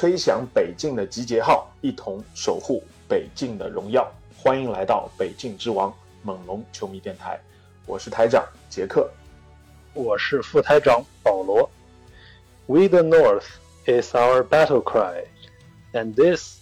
[0.00, 4.10] 吹响北境的集结号，一同守护北境的荣耀。
[4.34, 7.38] 欢迎来到北境之王猛龙球迷电台，
[7.84, 9.10] 我是台长杰克。
[9.92, 11.68] 我是副台长保罗。
[12.64, 13.44] We the North
[13.84, 15.26] is our battle cry,
[15.92, 16.56] and this,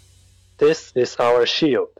[0.57, 1.91] this is our shield.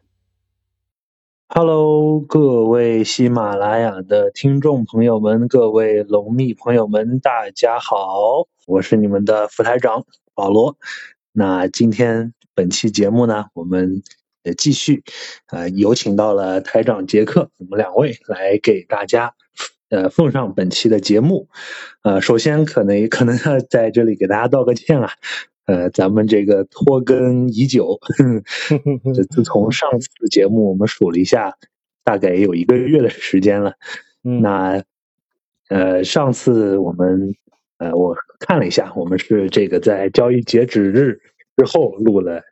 [1.47, 10.77] Hello，各位喜马拉雅的听众朋友们，各位龙蜜朋友们，大家好，我是你们的副台长保罗。
[11.39, 14.03] 那今天本期节目呢，我们
[14.43, 15.05] 也继续
[15.47, 19.37] 呃有请到了台长杰克，我们两位来给大家
[19.89, 21.49] 呃奉上本期的节目。
[22.03, 25.13] 呃，首先可能可能要在这里给大家道个歉啊，
[25.67, 28.01] 呃，咱们这个拖更已久，
[29.15, 31.57] 这自从上次节目我们数了一下，
[32.03, 33.75] 大概也有一个月的时间了。
[34.23, 34.83] 那
[35.69, 37.37] 呃，上次我们
[37.79, 41.21] 呃我看了一下，我们是这个在交易截止日
[41.57, 42.43] 之后录了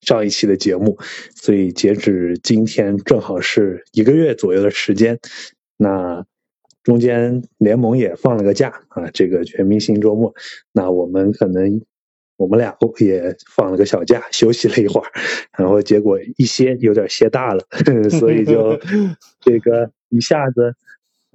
[0.00, 0.98] 上一期的节目，
[1.34, 5.18] 所以截止今天正好是一个月左右的时间。
[5.76, 6.24] 那
[6.82, 10.34] 中间联盟也放了个假啊，这个全明星周末，
[10.72, 11.82] 那我们可能
[12.36, 15.10] 我们俩也放了个小假，休息了一会儿，
[15.58, 17.64] 然后结果一歇有点歇大了，
[18.10, 18.78] 所以就
[19.40, 20.74] 这个一下子，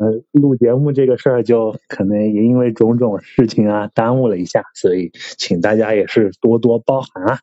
[0.02, 7.39] 呃，录节目这个事儿就可能也因为种种事情啊耽误了一下，所以请大家也是多多包涵啊。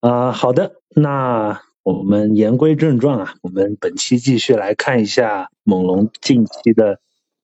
[0.00, 7.00] 啊、好的，那我们言归正传啊，我们本期继续来看一下猛龙近期的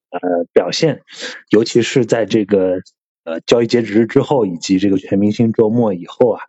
[0.09, 0.21] 呃
[0.55, 1.03] 表现，
[1.51, 2.77] 尤其是在这个
[3.25, 6.41] 呃交易截止日之后，以及这个全明星周末以后啊，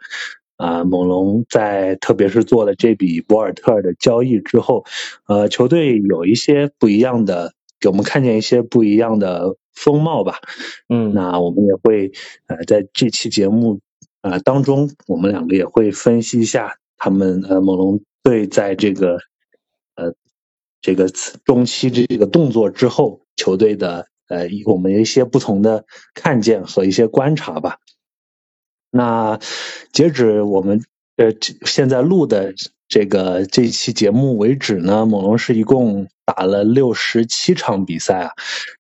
[0.56, 4.86] 啊、猛龙在特别是做了这笔博尔特的交易之后，
[5.28, 10.40] 呃，球队有一些不一样的，给我们看见一些不一样的风貌吧。
[10.90, 12.12] 嗯那我们也会
[12.48, 13.80] 呃在这期节目
[14.22, 19.18] 呃当中，我们两个也会分析一下他们呃猛龙队在这个
[19.96, 20.14] 呃
[20.82, 21.10] 这个
[21.44, 27.80] 中期这个动作之后，球队的呃我们一些不同的看见和一些观察吧。
[28.90, 29.40] 那
[29.92, 30.84] 截止我们
[31.18, 32.54] 呃这现在录的
[32.88, 38.32] 这个这期节目为止呢，猛龙是一共打了六十七场比赛啊，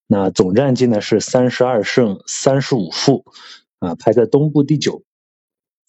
[0.07, 3.23] 那总战绩呢是三十二胜三十五负，
[3.79, 5.03] 啊，排在东部第九。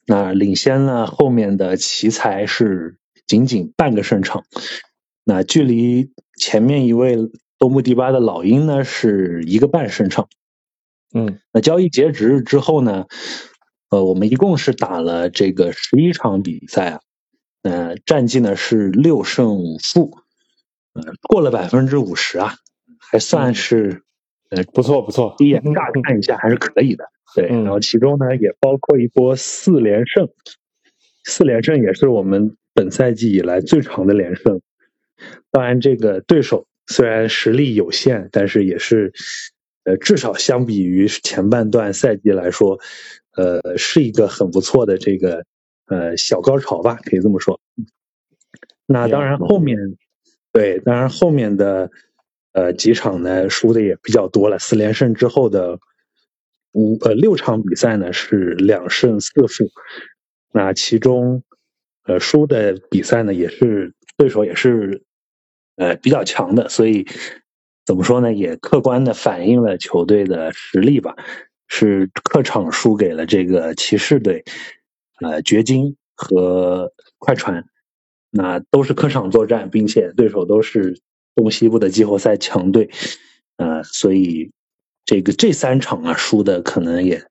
[0.07, 4.45] 那领先呢后面的奇才是仅仅半个胜场，
[5.25, 7.17] 那距离前面一位
[7.59, 10.29] 东部第八的老鹰呢是一个半胜场。
[11.15, 13.07] 嗯，那交易截止日之后呢，
[13.91, 17.01] 呃，我们一共是打了这个十一场比赛啊，
[17.63, 20.19] 呃，战绩呢是六胜五负，
[20.97, 22.55] 呃，过了百分之五十啊，
[22.99, 24.03] 还算是
[24.51, 25.35] 呃不错不错。
[25.39, 27.05] 第一眼乍看一下还是可以的。
[27.35, 30.29] 对，嗯然后其中呢也包括一波四连胜，
[31.25, 34.61] 四连胜也是我们本赛季以来最长的连胜。
[35.51, 39.13] 当然，这个对手虽然实力有限，但是也是
[39.85, 42.79] 呃至少相比于前半段赛季来说，
[43.37, 45.45] 呃是一个很不错的这个
[45.87, 47.61] 呃小高潮吧，可以这么说。
[48.87, 49.77] 那当然后面
[50.57, 51.91] 对，当然后面的
[52.53, 55.79] 呃几场呢输的也比较多了，四连胜之后的
[56.73, 59.71] 五呃六场比赛呢是两胜四负，
[60.53, 61.43] 那其中
[62.05, 65.03] 呃输的比赛呢也是对手也是
[65.77, 67.07] 呃比较强的，所以
[67.85, 71.17] 怎么说呢，也客观的反映了球队的实力吧，
[71.69, 74.43] 是客场输给了这个骑士队，
[75.21, 77.63] 呃掘金和快船。
[78.31, 81.01] 那都是客场作战，并且对手都是
[81.35, 82.91] 东西部的季后赛强队，
[83.57, 84.51] 呃，所以
[85.05, 87.23] 这个这三场啊输的可能也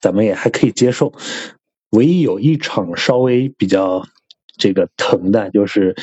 [0.00, 1.12] 咱们也还可以接受，
[1.90, 4.04] 唯一有一场稍微比较
[4.58, 5.94] 这个疼的，就是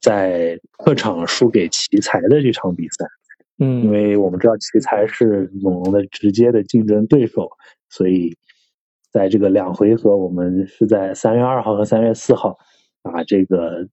[0.00, 3.06] 在客场输给奇才的这场比赛，
[3.58, 3.82] 嗯。
[3.82, 7.50] 因嗯为我们知道奇才是猛龙的直接的竞争对手，
[7.88, 8.36] 所以
[9.10, 12.58] 在这个两回合，我们是在三月二号和三月四号
[13.12, 13.88] 把这个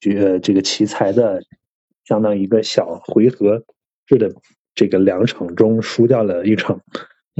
[0.00, 1.42] 决这个奇才的
[2.04, 3.64] 相当于一个小回合
[4.06, 4.34] 制的
[4.74, 6.80] 这个两场中输掉了一场，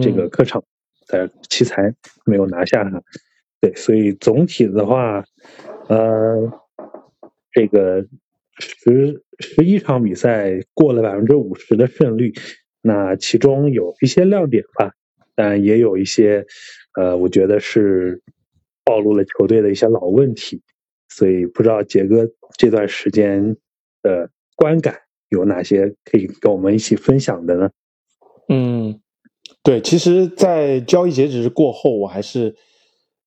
[0.00, 0.62] 这个客场
[1.08, 1.94] 的奇才
[2.25, 3.02] 没有拿下哈。
[3.61, 5.25] 对，所以总体的话，
[5.88, 6.50] 呃，
[7.50, 8.06] 这个
[8.58, 12.32] 十十一场比赛过了百分之五十的胜率，
[12.81, 14.93] 那其中有一些亮点吧，
[15.35, 16.47] 但也有一些，
[16.94, 18.23] 呃，我觉得是
[18.85, 20.62] 暴露了球队的一些老问题。
[21.16, 23.56] 所以不知道杰哥这段时间
[24.02, 24.96] 的观感
[25.28, 27.70] 有哪些可以跟我们一起分享的呢？
[28.49, 29.00] 嗯，
[29.62, 32.56] 对，其实，在交易截止日过后，我还是。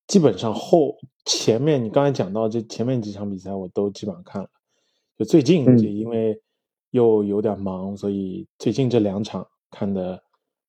[0.07, 0.95] 基本上后
[1.25, 4.47] 前面你刚才讲到这前面几场比赛我都基本上看了，
[5.17, 6.41] 就最近就因为
[6.91, 10.23] 又有点忙，所以最近这两场看的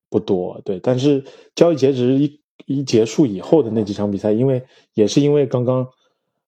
[0.09, 0.59] 不多。
[0.65, 1.23] 对，但是
[1.55, 4.61] 交易截止一一结束以后的那几场比赛，因为
[4.93, 5.87] 也是因为刚刚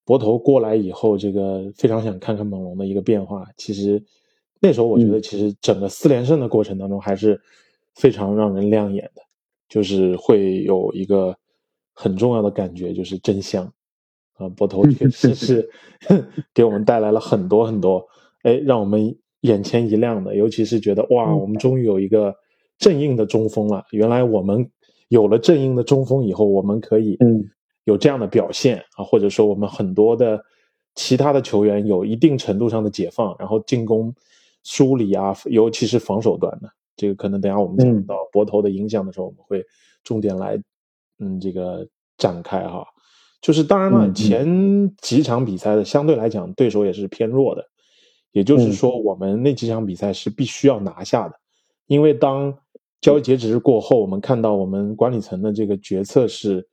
[0.04, 3.46] 博头过来以后，这个非常想看看猛龙的一个变化。
[3.56, 4.02] 其实
[4.60, 7.40] 那时候我觉得，其实整个四连胜的过程当中还是
[7.94, 9.22] 非常让人亮眼的，
[9.68, 11.36] 就是会有一个。
[11.94, 13.70] 很重要的感觉就是真香，
[14.38, 15.70] 啊，博头确实是
[16.54, 18.02] 给我们带来了很多很多，
[18.44, 22.34] 哎，让我们眼前一亮的，尤其是觉得哇，我们终于有一个
[22.78, 23.84] 正印的中锋了。
[23.90, 24.70] 原来我们
[25.08, 27.18] 有了正印的中锋以后，我们可以
[27.84, 30.42] 有这样的表现啊，或者说我们很多的
[30.94, 34.14] 其他的球员有一定程度上的解放，然后进攻
[34.64, 39.64] 梳理啊，尤其是防守端的，这个可能等下我们讲到博头的影响的时候，我们会
[40.04, 40.60] 重点来。
[41.18, 41.86] 嗯，这个
[42.18, 42.84] 展开哈，
[43.40, 47.64] 就是当然了，前几场比赛的相对来讲对手也是偏弱的，
[48.32, 51.36] 也就是说，我们那几场比赛是必须要拿下的，
[51.86, 52.52] 因为当
[53.00, 56.66] 交易截止日过后，我们看到我们管理层的这个决策是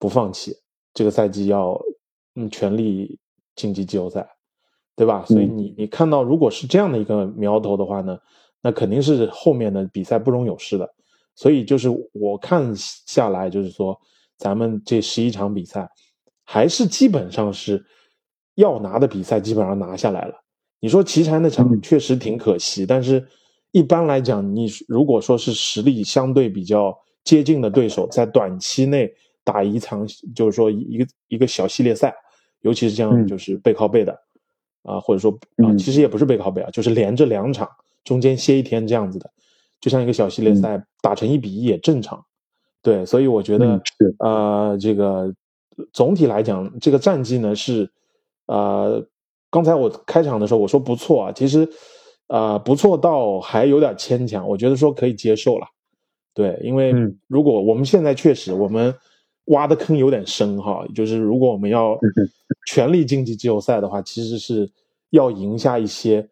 [0.00, 0.56] 不放弃
[0.92, 1.80] 这个赛季要
[2.34, 3.20] 嗯全力
[3.54, 4.28] 晋级季后赛，
[4.96, 5.24] 对吧？
[5.26, 8.18] 所以你你看到如果是这样的一个苗头的话呢，
[8.60, 10.92] 那肯定是后面的比赛不容有失的。
[11.36, 13.98] 所以就是我看下来，就是说，
[14.36, 15.88] 咱们这十一场比赛，
[16.44, 17.82] 还是基本上是
[18.56, 20.34] 要拿的比赛，基本上拿下来了。
[20.80, 23.26] 你说奇才那场确实挺可惜，但是
[23.70, 26.94] 一般来讲，你如果说是实力相对比较
[27.24, 29.10] 接近的对手，在短期内
[29.44, 32.14] 打一场，就是说一个一个小系列赛，
[32.60, 34.12] 尤其是像就是背靠背的
[34.82, 35.30] 啊，或者说
[35.64, 37.68] 啊，其实也不是背靠背啊，就是连着两场，
[38.04, 39.30] 中间歇一天这样子的。
[39.80, 42.22] 就像一个小系列赛打成一比一也正常，
[42.82, 43.80] 对，所以我觉得，
[44.18, 45.34] 呃，这个
[45.90, 47.90] 总体来讲，这个战绩呢是，
[48.44, 49.02] 呃，
[49.50, 51.66] 刚才我开场的时候我说不错啊，其实，
[52.26, 55.66] 呃，不错到还有点牵强，我觉得说可以接受了，
[56.34, 56.92] 对，因为
[57.26, 58.94] 如果我们现在确实我们
[59.50, 61.96] 挖的坑有点深哈，就是如果我们要
[62.66, 64.68] 全力晋级季后赛的话，其实是
[65.10, 66.28] 要赢下一些。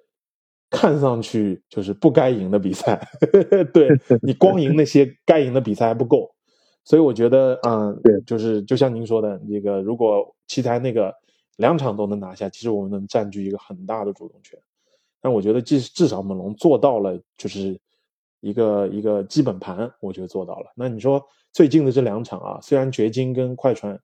[0.70, 3.00] 看上去就是不该赢的比赛，
[3.72, 3.88] 对
[4.20, 6.30] 你光赢那些该赢的比赛还不够，
[6.84, 11.10] 所以我觉得，嗯，对，就是就像您说的，那个如果奇才那个
[11.56, 14.58] 两场都能拿下，其实我们能占据一个很大的主动权。
[15.22, 17.80] 但我觉得，至至少猛龙做到了，就是
[18.40, 20.72] 一个一个基本盘，我觉得做到了。
[20.76, 23.98] 那你说最近的这两场啊，虽然掘金跟快船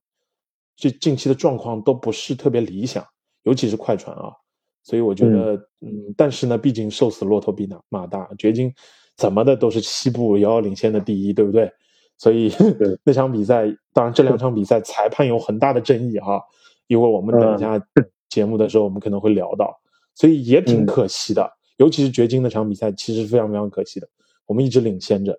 [0.77, 3.05] 这近期的状况都不是特别理想，
[3.45, 4.33] 尤其是快船啊。
[4.83, 8.71] 所以我觉得，嗯，但是呢，毕竟瘦死骆驼比马马大，掘金
[9.17, 11.73] 怎么的都是西部遥遥领先的第一，对不对？
[12.19, 12.53] 所以
[13.03, 13.65] 那场比赛，
[13.95, 16.43] 当然这两场比赛裁判有很大的争议哈，
[16.87, 17.81] 一会儿我们等一下
[18.29, 19.75] 节目的时候，我们可能会聊到，
[20.15, 21.51] 所以也挺可惜的。
[21.79, 24.09] 尤其是掘金那场比赛，其实非常非常可惜的，
[24.47, 25.39] 我们一直领先着，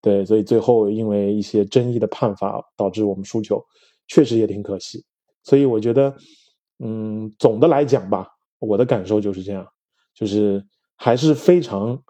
[0.00, 3.62] 对，所以最后因为一些争议的判罚导致我们输球，
[4.08, 5.04] 确实也挺可惜。
[5.42, 6.14] 所以我觉得，
[6.78, 8.28] 嗯，总的来讲吧。
[8.58, 9.66] 我的感受就是这样，
[10.14, 10.64] 就是
[10.96, 12.02] 还是非常，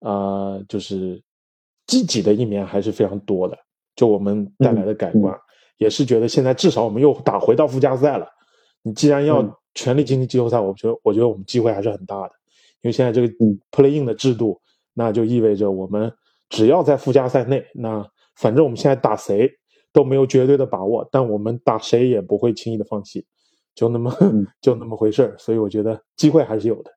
[0.00, 1.22] 啊，就是
[1.86, 3.56] 积极的一面还是非常多的。
[3.94, 5.38] 就我们带来的改观，
[5.76, 8.26] 也是觉得现在至少我们又打回到附加赛了。
[8.82, 9.44] 你既然要
[9.74, 12.32] 全力晋级季后赛，我觉得我觉得我们机会还是很大的。
[12.80, 13.28] 因为现在这个
[13.70, 14.58] play in 的制度，
[14.94, 16.12] 那就意味着我们
[16.48, 18.06] 只要在附加赛内，那
[18.36, 19.50] 反正我们现在打谁
[19.92, 23.26] 都没有绝对的把握，但我们打谁也不会轻易的放弃。
[23.74, 24.14] 就那么
[24.60, 26.90] 就那么回事儿，所以我觉得机会还是有的。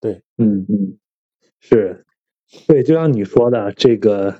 [0.00, 0.98] 对，嗯嗯，
[1.58, 2.04] 是，
[2.66, 4.34] 对，就像你说的，这个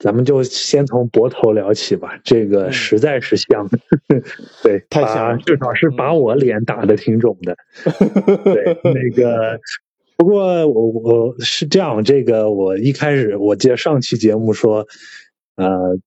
[0.00, 2.18] 咱们就先从博头聊起吧。
[2.24, 3.68] 这个实在是香，
[4.64, 7.56] 对，太香，至少是把我脸打的挺肿的。
[8.42, 9.58] 对，那个，
[10.22, 14.86] 不过我我是这样，这个我一开始我记得上期节目说，
[15.56, 15.98] 呃，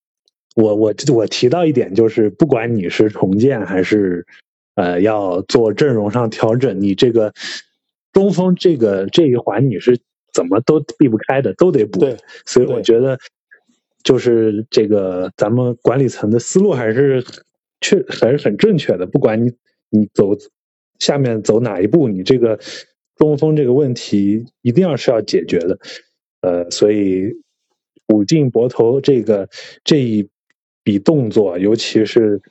[0.55, 4.25] 我我我提到一点，就是不管你是重建还是。
[4.77, 7.33] 呃，要做阵容上调整，你这个
[8.11, 9.97] 中锋这个这一环你是
[10.33, 12.01] 怎么都避不开的，都得补。
[12.45, 13.17] 所以我觉得
[14.03, 17.23] 就是这个咱们管理层的思路还是
[17.79, 19.05] 确还是很正确的。
[19.05, 19.53] 不管你
[19.89, 20.31] 你走
[20.99, 22.59] 下面走哪一步，你这个
[23.15, 25.79] 中锋这个问题一定要是要解决的。
[26.41, 27.33] 呃，所以
[28.13, 29.49] 五进博头这个
[29.83, 30.29] 这一
[30.83, 32.41] 笔动作，尤其是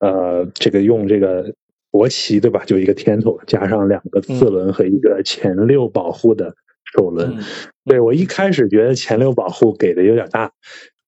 [0.00, 1.54] 呃这个用这个
[1.90, 6.56] 国旗对吧，就一个天头加上两个次轮和一个前六保护的
[6.92, 7.38] 首轮。
[7.84, 10.52] 对我一开始觉得前六保护给的有点大，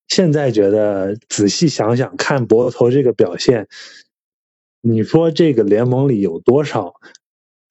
[0.06, 3.66] 现在觉得仔细想想看博头这个表现，
[4.82, 6.94] 你说这个联盟里有多少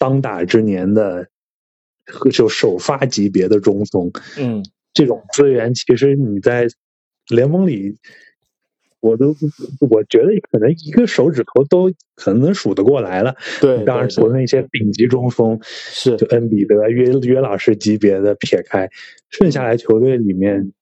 [0.03, 1.27] 当打之年的？
[2.33, 4.61] 就首发级别的中锋，嗯，
[4.93, 6.67] 这种资源其实你在
[7.29, 7.95] 联盟里，
[8.99, 9.33] 我都
[9.89, 13.37] 我觉得可能一个手指头都可能能数得过来了。
[13.61, 18.89] 对，当然除了那些顶级中锋，是就恩比德、约约老师级别的撇开，
[19.29, 20.73] 剩下来球队里面，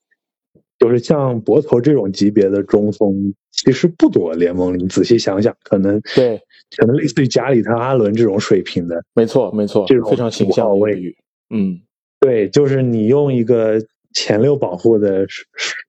[0.81, 4.33] 就是像博头这种级别的中锋，其实不多。
[4.33, 6.41] 联盟里，你仔细想想，可能对。
[6.75, 11.15] 可能类似于加里特、阿伦这种水平的，没错，没错，这种非常形象的比喻。
[11.49, 11.81] 嗯，
[12.19, 15.27] 对，就是你用一个前六保护的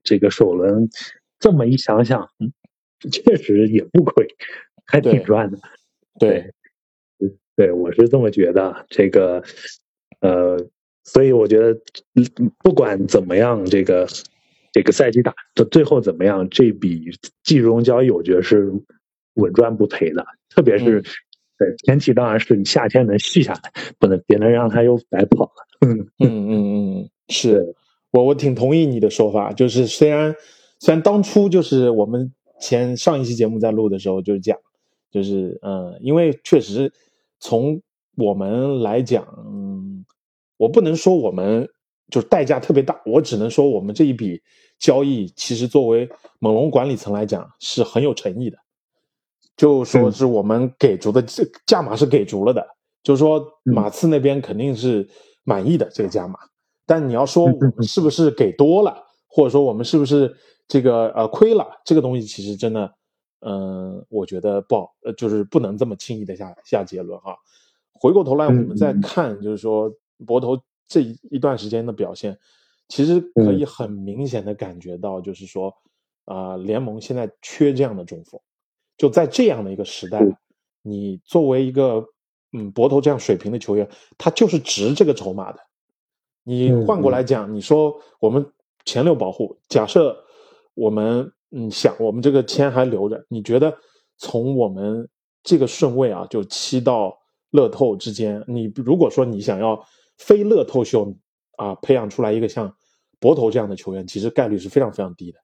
[0.02, 0.90] 这个首轮，
[1.38, 2.28] 这么一想想，
[3.10, 4.26] 确实也不亏，
[4.84, 5.58] 还挺赚的。
[6.18, 6.52] 对，
[7.56, 8.84] 对，我是这么觉得。
[8.90, 9.42] 这个，
[10.20, 10.66] 呃，
[11.04, 11.80] 所以我觉得，
[12.58, 14.06] 不管怎么样，这个
[14.72, 17.10] 这个赛季打的最后怎么样，这笔
[17.44, 18.72] 季中交易，我觉得是
[19.34, 20.24] 稳赚不赔的。
[20.48, 21.02] 特别是，
[21.58, 25.86] 对前提当然是你夏天能续下来，不能别能让他又白跑了。
[25.86, 27.74] 嗯嗯嗯嗯，是
[28.10, 30.34] 我我挺同意你的说法，就是虽然
[30.78, 34.58] 虽然当初就是我们前上一期节目在录的时候就是讲，
[35.10, 36.92] 就是嗯，因为确实
[37.40, 37.82] 从
[38.16, 40.04] 我们来讲，嗯，
[40.56, 41.68] 我不能说我们
[42.10, 44.42] 就是代价特别大，我只能说我们这一笔
[44.82, 46.10] 交易其实作为
[46.40, 48.58] 猛龙管理层来讲是很有诚意的。
[49.56, 52.66] 就说是我们给足的这价码是给足了的，
[53.04, 55.08] 就是说马刺那边肯定是
[55.44, 56.36] 满意的这个价码，
[56.84, 58.96] 但你要说我们是不是给多了，
[59.28, 60.34] 或者说我们是不是
[60.66, 62.92] 这个呃亏了，这个东西其实真的，
[63.40, 67.36] 嗯，我觉得不好，呃，就是不能这么轻易的下下结论啊。
[67.92, 69.92] 回过头来我们再看，就是说
[70.26, 70.58] 博头
[70.88, 72.36] 这一一段时间的表现，
[72.92, 75.74] 其实可以很明显的感觉到，就是说
[76.26, 78.38] 啊，联盟现在缺这样的中锋。
[78.98, 80.20] 就在这样的一个时代，
[80.82, 82.04] 你作为一个
[82.52, 85.58] 嗯博头这样水平的球员，他就是值这个筹码的。
[86.42, 88.52] 你换过来讲，你说我们
[88.84, 90.14] 前六保护，假设
[90.74, 93.74] 我们嗯想我们这个签还留着，你觉得
[94.18, 95.08] 从我们
[95.42, 97.18] 这个顺位啊，就七到
[97.52, 99.82] 乐透之间，你如果说你想要
[100.18, 101.16] 非乐透秀
[101.56, 102.76] 啊培养出来一个像
[103.22, 105.38] 博头这样的球员，其实概率是非常非常低的，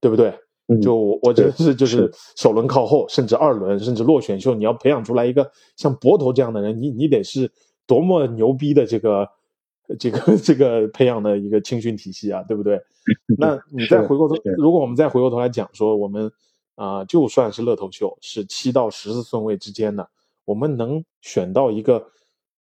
[0.00, 0.38] 对不对？
[0.82, 7.50] 就我我觉得是就是首轮靠后，甚至二轮，甚至落选秀，你要培养出来一个像博头这样的人，你你得是
[7.86, 9.28] 多么牛逼的这个
[9.98, 12.80] 这个这个培养的一个青训体系啊，对不对？
[13.38, 16.32] 那你再回过头，如果我们再回过头来讲说，我们
[16.76, 20.08] 啊，就算是乐透秀是七到十四顺位之间的，
[20.46, 22.06] 我们能选到一个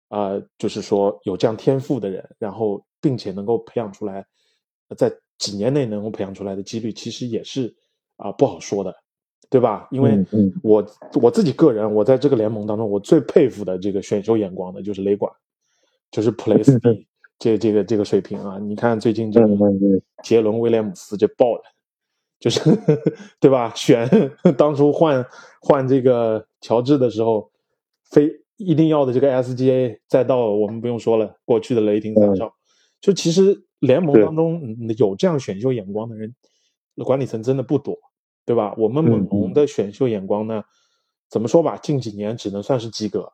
[0.08, 4.26] 啊，就是说有这样天赋的人，然后并且能够培养出来，
[4.96, 7.76] 在几年内能够培养出来的几率，其实也是。
[8.18, 8.96] 啊，不好说的，
[9.50, 9.88] 对吧？
[9.90, 10.24] 因为
[10.62, 10.86] 我
[11.20, 15.34] 我自己个人，我在这个联盟当中，我最佩服的这个选秀眼光的就是雷管，
[16.12, 16.80] 就是 Place
[17.40, 18.60] 这这个这个水平啊！
[18.60, 19.48] 你看最近这个
[20.22, 21.64] 杰伦威廉姆斯这爆的，
[22.40, 22.60] 就是
[23.42, 23.74] 对吧？
[23.76, 24.08] 选
[24.56, 25.26] 当初换
[25.60, 27.50] 换这个乔治的时候，
[28.12, 32.54] 非一定要的这个 SGA，再到我们不用说了，过去的雷霆三少，
[33.02, 36.34] 就其实联盟当中有这样选秀眼光的人，
[36.96, 37.96] 管理层真的不多。
[38.44, 38.74] 对吧？
[38.76, 40.64] 我们猛龙的选秀眼光呢，
[41.30, 41.78] 怎么说吧？
[41.78, 43.32] 近几年只能算是及格，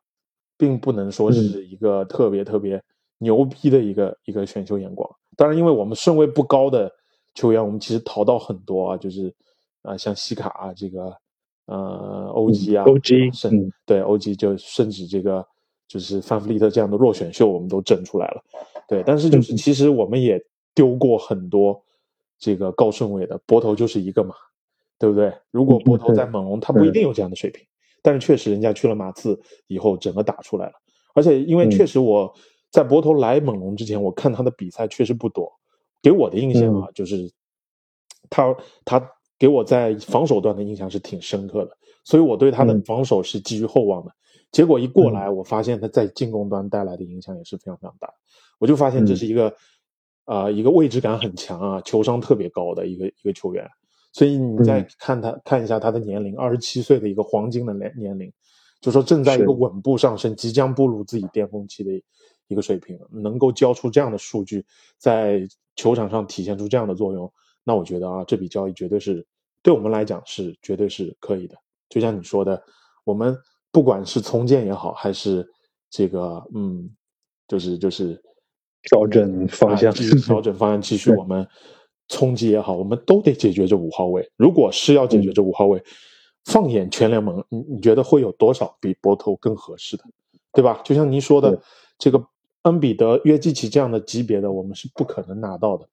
[0.57, 2.83] 并不能说是一个特别特别
[3.19, 5.09] 牛逼的一个一个选秀眼光。
[5.37, 6.91] 当然，因为我们顺位不高的
[7.33, 9.33] 球员，我们其实淘到很多啊，就是
[9.81, 11.17] 啊，像西卡啊，这个
[11.65, 15.43] 呃，OG 啊，OG，甚对 OG 就甚至这个
[15.87, 18.43] 就是范弗利特这样的弱选秀，我们都整出来了。
[18.87, 20.39] 对，但是就是其实我们也
[20.73, 21.83] 丢过很多
[22.39, 24.33] 这个高顺位的，博头就是一个嘛。
[24.99, 25.31] 对不对？
[25.51, 27.63] 如果博头在猛龙，他不一定有这样的水平，
[28.01, 30.73] 但是确实人家去了马刺以后，整个打出来了。
[31.13, 32.33] 而且因为确实我
[32.71, 35.53] 在博头来猛龙之前，我看他的比赛确实不多，
[36.01, 37.31] 给我的印象啊，就是
[38.27, 44.11] 他他给我在防守端的印象是挺深刻的，所以我对他的防守是寄予厚望的。
[44.51, 48.11] 结果一过来，我发现他在进攻端带来的影响也是非常非常大。
[48.57, 49.55] 我就发现这是一个
[50.25, 53.67] 啊、一个位置感很强啊，球商特别高的一个一个球员。
[54.13, 58.31] 所以你再看他、看一下他的年龄，二十七岁的一个黄金的年年龄，
[58.81, 61.91] 就说正在一个稳步上升，即将步入自己巅峰期的
[62.47, 64.65] 一个水平，能够交出这样的数据，
[64.97, 67.31] 在球场上体现出这样的作用，
[67.63, 69.23] 那我觉得啊，这笔交易绝对是
[69.61, 71.55] 对我们来讲是绝对是可以的。
[71.87, 72.61] 就像你说的，
[73.03, 73.37] 我们
[73.71, 75.47] 不管是重建也好，还是
[75.91, 76.89] 这个嗯，
[77.47, 78.19] 就是就是
[78.89, 81.45] 调整方向啊继续调整方向，继续我们
[82.07, 84.31] 冲击也好，我们都得解决这五号位。
[84.37, 85.83] 如果是要解决这五号位，
[86.45, 90.05] 放眼全联盟，你你觉得会有多少比博头更合适的，
[90.53, 90.81] 对吧？
[90.85, 91.61] 就像您说的，
[91.99, 92.25] 这个
[92.61, 95.85] 恩比德、约基奇这样的级别的，我们是不可能拿到的，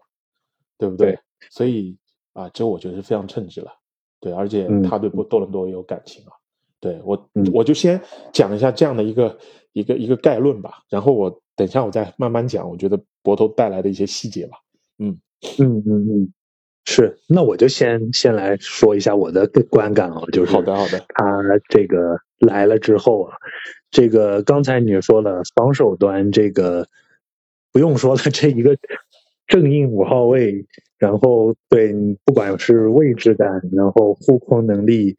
[0.79, 1.13] 对不对？
[1.13, 1.19] 对
[1.51, 1.97] 所以
[2.33, 3.73] 啊，这我觉得是非常称职了。
[4.21, 6.33] 对，而且嗯他对波多伦多也有感情啊。
[6.79, 8.01] 对我，嗯我就先
[8.33, 9.39] 讲一下这样的一个
[9.73, 14.59] 一个一个概论吧，然后我等一下我再慢慢讲，我觉得博头带来的一些细节吧。
[14.99, 15.19] 嗯
[15.59, 16.33] 嗯嗯嗯，
[16.85, 17.19] 是。
[17.29, 23.37] 那我就先先来说一下我的观感啊，就是好的，好的，他这个来了之后啊，
[23.91, 26.89] 这个刚才你说了，防守端这个
[27.73, 28.77] 不用说了，这一个
[29.47, 30.67] 正印五号位，
[30.99, 31.93] 然后对
[32.25, 35.17] 不管是位置感，然后护框能力，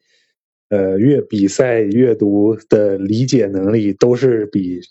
[0.70, 4.82] 呃，阅比赛阅读的理解能力，都是比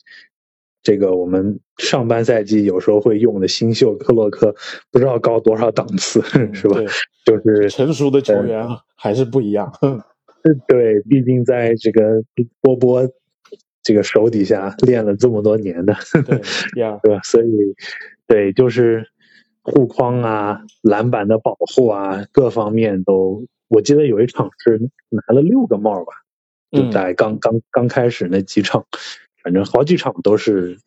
[0.84, 4.54] 这个我们上半赛季有时候会用的新秀克洛克
[4.92, 6.22] 不知道高多少档次，
[6.52, 6.76] 是吧？
[7.24, 9.72] 对，就是成熟的球员啊还是不一样。
[10.68, 12.22] 对，毕竟在这个
[12.60, 13.08] 波波
[13.82, 16.38] 这个手底下练了这么多年的，对
[16.78, 17.20] 呀， 对吧？
[17.24, 17.74] 所以，
[18.26, 19.08] 对，就是
[19.62, 26.12] 护框啊、篮板的保护啊，各方面都，我记得有一场是拿了六个帽吧，
[26.70, 28.86] 就嗯在刚刚刚开始那几场，
[29.44, 30.78] 反正好几场都是，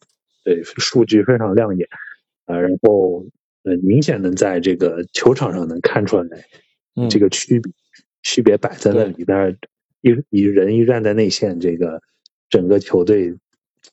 [0.43, 1.87] 对，数据非常亮眼，
[2.45, 3.25] 啊，然后
[3.63, 6.23] 呃，明显能在这个球场上能看出来
[6.95, 7.71] 嗯这个区别，
[8.23, 9.57] 区别摆在那里，但是
[10.01, 12.01] 一一人一站在内线，这个
[12.49, 13.37] 整个球队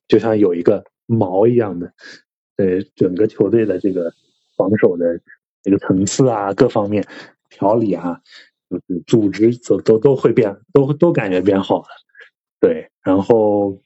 [0.09, 1.93] 就像有一个锚一样的，
[2.57, 4.11] 呃，整个球队的这个
[4.57, 5.21] 防守的
[5.63, 7.07] 这个层次啊，各方面
[7.51, 8.21] 条理啊，
[8.71, 11.89] 就是组织都都都会变，都都感觉变好了。
[12.61, 13.79] 对，然后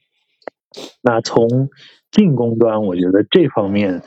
[1.01, 1.69] 那从
[2.11, 4.03] 进攻端，我觉得这方面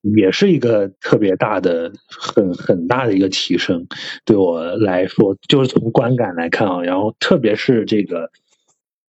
[0.00, 3.86] 也是一个特别大的、很很大的一个提升。
[4.24, 8.30] 对我来说，就是从观感来看啊，然后特别是这个，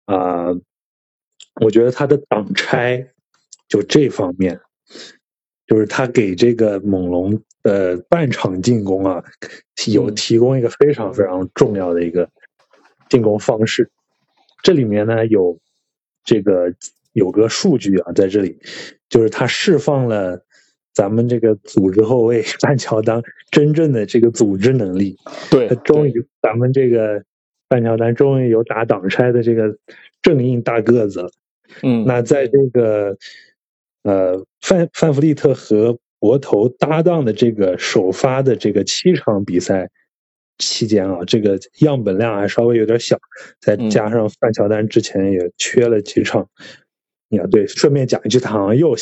[0.04, 0.48] 啊、
[1.60, 3.08] 我觉得他的挡拆
[3.68, 4.60] 就这方面，
[5.66, 9.24] 就是他给这个猛龙的半场进攻啊，
[9.90, 12.28] 有嗯提供一个非常非常重要的一个
[13.08, 13.90] 进攻方式。
[14.62, 15.58] 这里面呢有
[16.24, 16.74] 这个
[17.12, 18.58] 有个数据啊，在这里
[19.08, 20.44] 就是他释放了
[20.94, 25.16] 咱们这个组织后卫 范乔丹真正的这个组织能力。
[25.50, 27.22] 对他，终于咱们这个
[27.68, 29.76] 范乔丹终于有打挡拆的这个
[30.20, 31.30] 正印大个子了。
[31.82, 33.16] 嗯，那在这个
[34.02, 39.90] 呃范范弗利特和博头搭档的这个首发的这个七场比赛
[40.58, 43.18] 期间啊，这个样本量还稍微有点小，
[43.60, 46.48] 再嗯加上范乔丹之前也缺了几场。
[47.30, 48.94] 呀，对，顺便讲一句，他好像又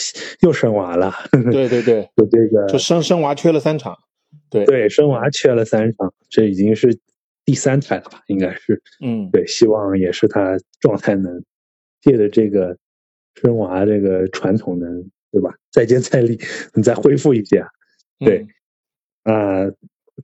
[0.42, 1.12] 又生娃了。
[1.50, 3.98] 对对对， 就这个就生生娃缺了三场，
[4.48, 6.96] 对，对生娃缺了三场，这已经是
[7.44, 8.22] 第三胎了吧？
[8.28, 8.80] 应该是。
[9.04, 11.42] 嗯，对，希望也是他状态能
[12.00, 12.78] 借着这个
[13.34, 15.52] 生娃这个传统能，对吧？
[15.72, 16.38] 再接再厉，
[16.74, 17.68] 你再恢复一下。
[18.20, 18.46] 对
[19.24, 19.72] 嗯，啊、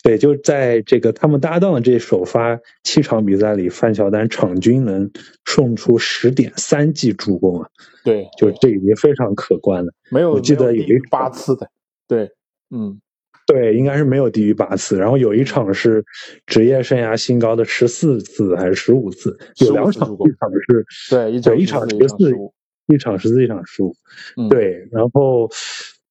[0.02, 5.11] 对，就在这个他们搭档的这首发七场比赛里，范乔丹场均能
[5.44, 7.68] 送出十点三记助攻啊，
[8.04, 9.92] 对，就这已经非常可观了。
[10.11, 11.68] 没有，我记得有八次的，
[12.09, 12.30] 对，
[12.70, 13.00] 嗯，
[13.46, 16.04] 对，应该是没有低于八次，然后有一场是
[16.46, 22.52] 职业生涯新高的十四次还是十五次，有两场，一场是对，一场14场十四一场15，
[22.87, 23.96] 一场十四，一场十五。
[24.37, 25.48] 嗯，对，然后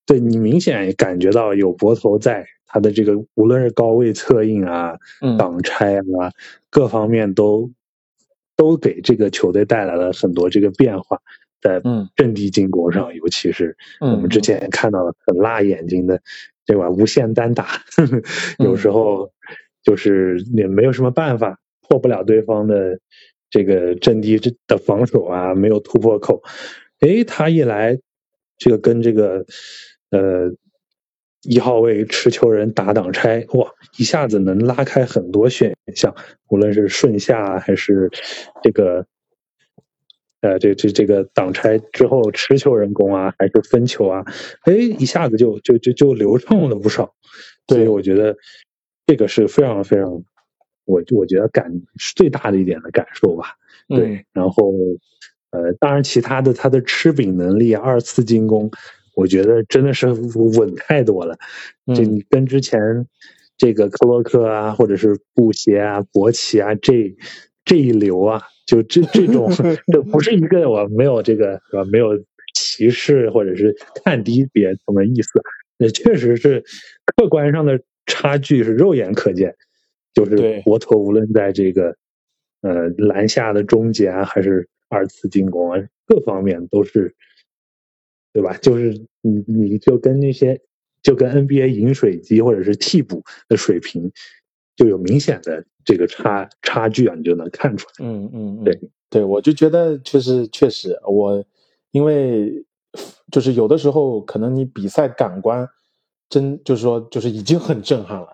[0.05, 6.31] 对你明显感觉到有博头在，他的这个无论是高位策应啊、嗯挡拆啊，
[6.69, 7.71] 各方面都
[8.55, 11.19] 都给这个球队带来了很多这个变化，
[11.61, 16.21] 在嗯阵地进攻上，尤其是我嗯们之前看到了很辣眼睛的，
[16.65, 16.89] 对吧？
[16.89, 17.67] 无限单打，
[18.59, 19.31] 有时候
[19.83, 22.99] 就是也没有什么办法，破不了对方的
[23.49, 26.41] 这个阵地的防守啊，没有突破口。
[27.01, 27.99] 诶，他一来，
[28.57, 29.45] 这个跟这个
[30.11, 30.51] 呃
[31.47, 36.15] 一号位持球人打挡拆，哇，一下子能拉开很多选项，
[36.49, 38.09] 无论是顺下还是
[38.63, 39.05] 这个
[40.41, 44.25] 呃，这这这个挡拆之后持球人工啊，还是分球啊，
[44.63, 47.13] 哎，一下子就就就就流畅了不少。
[47.67, 48.35] 所以我觉得
[49.07, 50.23] 这个是非常非常，
[50.85, 51.81] 我我觉得感
[52.15, 53.55] 最大的一点的感受吧。
[53.87, 54.71] 对，然后
[55.51, 58.71] 呃，当然其他的他的吃饼能力、二次进攻，
[59.15, 61.37] 我觉得真的是稳太多了。
[61.95, 62.79] 这你跟之前
[63.57, 67.15] 这个克洛克啊，或者是布鞋啊、博奇啊这
[67.63, 68.41] 这一流啊。
[68.65, 69.51] 就这这种，
[69.93, 71.85] 这不是一个我没有这个是吧？
[71.85, 72.17] 没有
[72.55, 75.29] 歧视或者是看低别人的意思，
[75.77, 76.63] 那确实是
[77.15, 79.55] 客观上的差距是肉眼可见。
[80.15, 81.95] 就是博托无论在这个
[82.61, 87.13] 呃篮下的终结啊，还是二次进攻啊，各方面都是，
[88.35, 88.51] 对吧？
[88.61, 90.59] 就是你你就跟那些
[91.01, 94.11] 就跟 NBA 饮水机或者是替补的水平。
[94.75, 98.05] 就有明显的这个差差距啊，你就能看出来。
[98.05, 98.77] 嗯嗯，对
[99.09, 101.41] 对，我就觉得确实确实，我
[101.91, 102.65] 因为
[103.31, 105.65] 就是有的时候可能你比赛感官
[106.27, 108.27] 真就是说就是已经很震撼了，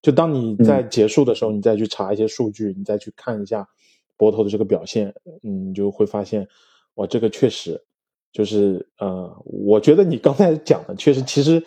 [0.00, 3.66] 就当你在结束的时候，你再去查一些数据，你再去看一下
[4.16, 6.46] 博头的这个表现，嗯，你就会发现，
[6.94, 7.82] 哇，这个确实
[8.32, 11.64] 就是呃，我觉得你刚才讲的确实其实。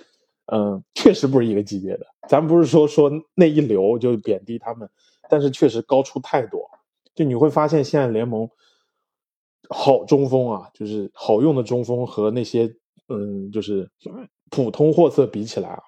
[0.48, 2.06] 嗯，确实不是一个级别的。
[2.28, 4.90] 咱不是说说那一流就贬低他们，
[5.30, 6.70] 但是确实高出太多。
[7.16, 8.50] 就你会发现，现在联盟
[9.70, 12.70] 好中锋啊，就是好用的中锋和那些
[13.08, 13.90] 嗯，就是
[14.50, 15.82] 普通货色比起来啊，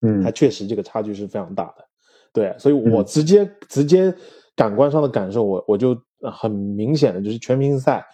[0.00, 1.86] 嗯，还确实这个差距是非常大的。
[2.32, 4.12] 对，所以我直接直接
[4.56, 5.94] 感官上的感受，我我就
[6.32, 8.06] 很明显的就是全明星赛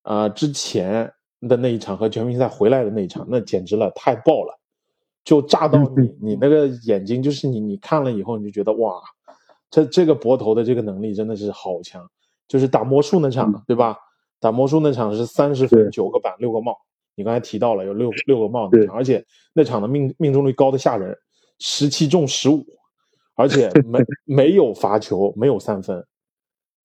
[0.00, 1.12] 啊之前
[1.48, 4.58] 的那一场和全明星赛回来的那一场，那简直了，太爆了。
[5.24, 9.00] 就炸到你，你那个眼睛就是你，你看了以后你就觉得哇，
[9.70, 12.06] 这这个博头的这个能力真的是好强。
[12.46, 13.96] 就是打魔术那场，对吧？
[14.38, 16.76] 打魔术那场是三十分九个板六个帽，
[17.14, 21.16] 你刚才提到了有六六个帽那场，而且那场的命命中率高的吓人，
[21.58, 22.62] 十七中十五，
[23.34, 26.04] 而且 没没有罚球，没有三分，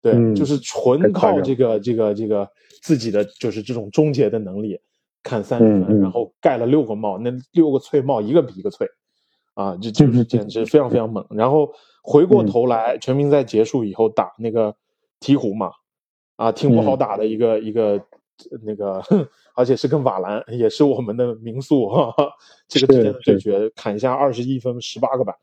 [0.02, 2.50] 对，就是纯靠这个这个这个
[2.82, 4.80] 自己的就是这种终结的能力。
[5.22, 8.88] 砍三分，然后盖了六个帽，那六个脆帽一个比一个脆，
[9.54, 11.24] 啊，这就是简直非常非常猛。
[11.32, 11.70] 然后
[12.02, 14.74] 回过头来，全明赛结束以后打那个
[15.20, 15.72] 鹈鹕嘛，
[16.38, 18.02] 啊，挺不好打的一个一个
[18.62, 19.04] 那个，
[19.54, 22.16] 而且是跟瓦兰，也是我们的民宿哈，
[22.70, 25.36] 这个之间的对决，砍下二十一分十八个板，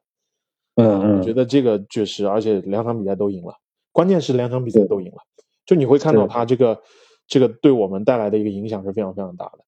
[0.76, 3.54] 嗯嗯，我觉得这个确实，而且两场比赛都赢了，
[3.96, 5.22] 关键是两场比赛都赢了，
[5.64, 6.82] 就你会看到他这个
[7.26, 9.60] 这个对我们带来的一个影响是非常非常大的。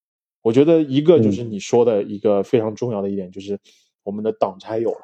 [0.42, 3.58] 我觉得一个就是你说的一个非常重要的一点，就是
[4.02, 5.00] 我们的挡拆有了，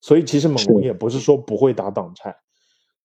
[0.00, 2.34] 所以其实猛龙也不是说不会打挡拆，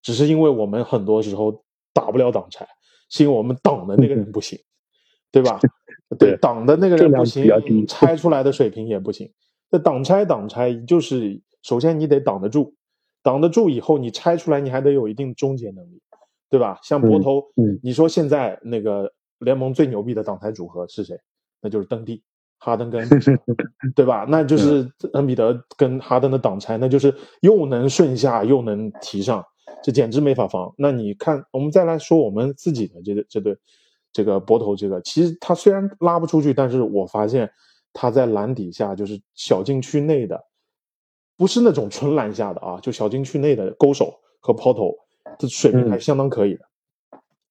[0.02, 2.68] 只是因为我们很多时候打不了挡拆，
[3.12, 4.58] 是因为我们挡的那个人不行，
[5.32, 5.60] 对吧？
[6.18, 7.46] 对，挡的那个人不行，
[7.86, 9.32] 拆出来的水平也不行。
[9.70, 12.74] 那挡拆挡拆就是首先你得挡得住，
[13.28, 16.02] 挡得住以后你拆出来你还得有一定终结能力，
[16.50, 16.80] 对吧？
[16.82, 17.44] 像博头，
[17.84, 21.20] 你说现在那个联盟最牛逼的挡拆组合是谁？
[21.62, 22.24] 那就是登蒂，
[22.58, 23.06] 哈登跟，
[23.94, 24.26] 对吧？
[24.30, 29.44] 那就是恩比德跟哈登的挡拆，那就是又能顺下又能提上，
[29.84, 30.74] 这简直没法防。
[30.78, 33.58] 那你看，我们再来说我们自己的这个这对
[34.14, 37.52] 这个博头，这个其实他虽然拉不出去，但是我发现
[37.92, 40.42] 他在篮底下就是小禁区内的，
[41.38, 44.94] 不是那种纯篮下的啊，就小禁区内的勾手和抛投，
[45.40, 46.62] 这水平还相当可以的。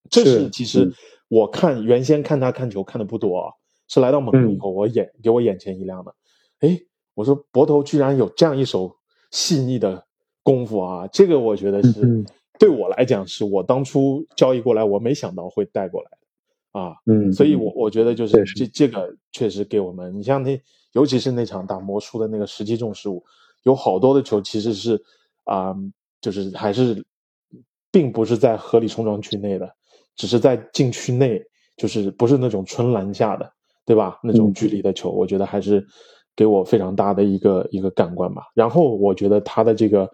[0.09, 0.93] 这是其实
[1.29, 3.53] 我看原先看他看球看的不多啊。
[3.89, 6.13] 是来到猛龙以后，我眼给我眼前一亮的，
[6.59, 6.77] 哎，
[7.13, 8.93] 我说博头居然有这样一手
[9.31, 10.05] 细腻的
[10.43, 11.07] 功夫啊！
[11.07, 12.25] 这个我觉得是
[12.59, 16.95] 对我来讲，是我当初交易过来，我没想到会带过来的啊。
[17.05, 23.23] 嗯，所以我我觉得就是这这个确实给我们，你像那尤其是那场打魔术的那个十七中十五，
[23.67, 24.99] 有好多的球其实是
[25.43, 25.75] 啊，
[26.19, 27.05] 就是还是
[27.91, 29.69] 并不是在合理冲撞区内的，
[30.15, 31.39] 只是在禁区内，
[31.75, 33.53] 就是不是那种纯篮下的。
[33.87, 34.19] 对吧？
[34.21, 35.81] 那种距离的球，我觉得还是
[36.35, 38.41] 给我非常大的一个一个感官吧。
[38.53, 40.11] 然后我觉得他的这个，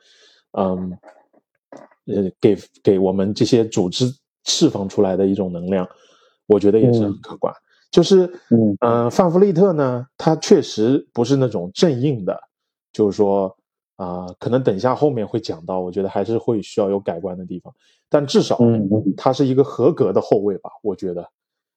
[0.51, 0.95] 嗯，
[2.05, 4.05] 呃，给给我们这些组织
[4.45, 5.89] 释放出来的一种能量，
[6.45, 7.51] 我觉得也是很可观。
[7.89, 8.31] 就是，
[8.81, 12.39] 嗯，范弗利特呢，他确实不是那种正硬的，
[12.93, 13.53] 就是说
[13.97, 17.73] 啊，可能等一下后面会讲到，我觉得还是会需要有改观的地方。
[18.07, 18.57] 但至少，
[19.17, 21.27] 他是一个合格的后卫吧，我觉得。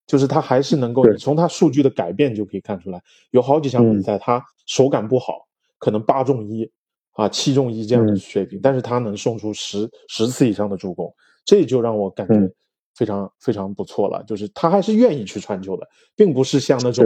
[0.06, 3.02] 就是他还是能够，你从他数据的改变就可以看出来，
[3.32, 5.48] 有好几场比赛他手感不好，
[5.78, 6.70] 可能八中一
[7.14, 11.12] 啊七中一这样的水平，但是他能送出十十次以上的助攻，
[11.44, 12.34] 这就让我感觉
[12.94, 14.22] 非常非常不错了。
[14.22, 17.04] 就是他还是愿意去传球的，并不是像那种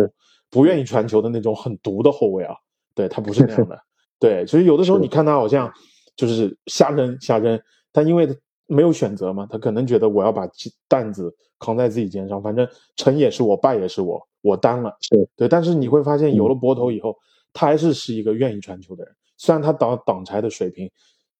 [0.50, 2.54] 不愿意传球的那种很毒的后卫啊。
[2.94, 3.80] 对他不是那样的。
[4.20, 5.72] 对，所以有的时候你看他好像
[6.14, 8.28] 就是瞎扔瞎扔，但因为
[8.66, 10.46] 没有选择嘛，他可能觉得我要把
[10.86, 14.94] 担子扛在自己肩上，反正成也是我，败也是我，我担了。
[15.00, 17.16] 是对，但是你会发现有了博头以后，
[17.52, 19.12] 他还是是一个愿意传球的人。
[19.36, 20.90] 虽然他挡挡拆的水平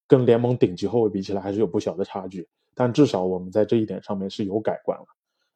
[0.09, 5.05] 跟联盟顶级后卫比起来还是有不小的差距，但至少我们在这一点上面是有改观了，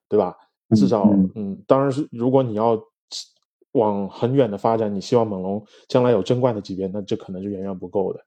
[0.08, 0.36] 对吧？
[0.76, 2.78] 至少，嗯，当然是如果你要
[3.74, 8.20] 往很远的发展，你希望猛龙将来有争冠的级别，那这可能是远远不够的，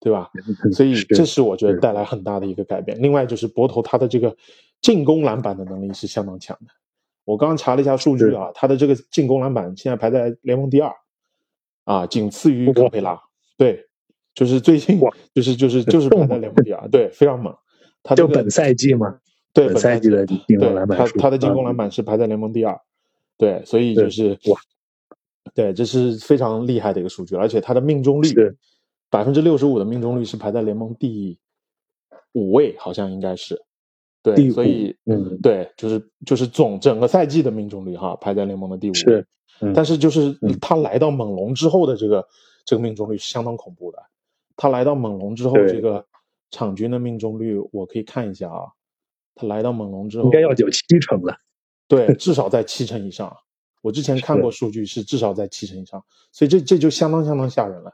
[0.00, 0.30] 对吧？
[0.72, 3.00] 所以这是我觉得带来很大的一个改变。
[3.00, 4.36] 另外就是博头他的这个
[4.82, 6.72] 进攻篮板的能力是相当强的。
[7.24, 10.92] 我刚刚查了一下数据啊，他的这个进攻篮板现在排在联盟第二，
[11.84, 13.18] 啊，仅次于卡佩拉。
[13.56, 13.86] 对，
[14.34, 15.00] 就是最近，
[15.34, 17.54] 就是就是就是排在联盟第二，对，非常猛。
[18.02, 19.18] 他就本赛季嘛，
[19.54, 22.78] 对，本赛季的进攻篮板他他的进攻篮板是排在联盟第二，
[23.38, 24.60] 对，所以就是哇，
[25.52, 28.28] 对，这是非常厉害的一个数据，而且他的命中率
[29.10, 31.38] 百分之六十五的命中率是排在联盟第
[32.32, 33.60] 五位，好像应该是，
[34.22, 42.26] 对，所以嗯，对，就是就是总整个赛季的命中率哈，排在联盟的第五位，但是就是他来到猛龙之后的这个。
[42.66, 43.98] 这个命中率是相当恐怖的。
[44.56, 46.02] 他来到猛龙之后，这个
[46.50, 48.72] 场均的命中率我可以看一下啊。
[49.34, 51.36] 他来到猛龙之后，应该要有七成了。
[51.86, 53.36] 对，至少在七成以上。
[53.84, 56.02] 我之前看过数据，是至少在七成以上。
[56.32, 57.92] 所以这这就相当相当吓人了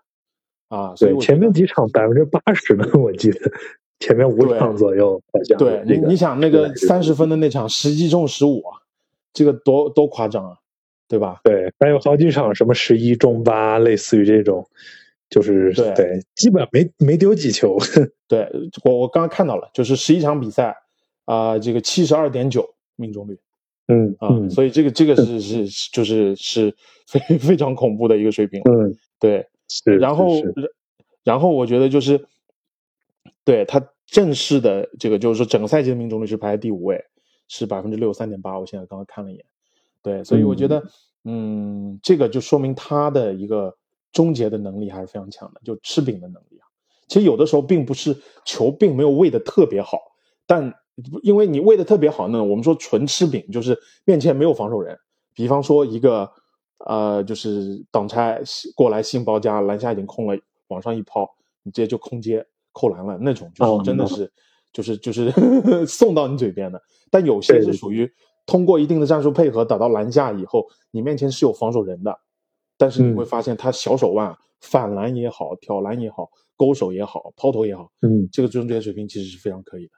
[0.69, 0.95] 啊！
[0.95, 3.51] 所以前面几场百分之八十呢，我记得
[3.99, 5.59] 前面五场左右好像。
[5.59, 8.63] 对你，你想那个三十分的那场，十击中十五，
[9.33, 10.57] 这个多多夸张啊！
[11.09, 11.41] 对吧？
[11.43, 14.65] 对，还有好几场什么十一中八，类似于这种，
[15.29, 17.77] 就是对，基本没没丢几球。
[18.29, 18.49] 对
[18.85, 20.77] 我我刚刚看到了，就是十一场比赛
[21.25, 23.37] 啊，这个七十二点九命中率，
[23.91, 26.75] 嗯啊，所以这个这个是是就是是
[27.07, 28.61] 非非常恐怖的一个水平。
[28.63, 29.47] 嗯，对，
[29.99, 30.29] 然后
[31.25, 32.27] 然后我觉得就是
[33.45, 37.05] 对他正式的这个就是说整个赛季的命中率是排在第五位，
[37.49, 38.59] 是百分之六十三点八。
[38.59, 39.45] 我现在刚刚看了一眼。
[40.03, 40.83] 对，所以我觉得，
[41.25, 43.77] 嗯，这个就说明他的一个
[44.13, 46.65] 终结的能力还是非常强的，就吃饼的能力啊。
[47.07, 49.99] 其实有的时候并不是球并没有喂的特别好，
[50.47, 50.73] 但
[51.23, 54.99] 因为你喂的特别好呢，我们说纯吃饼就是面前没有防守人，
[55.35, 56.31] 比方说一个
[56.87, 58.43] 呃，就是挡拆
[58.75, 61.29] 过来新包夹篮下已经空了，往上一抛，
[61.63, 64.33] 你直接就空接扣篮了那种，就是真的是
[64.73, 66.81] 就是就 是送到你嘴边的。
[67.11, 68.11] 但有些是属于。
[68.47, 72.19] 通过一定的战术配合打到篮下以后，你面前是有防守人的，
[72.77, 79.93] 但是你会发现他小手腕反篮也好，挑篮也好，勾手也好，抛投也好，嗯，这个终结水平其实是非常可以的。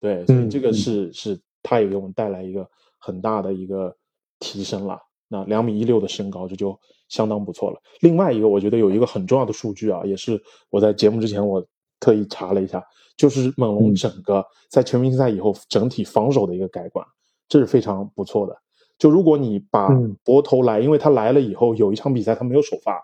[0.00, 3.94] 对，所以这个是是他也给我们带来一个很大的一个
[4.38, 4.98] 提升了。
[5.28, 6.76] 那两米一六的身高，这就
[7.08, 7.80] 相当不错了。
[8.00, 11.64] 另外一个，我觉得有一个很重要的数据啊，也是我在节目之前我
[12.00, 12.84] 特意查了一下，
[13.16, 17.06] 就是猛龙整个在全明星赛以后整体防守的一个改观。
[17.48, 18.56] 这是非常不错的。
[18.98, 19.88] 就如果你把
[20.24, 23.00] 博头来，因为他来了以后，有一场比赛他没有首发，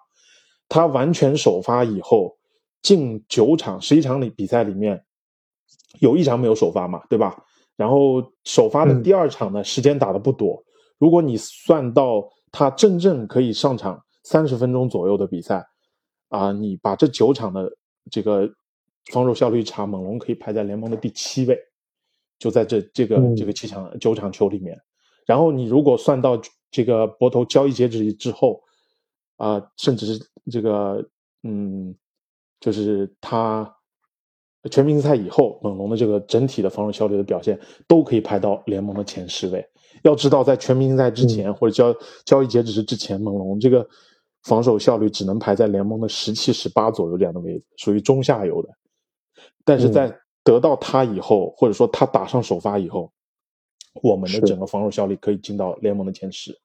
[0.68, 2.36] 他完全首发以后，
[2.82, 5.04] 近九场十一场里比赛里面，
[6.00, 7.44] 有一场没有首发嘛，对吧？
[7.76, 10.64] 然后首发的第二场呢，时间打的不多。
[10.98, 15.66] 如果你算到他真正可以上场三十分钟左右的比赛，
[16.28, 17.70] 啊，你把这九场的
[18.10, 18.50] 这个
[19.12, 21.58] 防守效率差，猛龙可以排在联盟的第七位。
[22.38, 24.78] 就在这这个这个七场九场球里面，
[25.24, 26.38] 然后你如果算到
[26.70, 28.60] 这个博头交易截止之后，
[29.36, 31.02] 啊，甚至是这个
[31.44, 31.94] 嗯，
[32.60, 33.74] 就是他
[34.68, 39.66] 全明星赛以后，猛龙的这个整体的防守效率的表现都可以排到联盟的前十位。
[40.02, 43.86] 要知道，在全明星赛之前或者交交易截止日之前，猛龙这个
[44.44, 48.68] 防守效率只能排在联盟的十七、十八左右这样的位置，属于中下游的。
[49.64, 53.10] 但是在得到他以后，或者说他打上首发以后，
[54.02, 56.56] 我们的整个防守效率可以进到联盟的前十，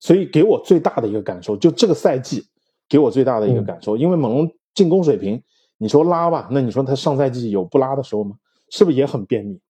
[0.00, 2.44] 所以给我最大的一个感受，就这个赛季
[2.88, 5.42] 给我最大的一个感受，因为猛龙进攻水平，
[5.82, 8.36] 你说拉吧，那你说他上赛季有不拉的时候吗？
[8.70, 9.60] 是不是也很便秘？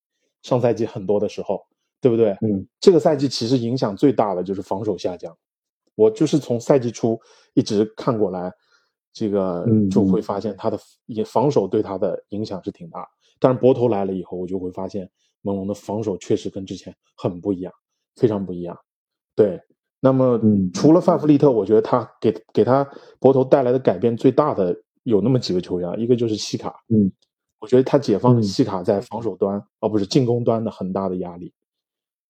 [0.43, 1.59] 上赛季很多的时候，
[1.99, 2.29] 对不对？
[2.41, 5.35] 嗯，这个赛季其实影响最大的就是防守下降，
[5.95, 7.19] 我就是从赛季初
[7.55, 8.53] 一直看过来，
[9.11, 13.07] 这个就会发现他的也防守对他的影响是挺大。
[13.39, 15.09] 但是博头来了以后，我就会发现
[15.41, 17.73] 猛龙的防守确实跟之前很不一样，
[18.17, 18.77] 非常不一样。
[19.35, 19.59] 对，
[19.99, 20.39] 那么
[20.75, 22.87] 除了范弗利特，我觉得他给给他
[23.19, 27.11] 博头带来的改变最大的有那么几个球员，一个就是西卡，嗯，
[27.59, 31.53] 我觉得他解放了西卡在防守端，哦不是进攻端的很大的压力，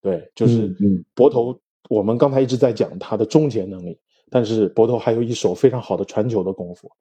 [0.01, 1.59] 对，就是嗯嗯博头，
[1.89, 3.97] 我们刚才一直在讲他的终结能力，
[4.29, 6.91] 但是博头还有一手非常好的传球的功夫，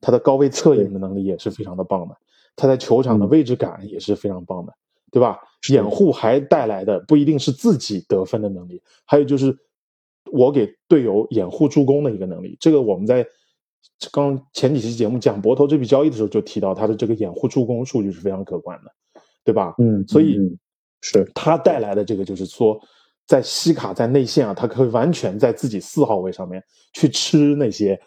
[0.00, 2.16] 他的高位策应的能力也是非常的棒的，
[2.56, 4.72] 他在球场的嗯位置感也是非常棒的，
[5.10, 5.38] 对吧？
[5.68, 9.54] 掩护还带来的不一定是自己得分的能力，还有就是
[10.32, 12.56] 我给队友掩护助攻的一个能力。
[12.58, 13.26] 这个我们在
[14.12, 18.90] 刚前几期节目讲博头这笔交易的时候就提到，他的这个掩护助攻数据是非常可观的，
[19.44, 19.74] 对吧？
[19.78, 20.58] 嗯，所以嗯
[21.02, 22.80] 是他带来的这个就是说，
[23.26, 28.00] 在西卡在内线啊，他可以完全在自己四号位上面去吃那些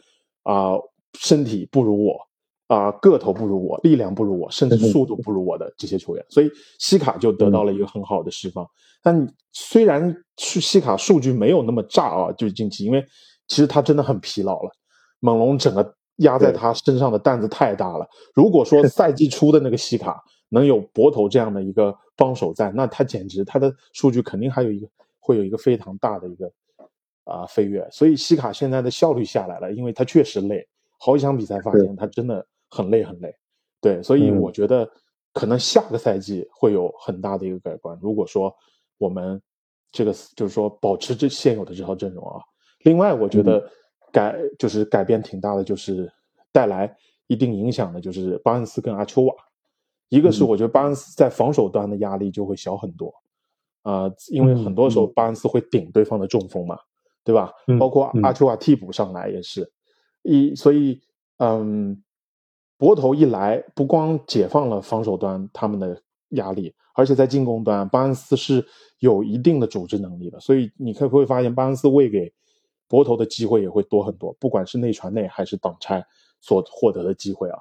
[0.43, 0.73] 啊、
[1.17, 2.19] 身体不如我
[2.67, 8.67] 啊、个头不如我、力量不如我，甚至速度不如我的这些球员，所以西卡就得到了一个很好的释放。
[9.01, 13.03] 但虽然去西卡数据没有那么炸啊，就是近期，因为
[13.47, 14.71] 其实他真的很疲劳了，
[15.23, 18.05] 猛龙整个压在他身上的担子太大了。
[18.33, 24.87] 如果说 赛季初的那个西卡能有博头这样的一个帮手在，那他简直他的数据肯定还有一个
[25.21, 26.51] 会有一个非常大的一个
[27.23, 27.87] 啊、飞跃。
[27.89, 30.67] 所以西卡现在的效率下来了，因为他确实累，
[30.99, 33.33] 好几场比赛发现他真的很累很累。
[33.79, 34.89] 对，所以嗯我觉得
[35.31, 37.97] 可能下个赛季会有很大的一个改观。
[38.01, 38.53] 如果说
[38.97, 39.41] 我们
[39.89, 42.41] 这个就是说保持这现有的这套阵容啊，
[42.83, 43.63] 另外我觉得
[44.13, 46.09] 改就是改变挺大的，就是
[46.53, 46.95] 带来
[47.27, 49.33] 一定影响的，就是巴恩斯跟阿丘瓦。
[50.09, 53.11] 一个是嗯我觉得巴恩斯在防守端的压力就会小很多，
[53.81, 56.77] 啊、因为很多时候嗯巴恩斯会顶对方的中锋嘛，
[57.23, 57.51] 对吧？
[57.67, 59.71] 嗯包括嗯阿丘瓦替补上来也是，
[60.21, 61.01] 一所以
[61.37, 62.03] 嗯，
[62.77, 65.99] 博头一来，不光解放了防守端他们的
[66.29, 68.63] 压力，而且在进攻端，巴恩斯是
[68.99, 72.31] 有一定的组织能力的，所以你可会发现巴恩斯喂给
[72.87, 76.05] 博头的机会也会多很多，不管是内传内还是挡拆
[76.41, 77.59] 所获得的机会啊，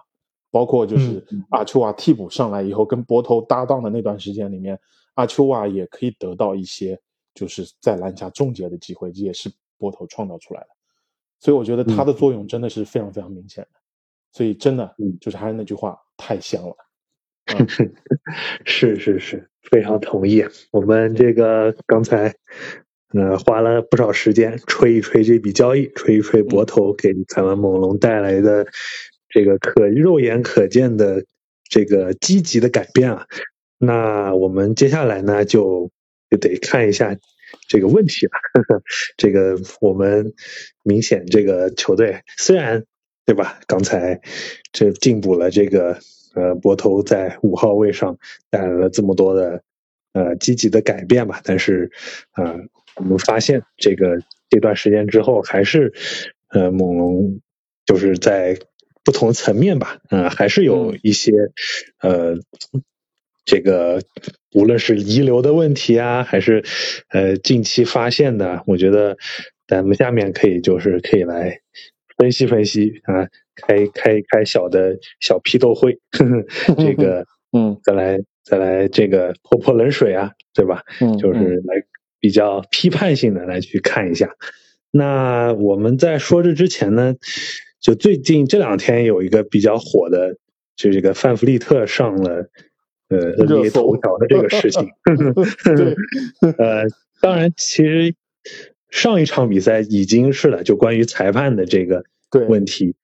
[0.51, 4.79] 包括就是阿丘瓦替补上来以后跟博头搭档的那段时间里面，
[5.15, 7.01] 阿丘瓦也可以得到一些
[7.35, 10.69] 就是在篮下终结的机会，这也是博头创造出来的，
[11.41, 13.81] 所以我觉得他的作用真的是非常非常明显的。
[14.33, 16.77] 所以真的嗯就是还是那句话，太香了。
[18.65, 20.43] 是是是，非常同意。
[20.71, 22.33] 我们这个刚才，
[23.15, 28.67] 呃，花了不少时间吹一吹这笔交易，吹一吹博头给咱们猛龙带来的
[29.29, 31.25] 这个可肉眼可见的
[31.69, 33.27] 这个积极的改变啊。
[33.79, 35.91] 那我们接下来呢，就
[36.31, 37.17] 就得看一下
[37.69, 38.33] 这个问题了。
[39.19, 40.33] 这个我们
[40.83, 42.85] 明显这个球队虽然
[43.25, 43.61] 对吧？
[43.67, 44.21] 刚才
[44.73, 45.99] 这进补了这个
[46.35, 48.19] 呃博头在五号位上
[48.51, 49.63] 带来了这么多的
[50.13, 51.91] 呃积极的改变吧，但是
[52.33, 52.61] 啊、呃
[52.97, 55.93] 我们发现这个这段时间之后，还是
[56.51, 57.41] 呃猛龙
[57.87, 58.59] 就是在
[59.05, 61.33] 不同层面吧，嗯、还是有一些
[62.01, 62.37] 呃
[63.45, 64.01] 这个
[64.55, 66.65] 无论是遗留的问题啊，还是
[67.09, 69.17] 呃近期发现的，我觉得
[69.67, 71.61] 咱们下面可以就是可以来
[72.17, 73.27] 分析分析啊，
[73.57, 76.25] 开开开小的小批斗会，呵
[76.69, 77.79] 呵这个嗯。
[77.83, 80.83] 再来再来这个泼泼冷水啊，对吧？
[81.01, 81.83] 嗯，就是来
[82.23, 84.37] 比较批判性的来去看一下。
[84.93, 87.17] 那我们在说这之前呢，
[87.81, 90.37] 就最近这两天有一个比较火的，
[90.77, 92.49] 就这个范弗利特上了
[93.09, 94.89] 呃热头条的这个事情。
[95.75, 95.97] 对
[96.59, 96.85] 呃，
[97.21, 98.15] 当然，其实
[98.89, 102.05] 上一场比赛已经是了，就关于裁判的这个
[102.49, 102.95] 问题。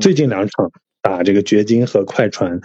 [0.00, 0.70] 最近两场
[1.00, 2.60] 打这个掘金和快船，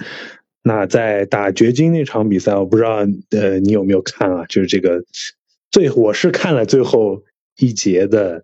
[0.64, 4.46] 那在打掘金那场比赛，我不知道呃你有没有看啊？
[4.50, 5.04] 就是这个
[5.72, 7.24] 最我是看了最后
[7.58, 8.44] 一节的，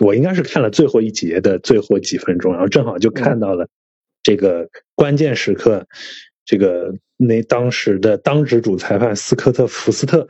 [0.00, 3.68] 我应该是看了最后一节的最后几分钟，然后正好就看到了
[4.22, 5.86] 这个关键时刻，
[6.44, 10.26] 这个那当时的当值主裁判斯科特福斯特，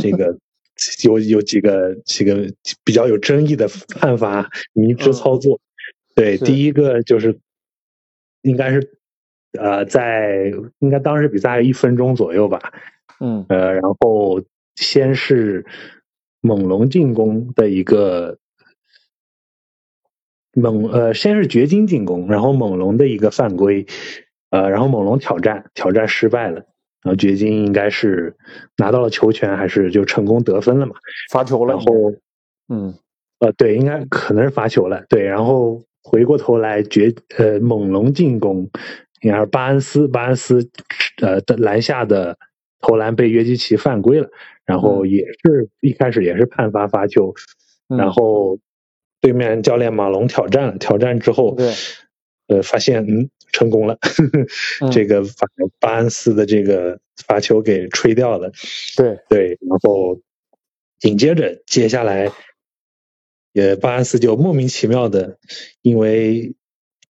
[0.00, 0.36] 这个
[1.04, 2.46] 有有几个几个
[2.84, 5.60] 比较有争议的判罚迷之操作。
[6.14, 7.38] 对，第一个就是
[8.42, 8.98] 应该是
[9.58, 12.72] 呃，在应该当时比赛一分钟左右吧，
[13.20, 13.44] 嗯。
[13.48, 14.42] 呃，然后
[14.76, 15.66] 先是
[16.40, 18.38] 猛龙进攻的一个
[20.52, 23.84] 猛呃，先是掘金进攻，然后猛龙的一个犯规，
[24.50, 26.60] 呃，然后猛龙挑战挑战失败了，
[27.02, 28.36] 然后掘金应该是
[28.78, 30.94] 拿到了球权，还是就成功得分了嘛？
[31.30, 32.14] 罚球了，然后
[32.68, 32.94] 嗯
[33.40, 38.70] 呃，对，应该可能是罚球了，对，然后回过头来掘呃猛龙进攻，
[39.20, 40.70] 应该是巴恩斯巴恩斯
[41.20, 42.38] 呃的篮下的
[42.80, 44.30] 投篮被约基奇犯规了，
[44.66, 45.10] 然后嗯。
[45.10, 47.34] 也是一开始也是判罚罚球，
[47.88, 47.96] 嗯。
[47.98, 48.58] 然后
[49.20, 51.72] 对面教练马龙挑战了，挑战之后，对。
[52.48, 53.98] 呃，发现嗯成功了，
[54.92, 55.48] 这个把
[55.80, 58.52] 巴恩斯的这个罚球给吹掉了。
[58.96, 59.18] 对。
[59.28, 60.20] 对，然后
[61.00, 62.30] 紧接着接下来，
[63.52, 65.38] 也巴恩斯就莫名其妙的，
[65.82, 66.54] 因为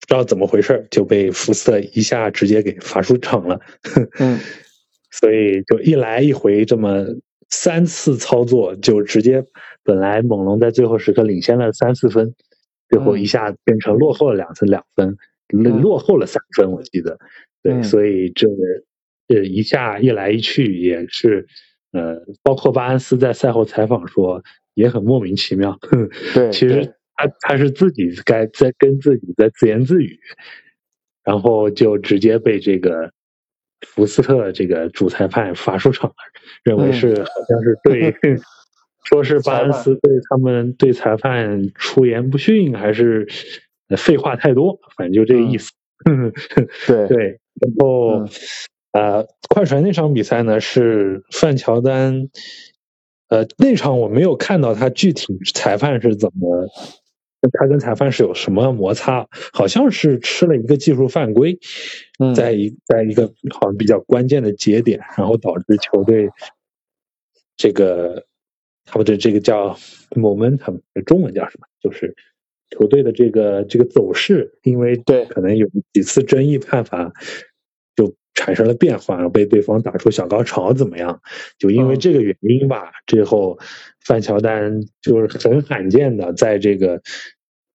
[0.00, 3.61] 不知道怎么回事就被福斯特一下直接给罚出场了。
[4.18, 4.40] 嗯，
[5.12, 7.04] 所以就一来一回这么
[7.51, 9.44] 三次操作，就直接
[9.82, 12.34] 本来猛龙在最后时刻领先了三四分。
[12.88, 15.16] 最后一下变成落后了两分，两分
[15.82, 17.18] 落后了三分，我记得，
[17.61, 18.47] 对，所以这
[19.26, 21.49] 呃一下一来一去也是，
[21.90, 24.40] 呃，包括巴恩斯在赛后采访说
[24.74, 25.76] 也很莫名其妙，
[26.32, 30.20] 对， 其实他他是自己该在跟自己在自言自语，
[31.24, 33.11] 然后就直接被这个
[33.81, 36.16] 福斯特这个主裁判罚出场了，
[36.64, 38.14] 认为是好像是对。
[39.09, 43.29] 说是巴恩斯对他们对裁判出言不逊，还是
[43.97, 45.70] 废话太多，反正就这个意思。
[46.89, 47.16] 对对，
[47.55, 48.24] 然后
[48.91, 52.31] 呃，快船那场比赛呢是范乔丹，
[53.29, 56.66] 呃，那场我没有看到他具体裁判是怎么，
[57.53, 61.59] 他跟裁判是有什么摩擦，好像是吃了一个技术犯规，
[62.34, 66.30] 在一在一个好像比较关键的节点，然后导致球队
[67.57, 68.26] 这个。
[68.89, 69.76] 他们的这个叫
[70.11, 71.66] momentum，中文叫什么？
[71.82, 72.14] 就是
[72.70, 77.12] 球队的这个这个走势，因为对可能有几次争议判罚，就
[78.37, 81.20] 产生了变化，被对方打出小高潮，怎么样？
[81.59, 83.59] 就因为这个原因吧，最后
[84.05, 87.03] 范乔丹就是很罕见的在这个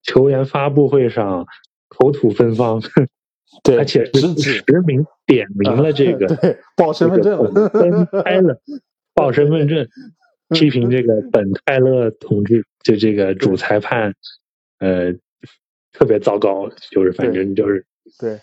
[0.04, 1.46] 球员发布会上
[1.90, 2.82] 口吐芬芳，
[3.64, 8.62] 对，而且是实名点名了这个，对，报身份证，分开了，
[9.14, 9.86] 报身份证。
[10.54, 14.14] 批评这个本泰勒同志，就这个主裁判，
[14.80, 15.14] 呃，
[15.94, 17.86] 特别糟糕，就是反正就是
[18.20, 18.38] 对，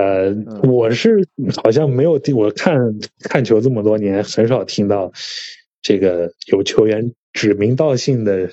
[0.00, 1.28] 呃，我是
[1.62, 2.74] 好像没有听我看
[3.22, 5.12] 看球这么多年，很少听到
[5.82, 8.48] 这个有球员指名道姓的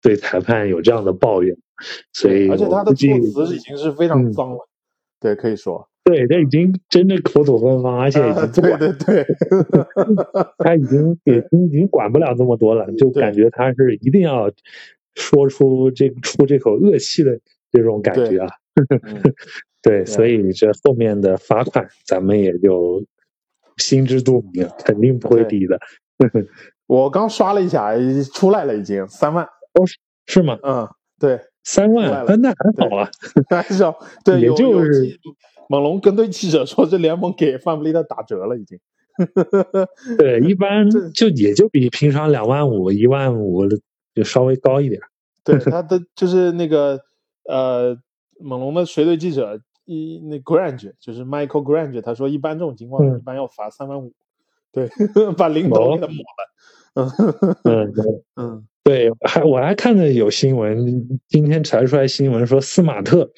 [0.00, 1.54] 对裁判有这样的抱怨，
[2.14, 4.66] 所以而且他的措辞已经是非常脏了，
[5.20, 5.88] 对，可以说。
[6.04, 9.26] 对他已经真的口吐芬芳，而且已经对 对对，
[10.56, 14.50] 他已经已经已经管不了这么多了，就感觉他是一定要
[15.14, 17.38] 说出这出这口恶气的
[17.70, 18.48] 这种感觉啊。
[19.82, 23.04] 对，所以这后面的罚款咱们也就
[23.76, 25.78] 心知肚明，肯定不会低的。
[26.86, 27.92] 我刚刷了一下，
[28.34, 29.84] 出来了，已经三万哦，
[30.26, 30.58] 是吗？
[30.62, 33.10] 嗯，对，三万，那还好啊，
[33.50, 33.82] 还是
[34.24, 35.18] 对，也就是。
[35.70, 38.80] 猛龙跟对记者说：“这联盟给范布利特打折了，已经。”
[40.16, 43.68] 对，一般 就也就比平常两万五、一万五
[44.14, 44.98] 就稍微高一点。
[45.44, 46.98] 对， 他的就是那个
[47.44, 47.94] 呃，
[48.40, 54.12] 猛龙的随队记者一那 Grange 就是 Michael Grange，他说一般这种情况一般要罚三万五。
[54.70, 54.90] 对，
[55.38, 57.12] 把领导给他抹了。
[57.64, 57.94] 嗯
[58.36, 63.32] 嗯，对， 还我还看着有新闻，今天传出来新闻说斯马特。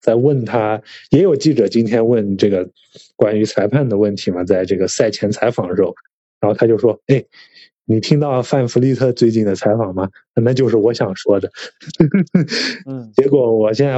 [0.00, 2.68] 在问他，也有记者今天问这个
[3.16, 5.94] 关于裁判的问题嘛，在这个赛前采访的时候，
[6.44, 7.24] 然后他就说：“哎，
[7.86, 10.10] 你听到范弗利特最近的采访吗？
[10.34, 11.50] 那就是我想说的。
[12.84, 13.94] ”嗯，结果我现在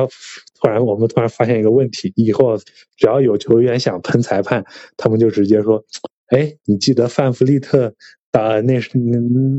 [0.60, 2.56] 突然，我们突然发现一个问题：以后
[2.96, 4.64] 只要有球员想喷裁判，
[4.96, 5.84] 他们就直接说
[6.30, 7.92] ：“哎，你记得范弗利特？”
[8.30, 8.90] 啊，那是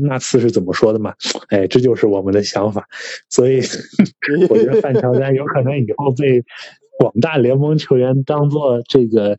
[0.04, 1.12] 那次是怎么说的嘛？
[1.50, 2.86] 哎，这就是我们的想法，
[3.28, 3.60] 所以
[4.48, 6.44] 我觉得范乔丹有可能以后被
[6.96, 9.36] 广大联盟球员当做这个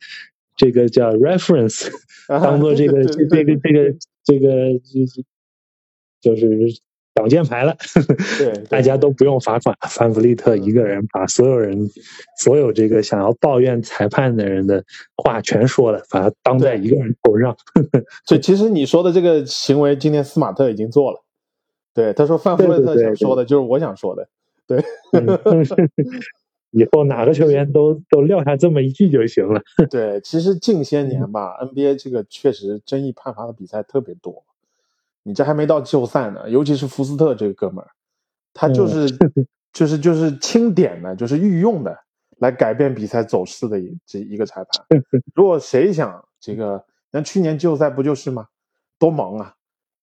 [0.60, 1.90] 这个叫 reference，
[2.28, 4.80] 当做这个这这个这个这个
[6.22, 6.80] 就是。
[7.12, 7.76] 挡箭牌了，
[8.38, 11.90] 对， 大家都不用罚款，范弗利特一个人把所有人、
[12.38, 14.82] 所有这个想要抱怨裁判的人的
[15.18, 17.58] 话全说了，把他当在一个人头上。
[18.26, 21.22] 所以，其实你说的这个行为，今天斯马特已经做了。
[21.94, 24.30] 对，他说范弗利特想说的就是我想说的。
[24.66, 24.82] 对，
[26.72, 29.62] 以后哪个球员都都撂下这么一句就行了。
[29.90, 34.44] 对，其实近些年吧，NBA 这个确实争议判罚的比赛特别多。
[35.24, 37.90] 你这还没到季后赛呢，尤其是福斯特这个哥们儿，
[38.54, 39.08] 他就是
[39.74, 41.98] 就是就是钦点的，就是御用的，
[42.38, 45.04] 来改变比赛走势的这一个裁判。
[45.36, 48.48] 如果谁想这个，像去年季后赛不就是吗？
[48.98, 49.54] 多忙啊！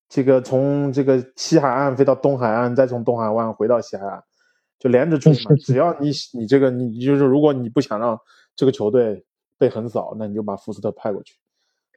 [0.08, 4.22] 这个从这个西海岸飞到东海岸，再从东海岸回到西海岸，
[4.78, 5.54] 就连着追嘛。
[5.64, 8.18] 只要你你这个你就是，如果你不想让
[8.54, 9.24] 这个球队
[9.58, 11.36] 被横扫，那你就把福斯特派过去。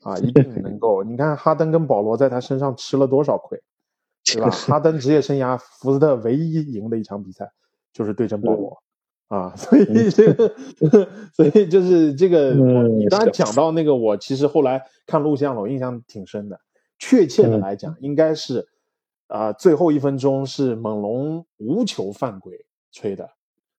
[0.01, 1.03] 啊，一定能够！
[1.03, 3.61] 你看哈登跟保罗在他身上吃了多少亏，
[4.23, 4.49] 对吧？
[4.49, 7.51] 哈登职业生涯福斯特唯一赢的一场比赛
[7.91, 8.81] 就是对阵保罗，
[9.27, 10.55] 啊， 所以这个，
[11.35, 16.57] 所以就是这个，你刚才讲到那个，我其实后来看录像了，我印象挺深的。
[16.97, 18.69] 确切的来讲，应该是
[19.27, 23.29] 啊，最后一分钟是猛龙无球犯规吹的，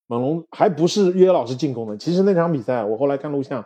[0.07, 1.97] 猛龙还不是约老师进攻的。
[1.97, 3.65] 其实那场比赛我后来看录像，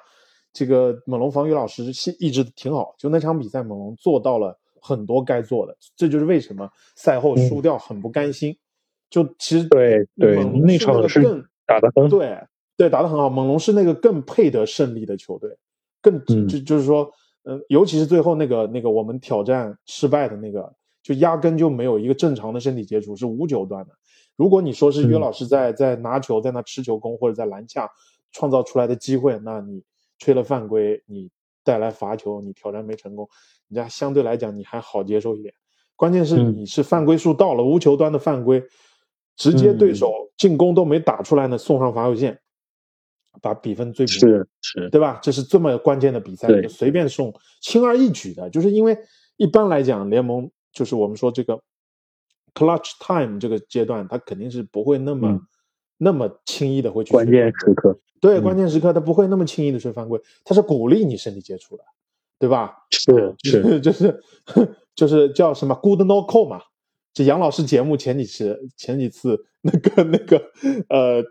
[0.52, 1.84] 这个猛龙防约老师
[2.18, 8.56] 一直挺好，就那场比赛猛龙做到了很多该做的，这就是为什么赛后输掉很不甘心。
[9.10, 11.44] 就其实对对，那场是更。
[11.66, 12.38] 打得很对，
[12.76, 13.30] 对，打得很好。
[13.30, 15.56] 猛龙是那个更配得胜利的球队，
[16.02, 17.10] 更就就是说，
[17.44, 20.70] 嗯，尤其是最后那个那个我们挑战失败的那个，
[21.02, 23.92] 就压根就没有一个正常的身体接触，是无九段的。
[24.36, 27.90] 如果你说是约老师在在拿球在那持球攻或者在篮下
[28.32, 29.82] 创造出来的机会，那你
[30.18, 31.30] 吹了犯规，你
[31.62, 33.28] 带来罚球，你挑战没成功，
[33.68, 35.54] 人家相对来讲你还好接受一点。
[35.96, 38.62] 关键是你是犯规数到了无球端的犯规。
[39.36, 42.38] 直接对手进攻都没打出来呢，送上罚球线，
[43.42, 45.18] 把比分追平，是是，对吧？
[45.20, 48.48] 这是这么关键的比赛，就随便送，轻而易举的。
[48.48, 48.96] 就是因为
[49.36, 51.60] 一般来讲，联盟就是我们说这个
[52.54, 55.40] clutch time 这个阶段，他肯定是不会那么
[55.98, 61.84] 那么轻易的会去关键时刻，对关键时刻他不会那么轻易的去犯规，他是鼓励你身体接触的，
[62.38, 62.86] 对吧？
[62.90, 64.22] 是是就是
[64.94, 66.60] 就是叫什么 good no call 嘛。
[67.12, 70.42] 这杨老师节目前几次前几次那个那个
[70.88, 71.24] 呃，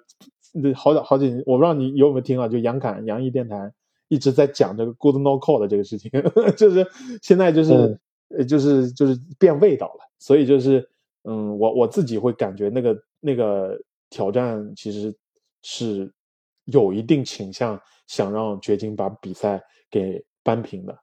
[0.74, 2.48] 好好几我不知道你有没有听啊？
[2.48, 3.72] 就杨侃杨毅电台
[4.08, 6.12] 一直在讲这个 good no call 的这个事情，
[6.56, 6.88] 就是
[7.22, 8.00] 现在就是
[8.30, 10.10] 呃就是就是变味道了。
[10.20, 10.88] 所以就是
[11.24, 15.16] 嗯，我我自己会感觉那个那个挑战其实
[15.62, 16.12] 是
[16.66, 20.98] 有一定倾向想让掘金把比赛给扳平的。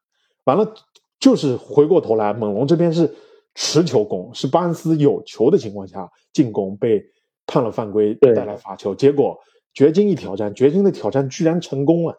[0.45, 0.75] 完了
[1.19, 3.15] 就是回过头来，猛龙这边是。
[3.57, 7.05] 持球攻是巴恩斯有球的情况下进攻被
[7.47, 8.95] 判了犯规，带来罚球。
[8.95, 9.37] 结果
[9.75, 12.15] 掘金一挑战，掘金的挑战居然成功了，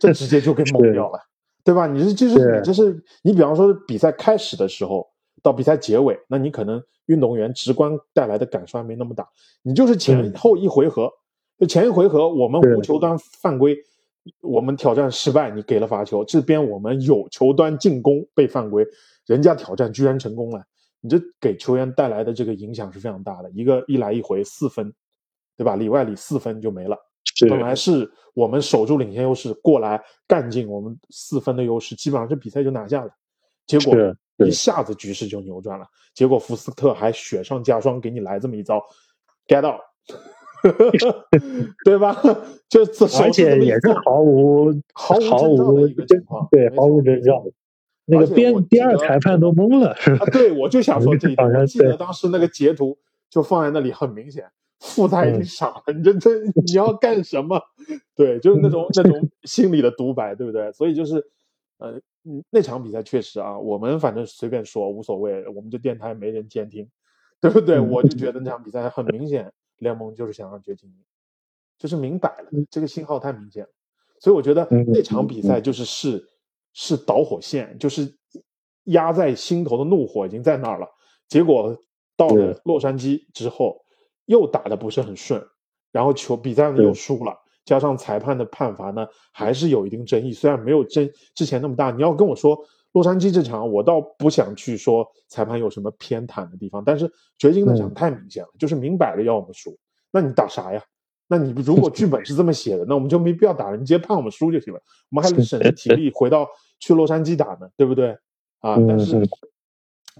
[0.00, 1.20] 这直接就给 猛掉了，
[1.62, 1.86] 对吧？
[1.86, 5.08] 你是就是你就是你，比方说比赛开始的时候
[5.42, 9.28] 到比赛结尾，那你可能运动员直观带来的感受还没那么大。
[9.62, 11.10] 你就是前后一回合，
[11.58, 13.76] 就前一回合我们无球端犯规，
[14.42, 16.24] 我们挑战失败，你给了罚球。
[16.24, 18.86] 这边我们有球端进攻被犯规。
[19.26, 20.62] 人家挑战居然成功了，
[21.00, 23.50] 你这给球员带来的这个影响是非常大的。
[23.52, 24.92] 一个一来一回四分，
[25.56, 25.76] 对吧？
[25.76, 26.96] 里外里四分就没了。
[27.48, 33.10] 本来是我们守住领先优势，过来干进我们四分的优势，基本上这比赛就拿下了。
[33.66, 33.94] 结果
[34.46, 35.86] 一下子局势就扭转了。
[36.14, 38.82] 结果福斯特还雪上加霜，给你来这么一招
[39.46, 39.80] ，get out，
[41.84, 42.20] 对吧？
[42.68, 42.82] 就
[43.20, 47.44] 而且也是毫无毫无的一个情况，对，毫无征兆。
[48.06, 50.26] 那个边第二裁判都懵了，是吧？
[50.32, 51.48] 对，我就想说这一 点。
[51.48, 55.82] 我记得当时那个截图就放在那里，很明显，复太已经傻了。
[55.94, 56.30] 你这这
[56.66, 57.60] 你要干什么？
[58.16, 60.72] 对，就是那种那种心理的独白，对不对？
[60.72, 61.24] 所以就是，
[61.78, 62.00] 呃，
[62.50, 66.88] 那场比赛确实啊，我们反正随便说无所谓，我们这电台没人监听，
[67.40, 67.78] 对不对？
[67.80, 70.96] 我就觉得那场比赛很明显，联盟就是想让掘金赢，
[71.78, 73.70] 就是明摆了，这个信号太明显了。
[74.18, 76.26] 所以我觉得那场比赛就是是。
[76.72, 78.16] 是导火线，就是
[78.84, 80.86] 压在心头的怒火已经在那儿了。
[81.26, 81.76] 结果
[82.16, 83.84] 到了洛杉矶之后，
[84.26, 85.44] 又打的不是很顺，
[85.90, 87.36] 然后球比赛呢又输了，
[87.70, 91.92] 加上裁判的判罚呢还是有一定争议，虽然没有争之前那么大。
[91.92, 92.58] 你要跟我说
[92.90, 97.08] 洛杉矶这场，我倒不想去说裁判有什么偏袒的地方，但是
[97.38, 99.78] 掘金那场太明显了，就是明摆着要我们输。
[100.10, 100.82] 那你打啥呀？
[101.28, 104.80] 那你如果剧本是这么写的，那我们就没必要打了，你直接判我们输就行了，
[105.12, 106.44] 我们还能省着体力回到
[106.80, 108.10] 去洛杉矶打呢，对不对？
[108.58, 109.22] 啊，但是，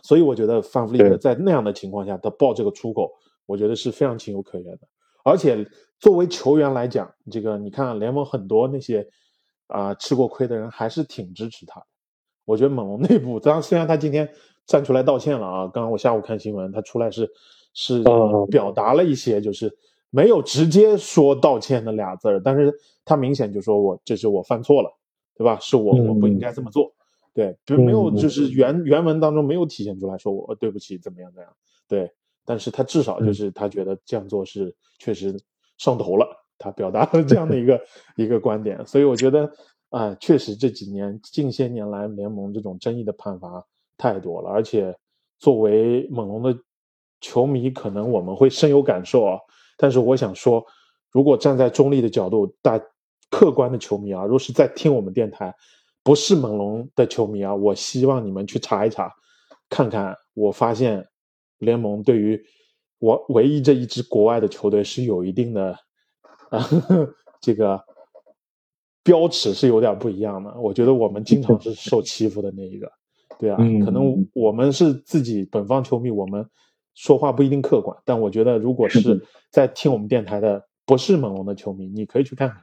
[0.04, 3.10] 所以我觉得范弗利克在那样的情况下，他爆这个出口，
[3.44, 4.86] 我觉得是非常情有可原的。
[5.24, 5.66] 而且
[6.00, 9.06] 作为球员来讲，这个你看联盟很多那些
[9.68, 11.80] 啊吃过亏的人还是挺支持他。
[12.44, 14.28] 我觉得猛龙内部，当然虽然他今天
[14.66, 17.30] 站出来道歉了啊，刚刚我下午看新闻，他出来是
[17.74, 18.02] 是
[18.50, 19.76] 表达了一些就是。
[20.12, 22.74] 没有直接说道歉的俩字儿，但是
[23.04, 24.90] 他明显就说我这是我犯错了，
[25.36, 25.56] 对吧？
[25.60, 26.92] 是我我不应该这么做，
[27.32, 31.52] 对，就没有就是原原文当中没有体现出来说我对不起怎么样怎样，
[31.86, 32.10] 对，
[32.44, 35.38] 但是他至少就是他觉得这样做是确实
[35.80, 36.26] 上头了，
[36.58, 37.80] 他表达了 这样的一个
[38.16, 39.50] 一个观点，所以我觉得
[39.88, 43.64] 啊，确实这几年近些年来联盟这种争议的判罚
[43.96, 44.94] 太多了，而且
[45.38, 46.54] 作为猛龙的
[47.22, 49.38] 球迷，可能我们会深有感受啊。
[49.78, 50.62] 但是我想说，
[51.10, 52.78] 如果站在中立的角度，大
[53.30, 55.54] 客观的球迷啊，若是在听我们电台，
[56.04, 59.10] 不是猛龙的球迷啊，我希望你们去查一查，
[59.70, 60.14] 看看。
[60.34, 61.06] 我发现
[61.58, 62.42] 联盟对于
[63.00, 65.76] 我唯一这一支国外的球队是有一定的
[66.50, 66.64] 啊，
[67.40, 67.82] 这个
[69.02, 70.54] 标尺是有点不一样的。
[70.60, 72.92] 我觉得我们经常是受欺负的那一个，
[73.38, 76.46] 对啊，嗯可能我们是自己本方球迷，我们
[76.94, 82.58] 说话不一定客观，但我觉得如果是在听我们电台的不是猛龙的球迷，你可以去看看，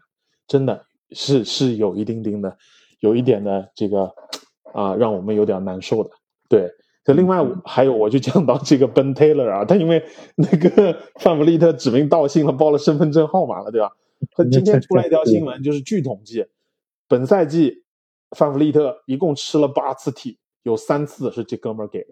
[0.48, 2.56] 真的是是有一丁丁的，
[3.00, 4.14] 有一点的这个
[4.74, 6.12] 啊，让我们有点难受的，
[6.48, 6.70] 对。
[7.08, 10.04] 这另外还有，我就讲到这个 Ben Taylor 啊，他因为
[10.36, 13.94] 那个范弗利特指名道姓了，报了身份证号码了，对吧？
[14.36, 16.46] 他今天出来一条新闻，就是据统计，
[17.08, 17.86] 本赛季
[18.36, 22.10] 范弗利特一共吃了八次 T，有三次是这哥们儿给的，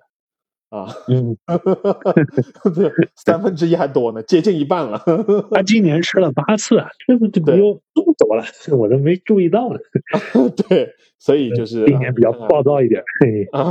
[0.75, 1.37] 啊，嗯，
[2.75, 5.01] 对，三分之一还多呢，接近一半了。
[5.51, 8.43] 他今年吃了八次啊，这不这不对又都走了，
[8.77, 9.79] 我都没注意到呢。
[10.67, 13.01] 对，所以就是今年比较暴躁一点，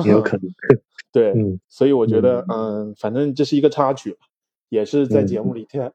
[0.04, 0.42] 也有可能。
[1.12, 4.16] 对，嗯所以我觉得，嗯，反正这是一个插曲，
[4.70, 5.92] 也是在节嗯目里天，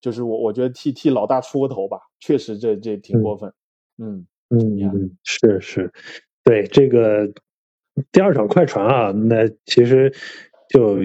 [0.00, 3.52] 就是我我觉得替替老大出个头吧，确实这这挺过分，
[3.98, 5.92] 嗯嗯嗯，是是，
[6.44, 7.28] 对这个
[8.12, 10.12] 第二场快船啊，那其实
[10.68, 10.98] 就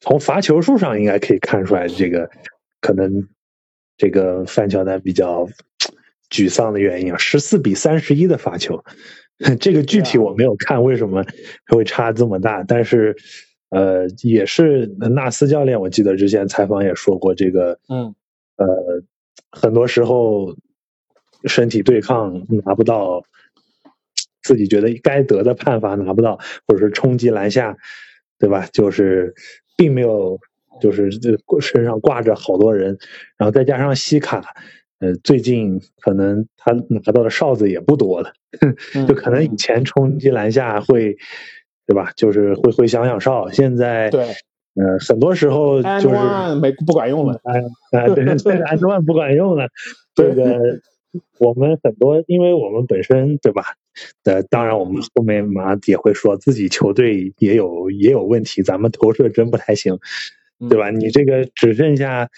[0.00, 2.30] 从罚球数上应该可以看出来，这个
[2.80, 3.28] 可能
[3.96, 5.48] 这个范乔丹比较
[6.30, 8.84] 沮丧的原因啊，十四比三十一的罚球，
[9.60, 11.24] 这个具体我没有看为什么
[11.66, 13.16] 会差这么大，但是
[13.70, 18.14] 呃，也是纳斯教练，我记得之前采访也说过，这个嗯。
[18.56, 19.02] 呃，
[19.50, 20.54] 很多时候
[21.46, 23.24] 身体对抗拿不到
[24.42, 27.76] 自己觉得该得的判罚拿不到，或者是冲击篮下，
[28.38, 28.66] 对吧？
[28.72, 29.34] 就是
[29.76, 30.38] 并没有，
[30.80, 32.98] 就是这身上挂着好多人，
[33.36, 34.54] 然后再加上西卡，
[34.98, 38.32] 呃，最近可能他拿到的哨子也不多了，
[39.06, 41.16] 就可能以前冲击篮下会，
[41.86, 42.12] 对吧？
[42.16, 44.24] 就是会会响响哨，现在对
[44.74, 47.60] 呃，很多时候就是没不管用了，哎
[47.92, 49.68] 哎，对，这个 and one 不管用了。
[50.14, 50.80] 这个
[51.38, 53.64] 我们很多，因为我们本身对吧？
[54.24, 59.98] 呃，当然我们后面马上也会说自己球队也有也有问题，咱们投射真不太行，
[60.68, 60.90] 对吧？
[60.90, 62.28] 你这个只剩下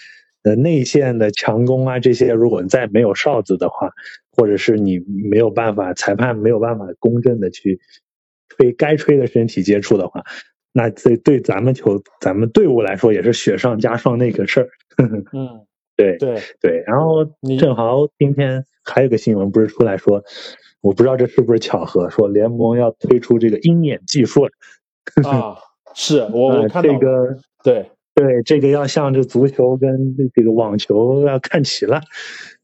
[0.43, 3.91] 呃内线的强攻啊这些，如果再没有哨子的话，
[4.31, 7.79] 或者是你没有办法，裁判没有办法公正的去
[8.49, 10.23] 吹该吹的身体接触的话，
[10.71, 14.69] 那这对咱们球咱们队伍来说也是雪上加霜那个事儿。
[15.33, 17.25] 嗯，对对，对，然后
[17.59, 20.23] 正好今天还有个新闻不是出来说，
[20.83, 24.43] 我不知道这是不是巧合，说联盟要推出这个鹰眼技术。
[25.23, 25.55] 啊，
[25.95, 32.01] 是我 我呃看到了这个对对这个要向这足球跟这个网球要看齐了，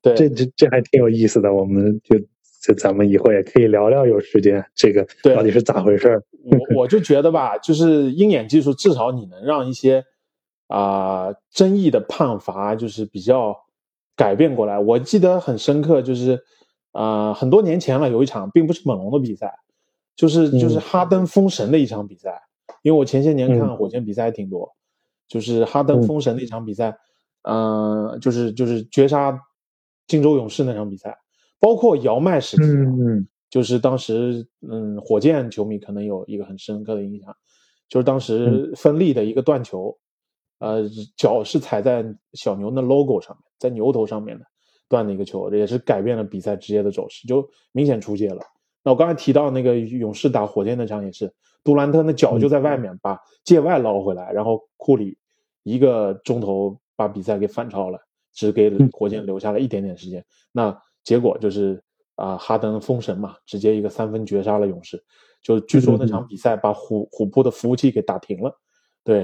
[0.01, 2.19] 对，这这这还挺有意思的，我们就
[2.61, 6.23] 就咱们以后也可以聊聊，有时间这个到底是咋回事儿？
[6.43, 10.03] 我我就觉得吧，就是鹰眼技术，至少你能让一些
[10.67, 13.55] 啊、争议的判罚就是比较
[14.15, 14.77] 改变过来。
[14.77, 16.39] 我记得很深刻，就是
[16.91, 19.53] 啊、很多年前了，有一场并不是猛龙的比赛，
[20.15, 20.81] 就是就是嗯。
[20.81, 22.41] 哈登封神的一场比赛。
[22.81, 23.77] 因为我前些年看嗯。
[23.77, 24.73] 火箭比赛还挺多，
[25.27, 26.03] 就是哈登嗯。
[26.03, 26.97] 封神的一场比赛，
[27.43, 29.37] 嗯、就是就是绝杀
[30.07, 31.17] 金州勇士那场比赛，
[31.59, 37.35] 包括姚麦时期啊，嗯就是当时，嗯，火箭球迷可能有一个很深刻的印象，
[37.89, 38.19] 就是当嗯。
[38.19, 39.97] 时分利的一个断球，
[40.59, 40.87] 呃，
[41.17, 44.45] 脚是踩在小牛的 logo 上面，在牛头上面的
[44.89, 48.41] 断的一个球，也是改变了比赛职业的走势，就明显出界了。
[48.83, 51.31] 那我刚才提到那个勇士打火箭那场也是，
[51.63, 55.17] 杜兰特那脚就在外面把界外捞回来，然后库里
[55.63, 57.99] 一个钟头把比赛给反超了，
[58.33, 60.25] 只给火箭留下了一点点时间。
[60.51, 61.81] 那结果就是
[62.15, 65.01] 啊、哈登封神嘛，直接一个三分绝杀了勇士。
[65.41, 68.59] 就据说那场比赛把虎虎扑的服务器给打停了。
[69.09, 69.23] 对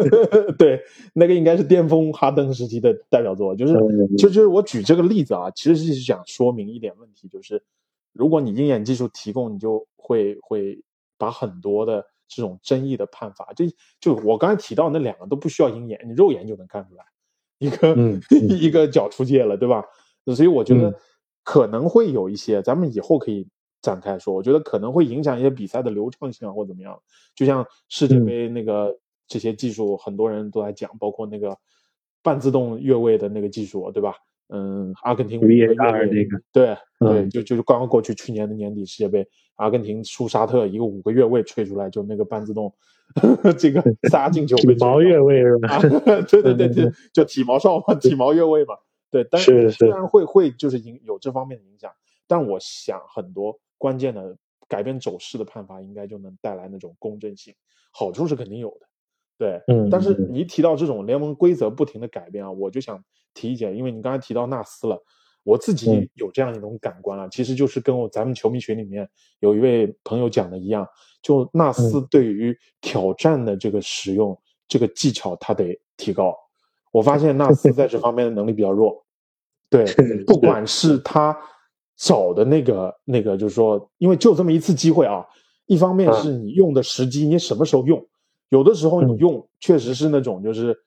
[0.56, 0.80] 对，
[1.12, 3.54] 那个应该是巅峰哈登时期的代表作。
[3.54, 7.62] 就是嗯就就是我举这个例子啊，其实是想说明一点问题，就是
[8.12, 10.82] 如果你鹰眼技术提供，你就会会
[11.18, 13.66] 把很多的这种争议的判罚，就
[14.00, 17.04] 就我刚才提到那两个都不需要鹰眼，你肉眼就能看出来，
[17.58, 19.84] 一个、嗯一个脚出界了，对吧？
[20.34, 20.94] 所以我觉得嗯
[21.44, 23.46] 可能会有一些，咱们以后可以
[23.80, 24.34] 展开说。
[24.34, 27.00] 我觉得可能会影响一些比赛的流畅性啊，或怎么样。
[27.36, 31.56] 就像世界嗯杯那个、这些技术，很多人都在讲，包括那个
[32.22, 34.14] 半自动越位的那个技术，对吧？
[34.48, 36.66] 嗯，阿根廷越 VAR 位，那个对
[37.00, 42.72] 对，嗯就就是刚刚过去去年的年底世界杯，阿根廷输沙特一个五个越位吹出来，就那个半自动，
[43.58, 45.74] 这个仨进球被体毛越位是吧？
[45.74, 45.80] 啊，
[46.30, 48.76] 对对对嗯对，就体毛哨嘛，体毛越位嘛，
[49.10, 51.90] 对，但是是虽然会会就是影有这方面的影响，
[52.28, 54.36] 但我想很多关键的
[54.68, 57.52] 改变走势的判罚应该就能带来那种公正性，
[57.90, 58.85] 好处是肯定有的，
[59.38, 60.28] 对，嗯但是嗯。
[60.32, 63.02] 你一提到这种联盟规则不停的改变啊，我就想
[63.34, 65.02] 提一点，因为你刚才提到纳斯了，
[65.42, 66.10] 我自己。
[66.14, 69.08] 有这样一种感官啊，其实就是跟我咱们球迷群里面
[69.40, 70.86] 有一位朋友讲的一样，
[71.22, 72.00] 就纳斯。
[72.10, 76.34] 对于挑战的这个使用，这个技巧他得提高。
[76.90, 79.04] 我发现纳斯在这方面的能力比较弱，
[79.68, 79.84] 对，
[80.24, 81.36] 不管是他
[81.96, 85.26] 找的那个那个，就是说，因为就这么一次机会啊，
[85.66, 88.02] 一方面是你用的时机，你什么时候用，
[88.48, 90.82] 有的时候你用确实是那种就是。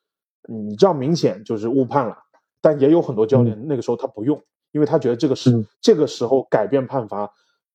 [0.48, 2.18] 你这样明显就是误判了，
[2.60, 4.42] 但也有很多教练那个时候他不用，
[4.72, 7.30] 因为他觉得这个是这个时候改变判罚，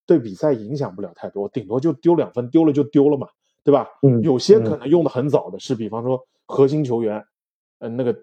[0.06, 3.28] 对比赛影响不了太多，顶多就丢两分，丢了就丢了嘛，
[3.62, 3.86] 对吧？
[4.02, 7.22] 嗯，有些可能用的很早的是，比方说核心球员，
[7.78, 8.16] 嗯，那个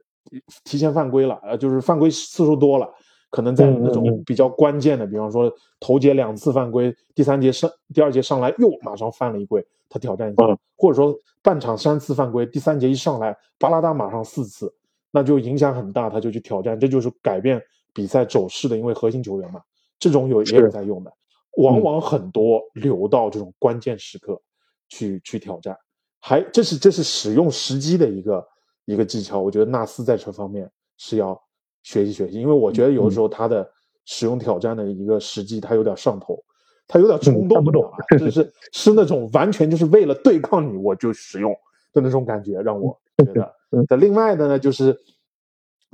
[0.66, 2.90] 提前犯规了，呃，就是犯规次数多了，
[3.30, 9.66] 可能在那种比较关键的，比方说头节两次犯规，第三节上第二节上来又马上犯了一规。
[9.92, 11.14] 他挑战一下，或者说
[11.44, 14.74] 半场三次犯规，第三节一上来巴拉达马上四次，
[15.12, 17.62] 那就影响很大，他就去挑战，这就是改变
[17.94, 19.62] 比赛走势的，因为核心球员嘛，
[20.00, 21.12] 这种有也有在用的，
[21.58, 24.42] 往往很多留到这种关键时刻
[24.88, 25.78] 去去挑战，
[26.22, 28.48] 还这是这是使用时机的一个
[28.86, 31.38] 一个技巧，我觉得纳斯在这方面是要
[31.84, 33.70] 学习学习，因为我觉得有的时候他的
[34.06, 36.42] 使用挑战的一个时机他有点上头。
[36.92, 37.90] 他有点冲动，不懂，
[38.20, 41.56] 就是 是那种完全就是为了对抗你我就使用
[41.94, 43.56] 的那种感觉，让我觉得。
[43.88, 45.00] 那另外的呢，就是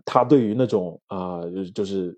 [0.04, 1.42] 他对于那种啊，
[1.76, 2.18] 就是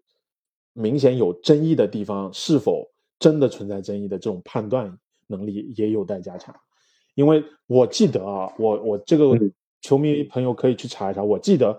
[0.72, 6.56] 明显有争议的地方，是否真的存在争议的这种判断能力也有待加强。
[7.16, 9.38] 因为我记得啊，我我这个
[9.82, 11.78] 球迷朋友可以去查一查，我记得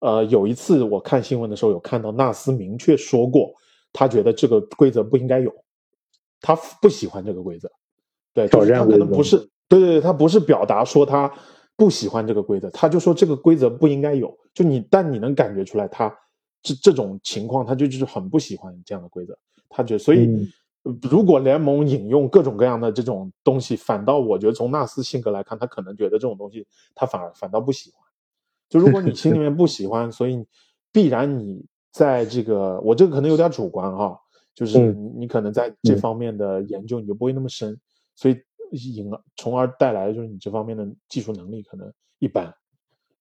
[0.00, 3.54] 呃有一次我看新闻的时候有看到纳斯明确说过，
[3.92, 5.54] 他觉得这个规则不应该有。
[6.42, 7.70] 他不喜欢这个规则，
[8.34, 9.38] 对，他可能不是，
[9.68, 11.32] 对对对，他不是表达说他
[11.76, 14.36] 不喜欢这个规则，他就说这个规则不应该有。
[14.52, 16.12] 就你，但你能感觉出来，他
[16.62, 19.38] 这这种情况，他就就是很不喜欢这样的规则。
[19.68, 20.28] 他觉得，所以
[21.08, 28.02] 如果联盟引用各种各样的这种东西，反倒我觉得从纳斯性格来看，他可能觉得这种东西他反而反倒不喜欢。
[28.68, 30.44] 就如果你心里面不喜欢，所以
[30.90, 34.18] 必然你在这个，我这个可能有点主观哈。
[34.54, 37.74] 就是你，你可能在这方面的研究你就不会那么深，
[38.14, 38.36] 所以
[38.94, 42.52] 引而从而带来的就是你这方面的技术能力可能一般。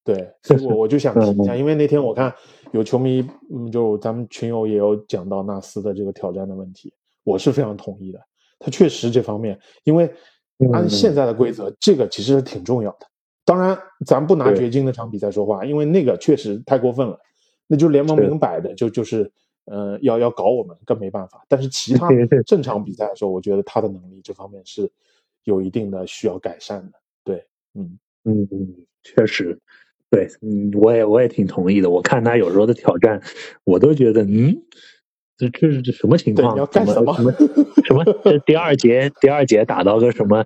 [0.04, 2.34] 对，所以我我就想 提一下，因为那天我看
[2.72, 6.92] 有球迷，嗯，就咱们群友也有讲到纳斯的这个挑战的问题，
[7.24, 8.20] 我是非常同意的。
[8.60, 10.12] 他确实这方面，因为
[10.74, 13.08] 按现在的规则，这个其实是挺重要的。
[13.46, 17.18] 当然，咱不拿掘金那场比赛说话，因为那个确实太过分了，
[17.68, 19.32] 那就联盟明摆的就就是。
[19.66, 21.44] 呃，要要搞我们更没办法。
[21.48, 22.10] 但是其他
[22.46, 24.90] 正常比赛的时候，我觉得他的能力这方面是
[25.44, 27.00] 有一定的需要改善的。
[27.24, 27.46] 对，
[27.76, 29.58] 嗯嗯嗯，确实，
[30.10, 31.90] 对，嗯，我也我也挺同意的。
[31.90, 33.22] 我看他有时候的挑战，
[33.66, 34.62] 我都觉得，嗯。
[35.38, 36.56] 这这是什么情况？
[36.58, 37.14] 要干什么？
[37.16, 37.32] 什么？
[37.84, 38.04] 什么？
[38.24, 40.46] 这第二节第二节打到个什么？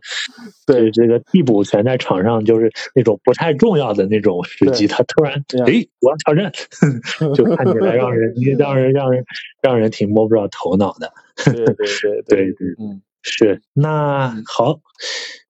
[0.66, 5.34] 对，这个替补全在场上，就是那种不太重要的那种时机，他突然
[5.66, 6.52] 哎，我要挑战，
[7.36, 9.26] 就看起来让人让人让人
[9.62, 11.12] 让人挺摸不着头脑的。
[11.44, 13.62] 对对对对对，嗯，是。
[13.74, 14.80] 那好，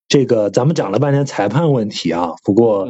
[0.08, 2.90] 这个咱们讲了半天裁判问题啊，不过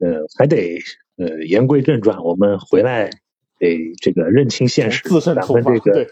[0.00, 0.78] 呃，还得
[1.16, 3.10] 呃言归正传，我们回来。
[3.58, 6.06] 得这个认清现实，咱们这个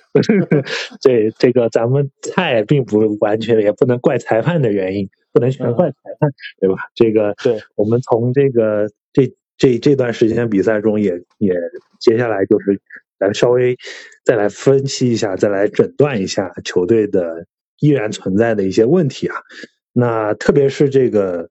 [1.03, 6.31] 对 这个咱们菜并不完全，也不能怪裁判的原因，不能全怪裁判，
[6.61, 6.77] 对吧？
[6.95, 11.55] 这个对，我们从这个这这这段时间比赛中也也
[12.01, 12.81] 接下来就是
[13.19, 13.77] 咱稍微
[14.25, 17.47] 再来分析一下，再来诊断一下球队的
[17.81, 19.37] 依然存在的一些问题啊。
[19.93, 21.49] 那特别是这个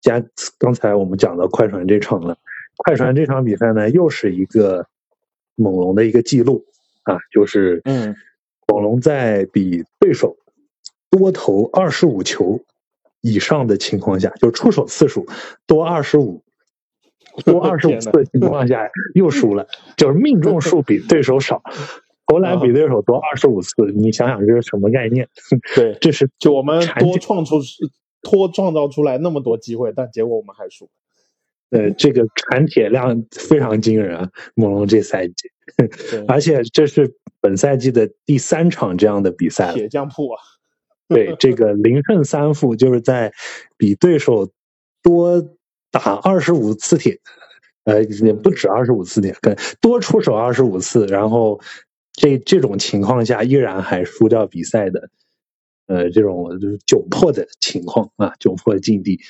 [0.00, 0.22] 加
[0.58, 2.36] 刚才我们讲到快船这场了，
[2.76, 4.86] 快船这场比赛呢又是一个。
[5.58, 6.64] 猛龙的一个记录
[7.02, 8.14] 啊，就是嗯，
[8.66, 10.36] 猛龙在比对手
[11.10, 12.60] 多投二十五球
[13.20, 15.26] 以上的情况下，就出手次数
[15.66, 16.42] 多二十五
[17.44, 21.62] 多二十五 次的情况下又输了，就是命中数比对手少，
[22.26, 25.28] 投篮比对手多二十五次，你想想这是什么概念？
[25.74, 27.56] 对，这是就我们多创出
[28.22, 30.88] 多创造出来那么多机会，但结果我们还输。
[31.70, 34.30] 呃，这个产铁量非常惊人啊！
[34.54, 35.34] 猛龙这赛季，
[36.26, 40.40] 而且这是本赛季的第三场这样的比赛，铁匠铺啊！
[41.08, 43.32] 对，这个 零胜三负，就是在
[43.76, 44.50] 比对手
[45.02, 45.56] 多
[45.90, 47.20] 打二十五次铁，
[47.84, 51.60] 呃，也不止二十五次铁，跟多出手二十五次，然后
[52.14, 55.10] 这这种情况下依然还输掉比赛的，
[55.86, 59.20] 呃，这种就是窘迫的情况啊，窘迫境地。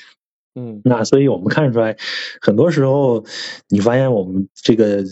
[0.55, 1.95] 嗯，那所以我们看出来，
[2.41, 3.23] 很多时候
[3.69, 5.03] 你发现我们这个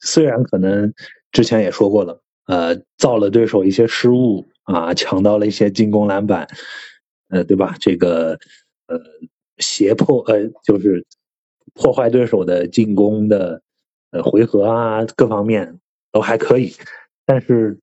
[0.00, 0.92] 虽然可能
[1.32, 6.46] 之前也说过了，呃，造了对手一些失误啊，抢到了一些进攻篮板，
[7.28, 7.74] 呃，对吧？
[7.80, 8.38] 这个
[8.86, 9.00] 呃，
[9.58, 11.04] 胁迫呃，就是
[11.74, 13.62] 破坏对手的进攻的
[14.10, 15.80] 呃回合啊，各方面
[16.12, 16.72] 都还可以，
[17.24, 17.80] 但是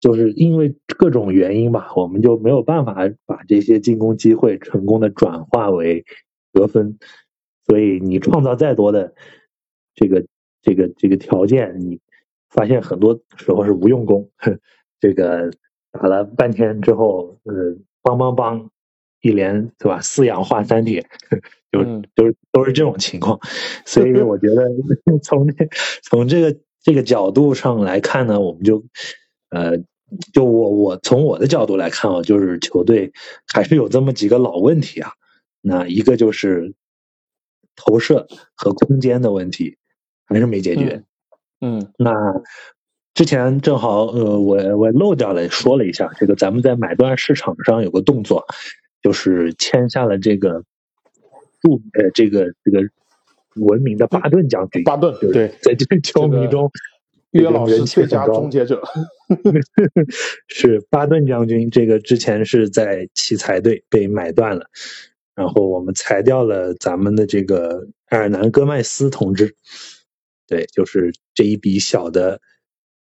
[0.00, 6.04] 就是因为各种原因吧，我们就没有办法把这些进攻机会成功的转化为
[6.52, 6.98] 得分，
[7.66, 9.14] 所以你创造再多的
[9.94, 10.24] 这个
[10.62, 12.00] 这个这个条件，你
[12.50, 14.30] 发现很多时候是无用功，
[15.00, 15.50] 这个
[15.90, 17.54] 打了半天之后，呃，
[18.02, 18.68] 梆梆梆，
[19.20, 20.00] 一连对吧？
[20.00, 21.06] 四氧化三铁，
[21.72, 21.82] 就
[22.14, 23.40] 就是都是这种情况，
[23.86, 24.68] 所以我觉得
[25.22, 25.68] 从这
[26.02, 28.84] 从这个这个角度上来看呢，我们就
[29.50, 29.78] 呃，
[30.32, 33.12] 就我我从我的角度来看啊，就是球队
[33.52, 35.12] 还是有这么几个老问题啊，
[35.62, 36.74] 那一个就是
[37.74, 39.78] 投射和空间的问题。
[40.24, 41.02] 还是没解决，
[41.60, 42.14] 嗯，那
[43.12, 48.46] 之前正好呃，我我漏掉了说了一下，这个咱们在买断市场上有个动作，
[49.02, 50.62] 就是签下了这个
[51.60, 52.80] 著呃这个这个
[53.56, 56.70] 闻名的巴顿将军，巴顿对，在这球迷中，
[57.32, 58.82] 约老师最佳终结者
[60.48, 64.70] 是巴顿将军，这个之前是在奇才队被买断了，
[65.34, 69.56] 然后我们裁掉了咱们的这个埃尔南戈麦斯同志。
[70.46, 72.40] 对，就是这一笔小的、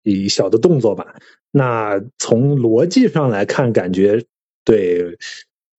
[0.04, 1.16] 一小的动作吧。
[1.50, 4.24] 那从逻辑上来看，感觉
[4.64, 5.18] 对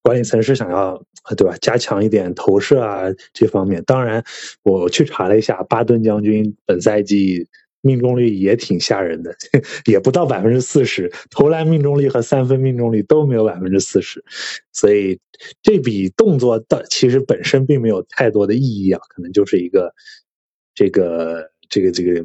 [0.01, 1.01] 管理层是想要
[1.37, 3.81] 对吧，加强一点投射啊这方面。
[3.85, 4.23] 当然，
[4.63, 7.47] 我去查了一下，巴顿将军本赛季
[7.83, 9.35] 命中率也挺吓人的，
[9.85, 14.25] 也不到百分之四十，投篮命中率和三分命中率都没有百分之四十。
[14.71, 15.19] 所以
[15.61, 19.93] 这笔动作的其实本身并没有太多的意义啊，可能就是一个
[20.73, 21.51] 这个。
[21.69, 22.23] 这个这个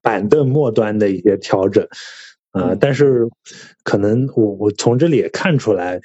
[0.00, 1.86] 板凳末端的一些调整，
[2.52, 3.28] 啊，但是
[3.82, 6.00] 可能我我从这里也看出来，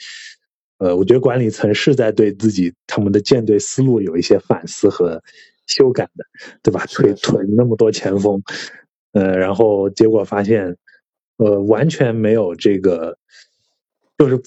[0.78, 5.24] 呃，我觉得管理层是在对自己他们的舰队思路有一些反思和
[5.68, 6.26] 修改的，
[6.62, 6.86] 对吧？
[6.88, 8.42] 腿囤那么多前锋，
[9.14, 10.78] 呃，然后结果发现，
[11.38, 13.18] 呃，完全没有这个，
[14.18, 14.42] 就是。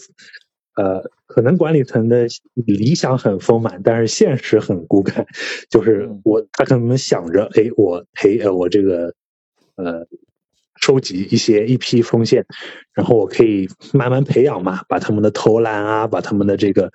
[0.76, 5.24] 呃，可能管理层的理想很丰满，但是现实很骨感。
[5.70, 9.14] 就是我，他可能想着，哎，我培呃，我这个
[9.76, 10.04] 呃，
[10.80, 12.44] 收集一些一批锋线，
[12.92, 16.90] 然后我可以慢慢培养嘛，把他们的投篮啊，把他们的这个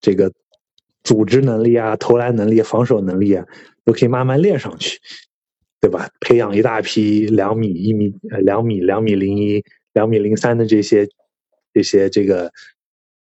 [0.00, 0.32] 这个
[1.04, 3.44] 组织能力啊、投篮能力、防守能力啊，
[3.84, 4.98] 都可以慢慢练上去，
[5.80, 6.10] 对吧？
[6.20, 8.12] 培养一大批两米、一米、
[8.42, 11.08] 两米、两米零一、两米零三的这些。
[11.72, 12.50] 这些这个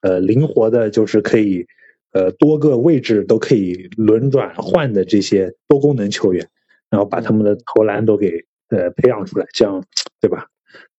[0.03, 1.67] 呃灵活的，就是可以
[2.13, 6.47] 呃多个位置都可以轮转换的这些多功能球员，
[6.91, 9.83] 然后把他们的投篮都给呃培养出来，这样
[10.21, 10.49] 对吧？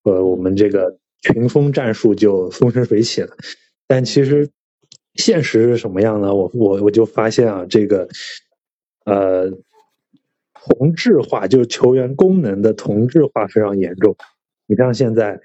[0.01, 3.37] 呃，我们这个群峰战术就风生水起了。
[3.85, 4.49] 但其实
[5.13, 6.33] 现实是什么样呢？
[6.33, 8.09] 我我我就发现啊，这个
[9.05, 9.51] 呃
[10.68, 14.15] 同质化，就是球员功能的同质化非常严重。
[14.65, 15.39] 你像现在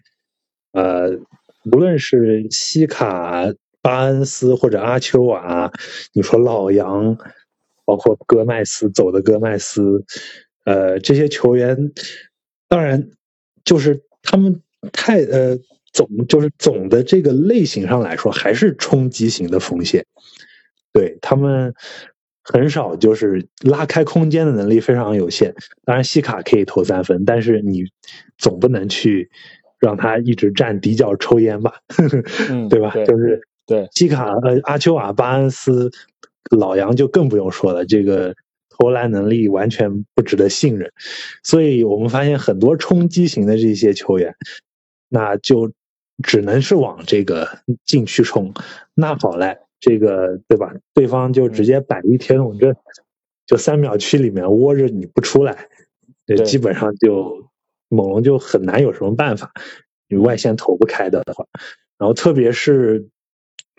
[0.72, 1.18] 呃。
[1.64, 3.44] 无论是西卡、
[3.80, 5.72] 巴恩斯或者阿丘瓦，
[6.12, 7.16] 你说老杨，
[7.84, 10.04] 包括戈麦斯走的戈麦斯，
[10.64, 11.92] 呃，这些球员，
[12.68, 13.10] 当然
[13.62, 14.60] 就是他们
[14.92, 15.56] 太呃
[15.92, 20.04] 总就是总的这个类型上来说，还是冲击型的锋线，
[20.92, 21.72] 对他们
[22.42, 25.54] 很少就是拉开空间的能力非常有限。
[25.84, 27.84] 当然西卡可以投三分，但是你
[28.38, 29.30] 总不能去。
[29.82, 31.74] 让他一直站底角抽烟吧，
[32.70, 32.94] 对吧？
[33.04, 35.90] 就是对西卡呃阿丘瓦巴恩斯
[36.56, 38.36] 老杨就更不用说了，这个
[38.68, 40.92] 投篮能力完全不值得信任，
[41.42, 44.36] 所以我们发现很多冲击型的这些球员，
[45.08, 45.72] 那就
[46.22, 48.54] 只能是往这个禁区冲。
[48.94, 50.72] 那好嘞，这个对吧？
[50.94, 52.74] 对方就直接摆一铁桶阵，
[53.44, 55.68] 就三秒区里面窝着你不出来，
[56.46, 57.42] 基本上就。
[57.94, 59.52] 猛龙就很难有什么办法，
[60.08, 61.46] 你外线投不开的话，
[61.98, 63.10] 然后特别是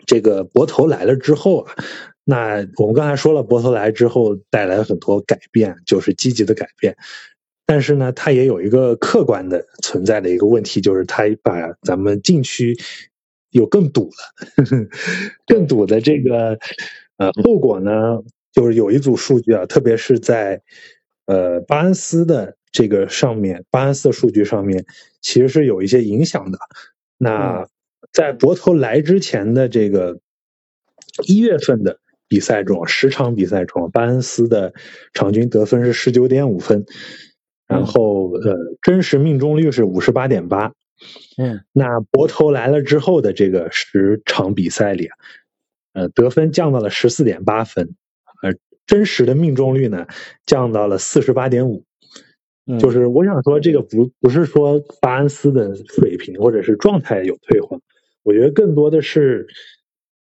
[0.06, 1.74] 这个博头来了之后啊，
[2.22, 6.96] 那我们刚才说了，博头来之后带来很多改变，就是积极的改变，
[7.66, 12.78] 但是呢，它也有一个客观的存在的一个问题，就是它把咱们禁区
[13.54, 14.66] 有更堵了，
[15.46, 16.58] 更堵的这个
[17.16, 17.92] 呃后果呢，
[18.52, 20.60] 就是有一组数据啊，特别是在
[21.26, 22.56] 呃巴恩斯的。
[22.76, 24.84] 这个上面巴恩斯的数据上面
[25.20, 26.58] 其实是有一些影响的。
[27.16, 27.68] 那
[28.12, 30.18] 在博头来之前的这个
[31.24, 34.74] 一月份的比赛中，十场比赛中，巴恩斯的
[35.12, 36.84] 场均得分是十九点五分，
[37.68, 40.72] 然后呃，真实命中率是五十八点八。
[41.36, 45.16] 嗯，那博头来了之后的这个十场比赛里啊，
[45.92, 47.94] 呃，得分降到了十四点八分，
[48.42, 50.06] 而真实的命中率呢
[50.46, 51.84] 降到了四十八点五。
[52.80, 57.78] 就是我想说，这个不不是说巴恩斯的水平或者是状态有退化，
[58.22, 59.46] 我觉得更多的是，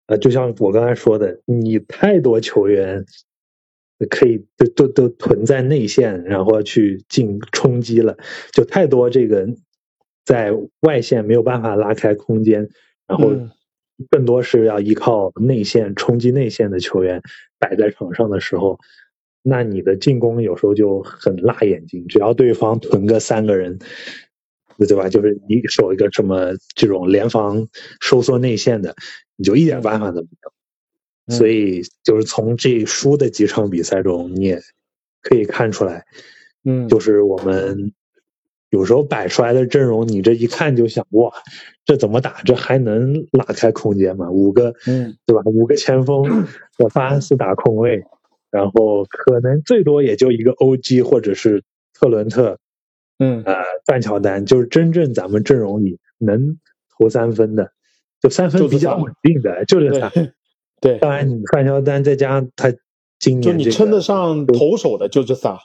[0.07, 3.05] 呃，就像我刚才说的，你太多球员
[4.09, 8.17] 可以都都都囤在内线，然后去进冲击了，
[8.51, 9.47] 就太多这个
[10.25, 12.69] 在外线没有办法拉开空间，
[13.07, 13.31] 然后
[14.09, 17.21] 更多是要依靠内线冲击内线的球员
[17.59, 18.79] 摆在场上的时候。
[19.45, 23.77] 那你的进攻有时候就很辣眼睛，只要对方囤个三个人，
[24.77, 25.09] 对吧？
[25.09, 27.67] 就是你守一个什么这种联防
[27.99, 28.95] 收缩内线的，
[29.35, 31.35] 你就一点办法都没有。
[31.35, 34.61] 所以就是从这输的几场比赛中，你也
[35.21, 36.05] 可以看出来，
[36.63, 37.91] 嗯，就是我们
[38.73, 41.31] 有时候摆出来的阵容，你这一看就想，哇，
[41.85, 42.41] 这怎么打？
[42.43, 44.31] 这还能拉开空间吗？
[44.31, 45.43] 五个，嗯，对吧？
[45.45, 46.47] 五个前锋，
[46.79, 48.03] 我巴恩斯打空位。
[48.49, 51.63] 然后可能最多也就一个欧基或者是
[51.93, 52.57] 特伦特，
[53.19, 53.53] 嗯，呃，
[53.85, 56.57] 范乔丹，就是真正咱们阵容里能
[56.97, 57.71] 投三分的，
[58.21, 60.11] 就三分比较稳定的，就这仨。
[60.81, 62.73] 对，当然你范乔丹再加上他
[63.19, 65.59] 今年，就你称得上投手的就这仨。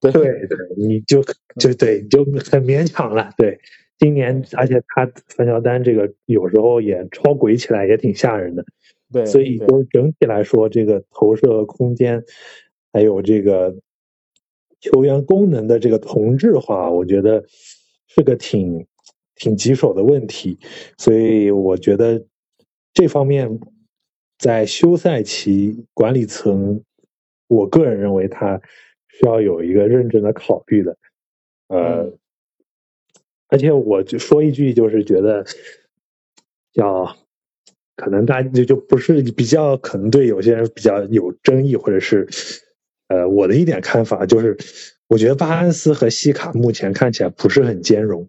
[0.00, 1.22] 对对对，你就
[1.58, 3.32] 就对，你就很勉强了。
[3.36, 3.58] 对，
[3.98, 8.64] 今年而且他范乔丹这个有时候也超轨起来也挺吓人的。
[9.10, 12.22] 对，所以就整体来说，这个投射空间，
[12.92, 13.74] 还有这个
[14.80, 17.44] 球员功能的这个同质化，我觉得
[18.06, 18.86] 是个挺
[19.34, 20.58] 挺棘手的问题。
[20.98, 22.24] 所以我觉得
[22.92, 23.58] 这方面
[24.38, 26.82] 在休赛期管理层，
[27.48, 28.60] 我个人认为他
[29.08, 30.96] 需要有一个认真的考虑的。
[31.68, 32.12] 呃，
[33.48, 35.44] 而且我就说一句，就是觉得
[36.72, 37.16] 叫。
[38.00, 42.28] 可能大家就就不是比较，可能对有些人比较有争议，或者是，
[43.08, 44.56] 呃，我的一点看法就是，
[45.08, 48.28] 我觉得巴恩斯和西卡目前看起来不是很兼容，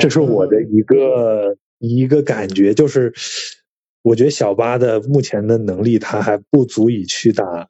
[0.00, 3.12] 这是我的一个一个感觉，就是
[4.02, 7.68] 我觉得小巴的目前的能力他还不足以去打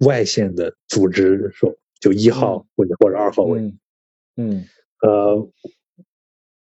[0.00, 3.72] 外线的组织手，就一号或者或者二号位，
[4.36, 4.64] 嗯，
[5.02, 5.48] 呃，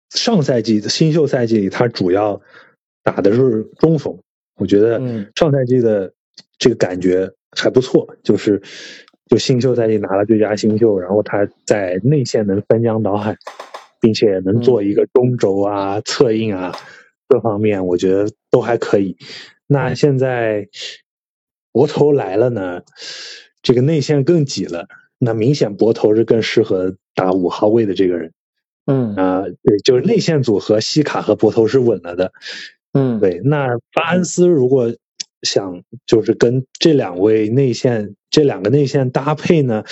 [0.09, 2.41] 上赛季的新秀赛季里他主要。
[3.01, 4.19] 打的是中锋，
[4.57, 4.99] 我觉得
[5.33, 6.13] 上赛季的
[6.59, 8.61] 这个感觉还不错，就是
[9.25, 13.35] 就新秀赛季拿了最佳新秀，然后他在内线能翻江倒海，
[13.99, 16.75] 并且能做一个中轴啊、策应啊
[17.29, 19.17] 各方面，我觉得都还可以。
[19.65, 20.67] 那现在
[21.71, 22.81] 博头来了呢，
[23.61, 28.33] 这个内线更挤了，那明显博头是更适合打五号位的这个人。
[28.85, 32.31] 嗯啊，对，就是内线组合西卡和博头是稳了的。
[32.91, 34.95] 嗯，对，那巴恩斯如果
[35.43, 39.83] 想就是跟这两位内线这两个内线搭配呢，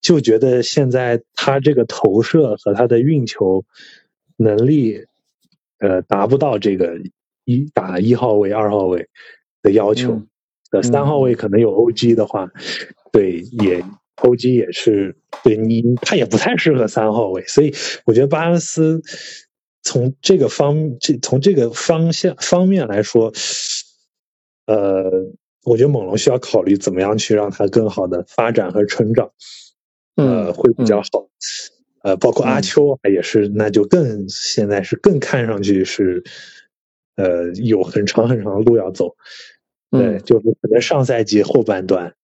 [0.00, 3.64] 就觉得现在他这个投射和他的运球
[4.38, 5.04] 能力，
[5.78, 6.98] 呃，达不到这个
[7.44, 9.08] 一打一号位、二号位
[9.62, 10.22] 的要求。
[10.70, 12.48] 呃，三号位可能有 OG 的话，
[13.12, 13.84] 对，也
[14.16, 19.02] OG 也是对你，他也不太适合三号位，所以我觉得巴恩斯。
[19.82, 23.32] 从这个方这从这个方向方面来说，
[24.66, 25.10] 呃，
[25.64, 29.30] 我觉得猛龙需要考虑怎么样去让他更好的发展和成长，
[30.16, 31.30] 呃，会比较好。
[32.02, 36.22] 呃，包括阿丘也是，那就更现在是更看上去是，
[37.16, 39.16] 呃，有很长很长的路要走。
[39.90, 42.14] 对，就是可能上赛季后半段，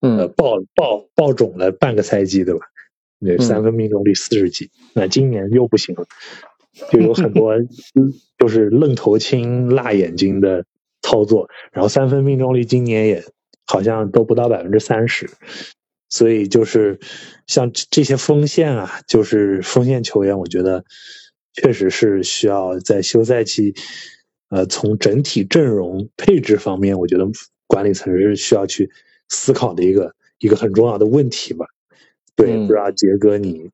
[0.00, 2.60] 呃，爆爆爆种了半个赛季，对吧？
[3.18, 6.06] 那，三分命中率四十几，那今年又不行了。
[6.90, 7.54] 就有很多，
[8.36, 10.66] 就是愣头青、辣眼睛的
[11.02, 13.24] 操作，然后三分命中率今年也
[13.64, 15.30] 好像都不到百分之三十，
[16.08, 16.98] 所以就是
[17.46, 20.84] 像这些锋线啊，就是锋线球员，我觉得
[21.52, 23.74] 确实是需要在休赛期，
[24.48, 27.26] 呃，从整体阵容配置方面，我觉得
[27.66, 28.90] 管理层是需要去
[29.28, 31.66] 思考的一个一个很重要的问题吧。
[32.36, 33.70] 对，不知道杰哥你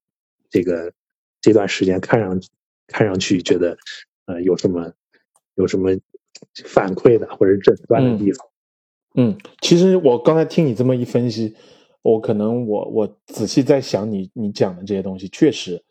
[0.51, 0.93] 这个
[1.41, 2.41] 这段时间看上。
[2.93, 3.79] 看上去觉得，
[4.27, 4.93] 呃，有什么
[5.55, 5.91] 有什么
[6.65, 8.49] 反馈的或者诊断的地方？
[9.15, 11.55] 嗯，其实我刚才听你这么一分析，
[12.03, 15.85] 我可能我我仔细在想你你讲的这些东西，确实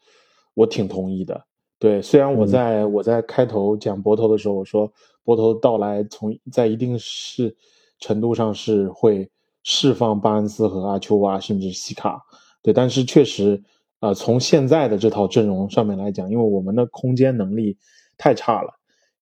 [0.53, 1.45] 我挺同意的。
[1.79, 4.91] 对，虽然我在我在开头讲博头的时候，我说
[5.23, 7.55] 博头到来从在一定是
[7.99, 9.31] 程度上是会
[9.63, 12.21] 释放巴恩斯和阿丘瓦甚至西卡。
[12.61, 13.63] 对，但是确实，
[14.01, 17.77] 呃，从现在的这套阵容上面来讲，因为我们的空间能力
[18.17, 18.73] 太差了，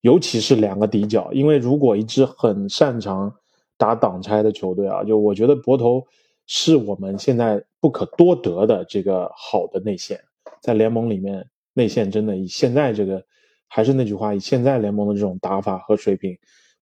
[0.02, 3.32] 尤其是两个底角，因为如果一支很擅长
[3.78, 6.04] 打挡拆的球队啊，就我觉得博头
[6.48, 10.20] 是我们现在不可多得的这个好的内线，
[10.60, 11.48] 在联盟里面
[11.78, 13.24] 内线真的以现在这个，
[13.68, 16.36] 还是那句话，以现在联盟的这种打法和水平，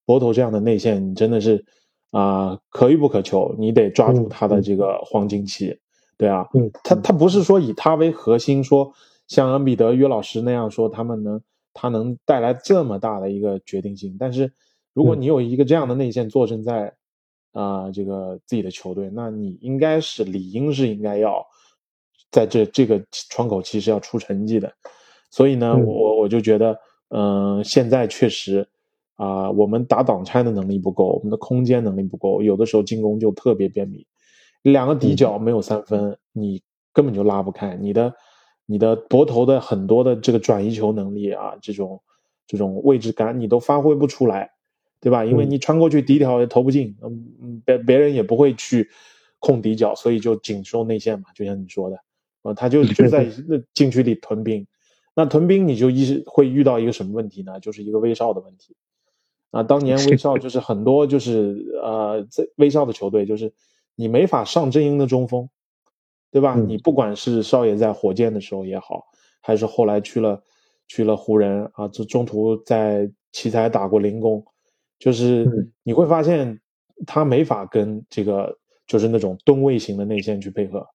[0.05, 1.65] 博头这样的内线，你真的是。
[2.11, 5.77] 啊，可遇不可求，你得抓住他的这个黄金期，
[6.17, 8.89] 对啊，嗯，他他不是说以他为核心，说
[9.27, 11.41] 像恩比德、约老师那样说他们能
[11.73, 14.53] 他能带来这么大的一个决定性，但是
[14.93, 16.93] 如果你有一个这样的内线坐镇在
[17.51, 21.45] 啊这个自己的球队，那你应该是理应是应该要
[22.35, 24.69] 在这这个窗口期是要出成绩的，
[25.31, 26.77] 所以呢，我我就觉得，
[27.07, 28.67] 嗯，现在确实。
[29.17, 34.05] 啊，我们打挡拆的能力不够，我们的空间能力不够，有的时候进攻就特别便秘。
[34.61, 36.61] 两个底角没有三分，你
[36.91, 37.77] 根本就拉不开。
[37.77, 38.13] 你的
[38.65, 42.01] 你的博头的很多的这个转移球能力啊，这种
[42.45, 44.51] 这种位置感你都发挥不出来，
[44.99, 45.23] 对吧？
[45.23, 48.89] 因为你穿过去底角也投不进，嗯嗯，别别人也不会去
[49.39, 51.97] 控底角，所以就紧收内线嘛，就像你说的，
[52.45, 54.65] 呃，他就就在那禁区里屯兵。
[55.15, 57.59] 那屯兵你就一会遇到一个什么问题呢？
[57.59, 58.75] 就是一个威少的问题。
[59.49, 63.51] 啊，当年威少就是很多就是呃，在威少的球队就是
[63.95, 65.49] 你没法上阵营的中锋，
[66.29, 66.55] 对吧？
[66.55, 69.05] 你不管是少爷在火箭的时候也好，
[69.41, 70.43] 还是后来去了
[70.87, 74.45] 去了湖人啊，这中途在奇才打过零工，
[74.99, 76.59] 就是你会发现
[77.07, 80.85] 他没法跟这个就是那种吨位型的内线去配合，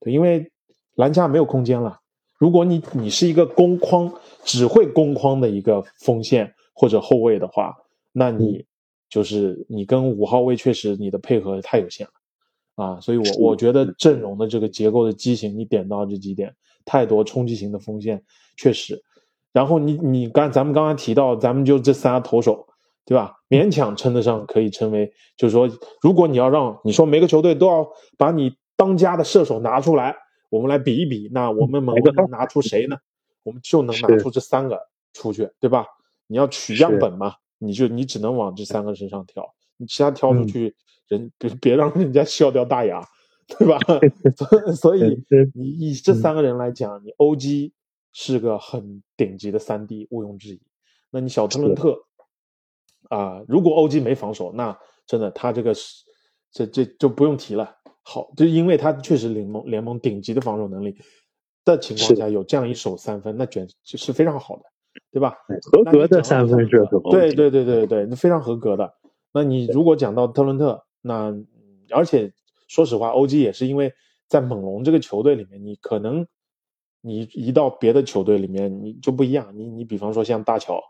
[0.00, 0.52] 对，因为
[1.00, 1.98] 篮下没有空间了。
[2.38, 4.12] 如果你你是一个攻框
[4.44, 7.74] 只会攻框的一个锋线或者后卫的话。
[8.12, 8.64] 那你
[9.08, 16.52] 就是你跟五号位确实你的配合太有限了啊，所以我我觉得阵容的这个结构的畸形，你点到这几点，
[16.84, 18.20] 太多冲击型的锋线
[18.56, 19.00] 确实。
[19.52, 22.66] 然后你你刚咱们刚刚提到，咱们就这仨投手，
[23.06, 23.32] 对吧？
[23.48, 25.70] 勉强称得上可以称为，就是说，
[26.02, 27.86] 如果你要让你说每个球队都要
[28.18, 30.16] 把你当家的射手拿出来，
[30.50, 32.98] 我们来比一比，那我们猛哥能拿出谁呢？
[33.42, 34.78] 我们就能拿出这三个
[35.14, 35.86] 出去，对吧？
[36.26, 37.36] 你要取样本嘛。
[37.62, 40.74] 你就你只能往这三个身上挑，你其他挑出去，
[41.08, 43.06] 人别别让人家笑掉大牙，
[43.46, 43.78] 对吧？
[44.74, 45.22] 所以
[45.54, 47.72] 你以这三个人来讲，你 OG
[48.14, 50.62] 是个很顶级的三 D，毋庸置疑。
[51.10, 52.02] 那你小特伦特
[53.10, 56.04] 啊，如果 OG 没防守，那真的他这个是
[56.50, 57.76] 这这就不用提了。
[58.12, 60.96] 好，就因为他确实联盟联盟顶级的防守能力
[61.64, 64.62] 的情况下，有这样一手三分，那简直是非常好的。
[65.12, 65.36] 对吧？
[65.70, 67.00] 合格的三分射手。
[67.12, 68.92] 对对对对对，那非常合格的。
[69.32, 71.32] 那你如果讲到特伦特，那
[71.90, 72.32] 而且
[72.66, 73.92] 说实话，OG 也是因为
[74.26, 76.26] 在猛龙这个球队里面，你可能
[77.00, 79.56] 你一到别的球队里面，你就不一样。
[79.56, 80.82] 你你比方说像大乔，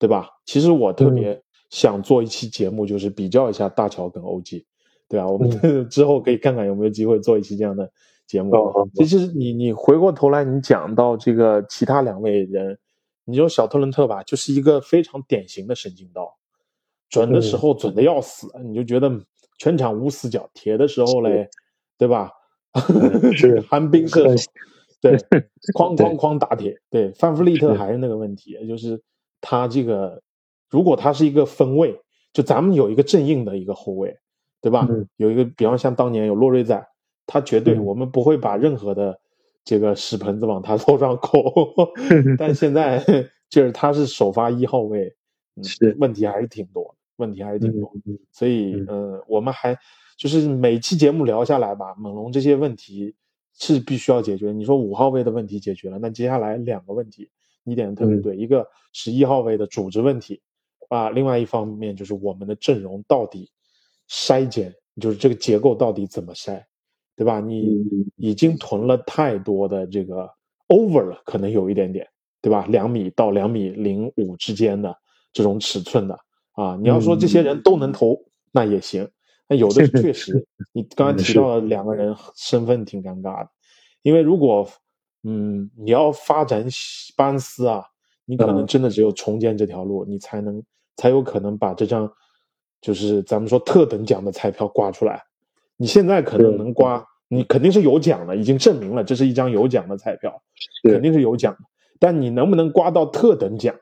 [0.00, 0.28] 对吧？
[0.44, 1.40] 其实我特别
[1.70, 4.64] 想做一期节目，就是比较一下大乔跟 OG，
[5.08, 5.26] 对啊？
[5.26, 5.50] 我们
[5.88, 7.90] 之后可以看看有没有机会做一期这样的
[8.26, 8.52] 节目。
[8.94, 12.78] 其实你你回过头来，你讲到这个其他两位人。
[13.28, 16.32] 你说小特伦特吧，就是一个非常典型的神经刀，
[17.10, 19.10] 准的时候准的要死，你就觉得
[19.58, 21.48] 全场无死角；铁的时候嘞，
[21.98, 22.30] 对吧？
[23.34, 24.48] 是寒冰射手，
[25.00, 25.16] 对，
[25.74, 26.78] 哐哐哐打铁。
[26.88, 29.02] 对，范弗利特还是那个问题，就是
[29.40, 30.22] 他这个，
[30.70, 32.00] 如果他是一个分位，
[32.32, 34.16] 就咱们有一个正硬的一个后卫，
[34.68, 34.88] 对吧？
[35.16, 36.84] 有一个，比方像当年有洛瑞在，
[37.26, 39.20] 他绝对我们不会把任何的。
[39.68, 41.42] 这个屎盆子往他 头上扣，
[42.38, 43.04] 但现在
[43.50, 45.12] 就是他是首发一号位，
[45.60, 47.92] 是问题还是挺多，问题还是挺多，
[48.30, 49.76] 所以嗯，我们还
[50.16, 53.16] 就是每期节目聊下来吧，猛龙这些问题
[53.58, 54.52] 是必须要解决。
[54.52, 57.28] 你说五号位的问题解决了，那接下来两个问题
[57.64, 60.40] 你点的特别对，一个是一号位的组织问题
[60.90, 63.50] 啊，另外一方面就是我们的阵容到底
[64.08, 66.62] 筛减，就是这个结构到底怎么筛。
[67.18, 67.40] 对吧？
[67.40, 67.82] 你
[68.16, 70.28] 已经囤了太多的这个
[70.68, 72.06] over 了，可能有一点点，
[72.42, 72.66] 对吧？
[72.68, 74.94] 两米到两米零五之间的
[75.32, 76.14] 这种尺寸的
[76.52, 78.22] 啊，你要说这些人都能投，
[78.52, 79.08] 那也行。
[79.48, 83.48] 那有的确实， 你刚才提到了两个人身份挺尴尬的，
[84.02, 84.68] 因为如果
[85.22, 86.66] 嗯你要发展
[87.16, 87.82] 巴恩斯啊，
[88.26, 90.62] 你可能真的只有重建这条路，你才能
[90.96, 92.12] 才有可能把这张
[92.80, 95.22] 就是咱们说特等奖的彩票刮出来。
[95.76, 100.42] 你现在可能能刮，你肯定是有奖的，已经证明了这是一张有奖的彩票，
[100.84, 101.60] 肯定是有奖的。
[101.98, 103.74] 但你能不能刮到特等奖，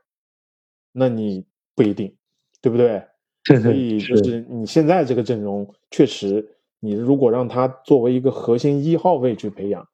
[0.93, 2.17] 那你不一定，
[2.61, 3.03] 对不对？
[3.63, 9.87] 所以就是你现在这个阵容确实，你如果让他作为一个核心一号位去培养，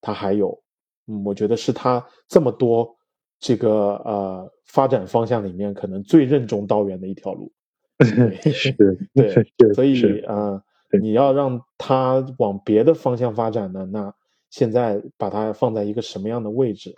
[0.00, 0.58] 他还有，
[1.06, 2.96] 嗯，我觉得是他这么多
[3.38, 7.52] 这个呃发展方向里面可能最任重道远的一条路。
[8.52, 8.72] 是，
[9.14, 10.62] 对， 所以啊，
[11.00, 14.14] 你要让他往别的方向发展呢，那
[14.50, 16.94] 现在把它放在一个什么样的位置？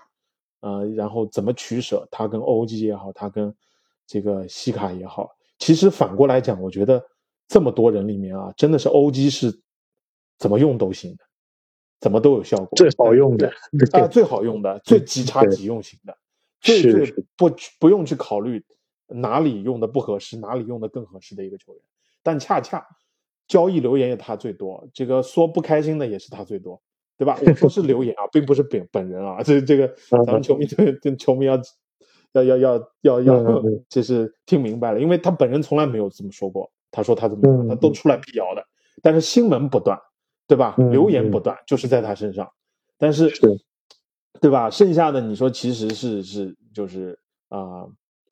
[0.61, 2.09] 呃，然后怎么取舍？
[2.11, 3.55] 他跟 OG 也好，他跟
[4.07, 7.05] 这个西卡也好，其实反过来讲，我觉得。
[7.49, 9.61] 这么多人里面啊，真的是 OG 是
[10.37, 11.23] 怎么用都行的，
[12.01, 13.49] 怎么都有效果，最好用的
[13.93, 16.19] 啊，最好用的，最即插即用型的，
[16.61, 17.49] 最最不
[17.79, 18.65] 不用去考虑
[19.09, 21.83] 哪里用的不合适，哪里用的更合适的一个球员。
[22.23, 22.85] 但恰恰
[23.47, 26.81] 交易留言也他最多，这个说不开心的也是他最多，
[27.17, 27.39] 对吧？
[27.47, 29.89] 我说是留言啊，并不是本本人啊，这这个
[30.27, 31.57] 咱们球迷对球迷要
[32.33, 32.57] 要要
[33.03, 36.71] 要要要， 就是听明白了，因为他本人从来没有这么说过。
[36.93, 38.65] 他说他怎么样，他都出来辟谣的，
[39.03, 39.99] 但是新闻不断，
[40.47, 40.75] 对吧？
[40.91, 42.51] 留言不断，就是在他身上。
[42.97, 43.31] 但是，
[44.41, 44.71] 对吧？
[44.71, 47.19] 剩下的你说其实是是就是
[47.51, 47.87] 啊，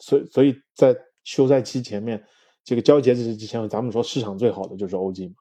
[0.05, 0.95] 所以所以在
[1.25, 2.23] 休赛期前面，
[2.63, 5.37] 这个交易截止之前，咱们说市场最好的就是 OG 嘛，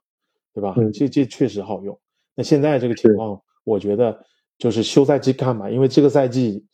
[0.54, 0.74] 对吧？
[0.94, 2.00] 这这确实好用。
[2.34, 4.18] 那现在这个情况，我觉得
[4.58, 6.66] 就是休赛期看吧，因为这个赛季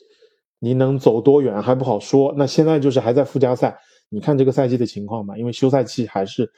[0.59, 2.31] 你能走多远还不好说。
[2.37, 3.75] 那现在就是还在附加赛。
[4.09, 6.51] 你看这个赛季的情况吧，因为休赛期还是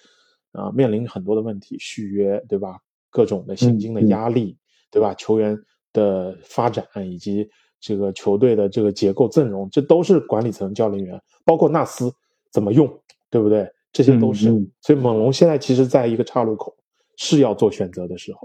[0.52, 2.78] 啊面临很多的问题，续约对吧？
[3.10, 4.58] 各种的薪金的压力
[4.90, 5.14] 对吧？
[5.16, 5.58] 球员
[5.94, 7.49] 的发展以及
[7.82, 12.14] 这个球队的这个结构阵容，这都是管理层、教练员，包括纳斯
[12.52, 12.88] 怎么用，
[13.30, 13.70] 对不对？
[13.91, 14.48] 这些都是。
[14.80, 16.74] 所以猛龙现在其实在一个岔路口，
[17.18, 18.40] 是要做选择的时候。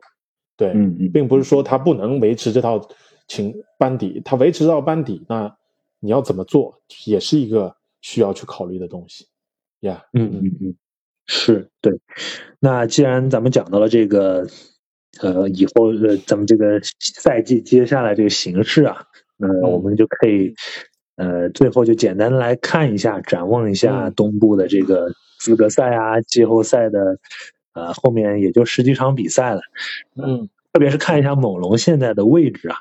[0.56, 2.80] 对，嗯并不是说他不能维持这套
[3.28, 5.56] 情班底，他维持这套班底，那
[6.00, 7.76] 你要怎么做，也是一个。
[8.02, 9.26] 需要去考虑的东西，
[9.80, 10.76] 呀，嗯嗯嗯，
[11.26, 11.98] 是对。
[12.60, 14.46] 那既然咱们讲到了这个，
[15.20, 19.06] 呃，以后呃，咱们这个赛季接下来这个形势啊，
[19.36, 20.54] 那我们就可以，
[21.16, 27.18] 呃，最后就简单来看一下，展望一下东部的这个资格赛啊，季后赛的，
[27.74, 29.60] 呃，后面也就十几场比赛了，
[30.16, 32.76] 嗯，特别是看一下猛龙现在的位置啊，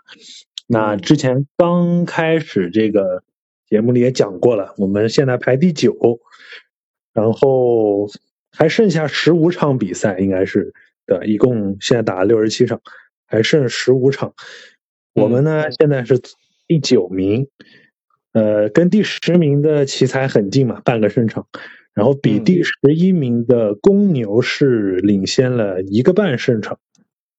[0.68, 3.23] 那之前刚开始这个。
[3.68, 6.19] 节目里也讲过了，我们现在排第九，
[7.14, 8.07] 然后
[8.52, 10.72] 还剩下十五场比赛，应该是
[11.07, 12.80] 的，一共现在打了六十七场，
[13.26, 14.36] 还剩十五场。
[15.15, 16.22] 我们呢现在是
[16.67, 17.47] 第九名，
[18.33, 21.47] 呃，跟第十名的奇才很近嘛，半个胜场，
[21.93, 26.79] 然后比第十一名的公牛是领先了一个半胜场。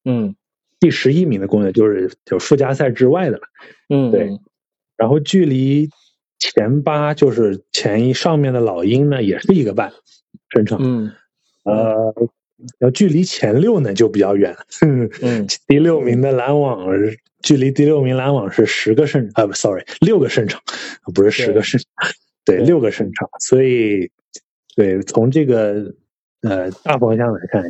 [0.05, 0.37] 嗯，
[0.81, 3.43] 第十一名的公牛就是就附加赛之外的了。
[3.89, 4.39] 嗯，对，
[4.97, 5.91] 然后距离。
[6.39, 9.91] 前八就是前一上面的老鹰呢，也是一个半
[10.51, 10.79] 胜场。
[10.83, 11.11] 嗯，
[11.65, 12.15] 呃，
[12.79, 14.55] 要距离前六呢就比较远。
[14.83, 16.87] 嗯，第六名的篮网
[17.43, 20.61] 距离第六名篮网是十个胜啊，不，sorry，六个胜场，
[21.15, 22.11] 不是十个胜场，
[22.45, 23.29] 对，六个胜场。
[23.41, 24.11] 所以，
[24.75, 25.95] 对，从这个
[26.43, 27.63] 呃大方向来看，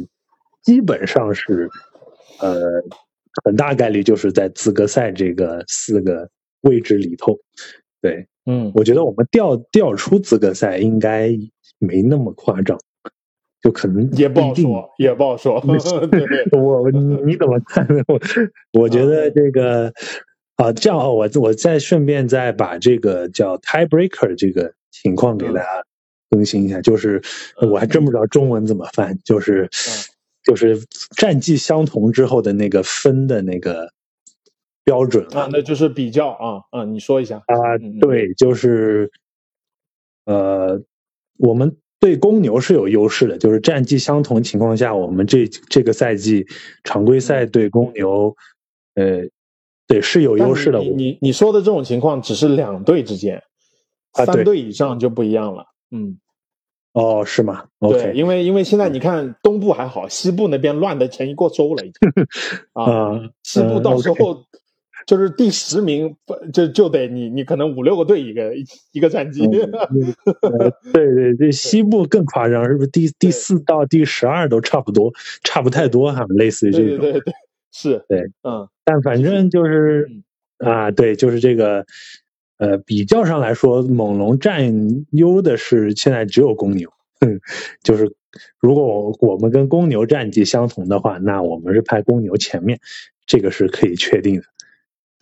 [0.63, 1.69] 基本上是
[2.41, 2.61] 呃
[3.45, 6.31] 很大概率就是在资格赛这个四个
[6.63, 7.39] 位置里头。
[8.01, 8.27] 对。
[8.49, 11.37] 嗯，我觉得我们调调出资格赛应该
[11.81, 12.79] 没那么夸张，
[13.63, 15.61] 就可能也不好说，也不好说。
[16.53, 17.87] 我你怎么看？
[18.09, 18.21] 我
[18.81, 19.93] 我觉得这个
[20.57, 25.69] 啊，这样啊，我我再顺便再把这个叫 tiebreaker 这个情况给大家
[26.31, 27.23] 更新一下，就是
[27.71, 29.69] 我还真不知道中文怎么翻，就是
[30.43, 30.79] 就是
[31.17, 33.91] 战绩相同之后的那个分的那个。
[34.87, 39.11] 标准啊，那就是比较啊啊，你说一下啊，对，就是
[40.27, 40.81] 呃，
[41.41, 46.47] 我们对公牛是有优势的，就是战绩相同情况下，我们这这个赛季
[46.85, 48.37] 常规赛对公牛，
[48.95, 49.23] 呃，
[49.87, 50.79] 对是有优势的。
[50.81, 53.43] 你你你说的这种情况只是两队之间，
[54.13, 55.65] 三队以上就不一样了。
[55.91, 56.19] 嗯，
[56.93, 57.65] 哦，是吗？
[57.81, 62.27] 对，因为因为现在你看东部还好，西部那边乱的前一锅粥了，已经
[62.75, 64.45] 啊，西部到时候。
[65.07, 66.17] 就是第十名，
[66.53, 68.53] 就就得你，你可能五六个队一个
[68.91, 69.47] 一个战绩。
[69.47, 69.65] 对
[70.93, 72.89] 对，对西部更夸张，是不是？
[72.89, 75.13] 第第四到第十二都差不多，
[75.45, 76.99] 差不太多哈，类似于这种。
[76.99, 77.35] 对对对，
[77.73, 78.69] 是，对，嗯。
[78.85, 80.11] 但反正就是
[80.59, 81.87] 啊，对，就是这个，
[82.59, 84.75] 呃，比较上来说，猛龙占
[85.13, 86.91] 优的是现在只有公牛。
[87.83, 88.13] 就是
[88.61, 92.81] 如果我我们跟公牛战绩相同的话，那我们是排公牛前面，
[93.25, 94.43] 这个是可以确定的。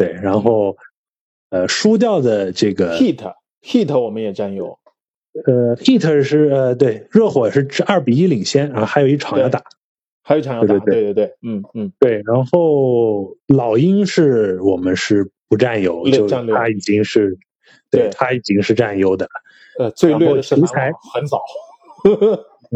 [0.06, 0.76] 对，然后，
[1.50, 4.78] 呃，输掉的这个 Heat，Heat 我们也占优，
[5.46, 9.62] 呃，Heat 是呃，对，热火是二比一领先，然后还有一场要打，
[10.22, 17.38] 还有一场要打，对对对嗯嗯，对，然后老鹰是我们是不占优，就他已经是，
[17.90, 19.30] 对他已经是占优的了。
[19.78, 21.42] 呃，最劣的是篮奇才网，很早，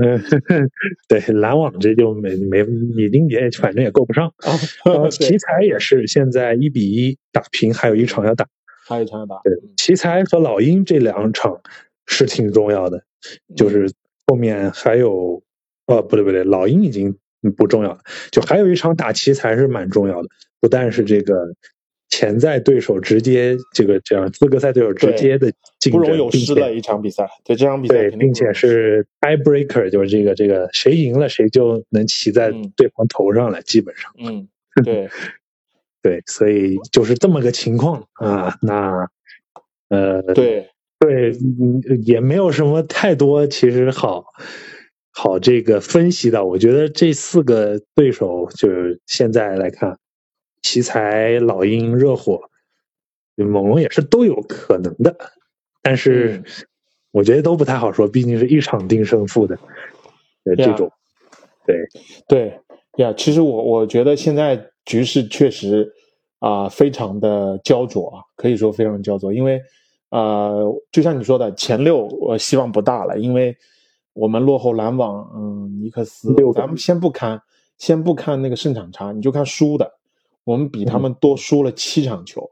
[0.00, 0.22] 嗯，
[1.08, 2.60] 对，篮网这就没没
[2.96, 4.32] 已经也反正也够不上。
[5.10, 8.46] 奇才也是现在一比一打平，还有一场要打。
[8.86, 11.60] 还有一场要打，对，奇才和老鹰这两场
[12.06, 13.04] 是挺重要的，
[13.54, 13.92] 就是
[14.26, 15.42] 后面还有，
[15.86, 17.18] 呃，不对不对，老鹰已经
[17.54, 17.98] 不重要了，
[18.30, 21.34] 就还有一场打奇才是蛮重要的，不但是这个
[22.18, 34.12] 潜在对手直接这个这样资格赛对手直接的竞争，不容有失的一场比赛，对这场比赛对，并且是 tiebreaker，就是这个这个谁赢了谁就能骑在嗯对方头上了，基本上。
[34.18, 34.48] 嗯，
[34.84, 35.08] 对，
[36.02, 38.58] 对，所以就是这么个情况啊。
[38.62, 39.08] 那
[39.88, 44.24] 呃，对，对，嗯也没有什么太多其实好
[45.12, 46.44] 好这个分析的。
[46.44, 50.00] 我觉得这四个对手就是现在来看，
[50.68, 52.42] 奇才、老鹰、热火、
[53.36, 55.16] 猛龙也是都有可能的，
[55.80, 56.44] 但是嗯。
[57.10, 59.58] 我觉得都不太好说，毕竟是一场定胜负的
[60.44, 60.72] 呃这呀。
[60.74, 60.92] 种。
[61.66, 61.88] 对，
[62.28, 62.60] 对
[62.98, 65.90] 呀，其实我我觉得现在局势确实
[66.38, 69.60] 啊、非常的焦灼啊，可以说非常焦灼，因为
[70.10, 73.56] 呃，就像你说的，前六我希望不大了，因为
[74.12, 77.40] 我们落后篮网，嗯，尼克斯咱们先不看
[77.78, 79.97] 先不看那个胜场差，你就看输的，
[80.48, 82.50] 我们比他们多输了七场球。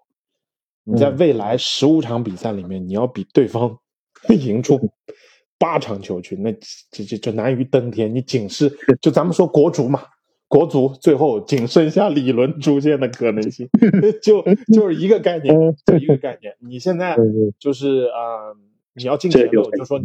[0.84, 3.78] 你在嗯未来十五场比赛里面，你要比对方
[4.28, 4.78] 赢出
[5.58, 6.52] 八场球去，那
[6.90, 8.14] 这这这难于登天。
[8.14, 8.70] 你仅是
[9.00, 10.02] 就咱们说国足嘛，
[10.46, 13.66] 国足最后仅剩下李伦出现的可能性，
[14.22, 14.42] 就
[14.74, 15.56] 就是一个概念，
[15.86, 16.54] 就一个概念。
[16.60, 18.56] 你现在嗯就是啊、呃
[18.94, 20.04] 你要进前六，就说你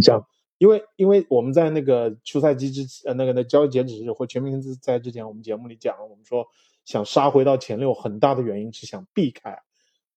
[0.58, 6.46] 因为因为我们在那个休赛期之呃那个那交易截止日或全明星赛之前，我们节目里讲，我们说
[6.86, 9.58] 想杀回到前六，很大的原因是想避开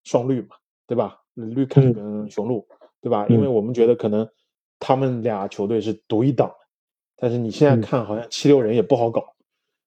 [0.03, 1.21] 双绿嘛，对吧？
[1.35, 2.67] 绿凯嗯跟雄鹿，
[3.01, 3.27] 对吧？
[3.29, 4.29] 嗯因为我们觉得可能
[4.79, 6.55] 他们俩球队是独一档的，
[7.17, 9.35] 但是你现在嗯看好像七六人也不好搞，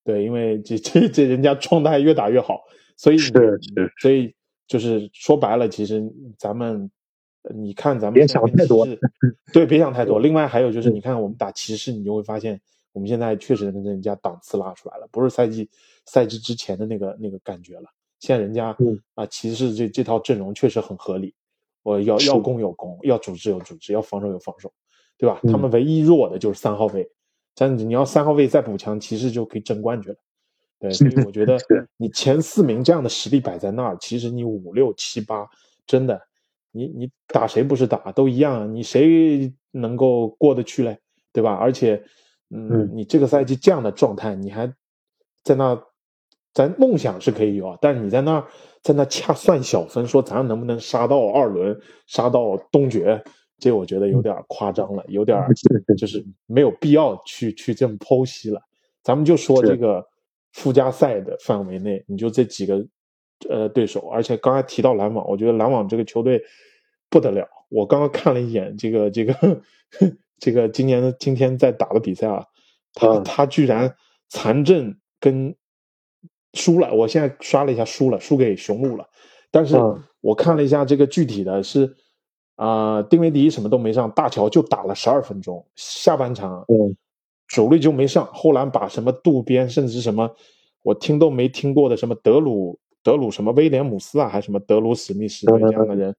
[0.04, 2.62] 对，因为这这这人家状态越打越好，
[2.98, 4.34] 所以你是是所以
[4.68, 6.04] 就是说白了，其实
[6.38, 6.91] 咱们
[7.44, 8.86] 呃你看咱们别想太多，
[9.54, 10.20] 对，别想太多。
[10.20, 12.60] 另外还有 就是，你看我们打骑士，你就会发现
[12.91, 15.70] 我们现在确实跟人家档次拉出来了，不是赛季
[16.08, 17.86] 赛季之前的那个那个感觉了。
[18.20, 21.36] 现在人家嗯啊，骑士这这套阵容确实很合理，
[21.84, 24.74] 我要要攻有攻，要组织有组织，要防守有防守，
[25.18, 25.40] 对吧？
[25.44, 27.08] 嗯他们唯一弱的就是三号位，
[27.56, 30.16] 但你要三号位再补强，骑士就可以争冠去了。
[30.80, 31.58] 对，所以我觉 得
[31.98, 35.48] 你前四名这样的实力摆在那儿，其实你五六七八
[35.86, 36.20] 真的，
[36.72, 40.98] 你你打谁不是打都一样啊，你谁能够过得去嘞？
[41.34, 41.54] 对吧？
[41.54, 42.04] 而且，
[42.50, 44.72] 嗯，嗯你这个赛季这样的状态，你还
[45.44, 45.80] 在那，
[46.58, 48.44] 咱梦想是可以有啊，但是你在那儿
[48.82, 53.24] 在那掐算小分，说咱能不能杀到二轮，杀到东决，
[53.60, 55.40] 这我觉得有点夸张了，有点
[55.96, 58.60] 就是没有必要去去这么剖析了。
[59.04, 60.04] 咱们就说这个
[60.54, 62.84] 附加赛的范围内，你就这几个
[63.48, 66.42] 呃对手，而且刚才提到篮网，我觉得篮网这个球队
[67.08, 67.48] 不得了。
[67.70, 69.62] 我刚刚看了一眼这个这个
[70.42, 72.44] 这个今年的今天在打的比赛啊，
[72.96, 73.24] 他嗯。
[73.24, 73.96] 他居然
[74.28, 75.56] 残阵跟
[76.53, 79.07] 输了，我现在刷了一下输了，输给雄鹿了。
[79.52, 80.03] 但是嗯。
[80.22, 81.95] 我看了一下这个具体的是
[82.56, 86.95] 啊、丁威迪什么都没上，大乔就打了十二分钟，下半场嗯。
[87.48, 90.30] 主力就没上，后来把什么渡边，甚至什么
[90.84, 96.14] 我听都没听过的什么德鲁德鲁什么威廉姆斯啊，还是什么德鲁史密斯嗯这样的人，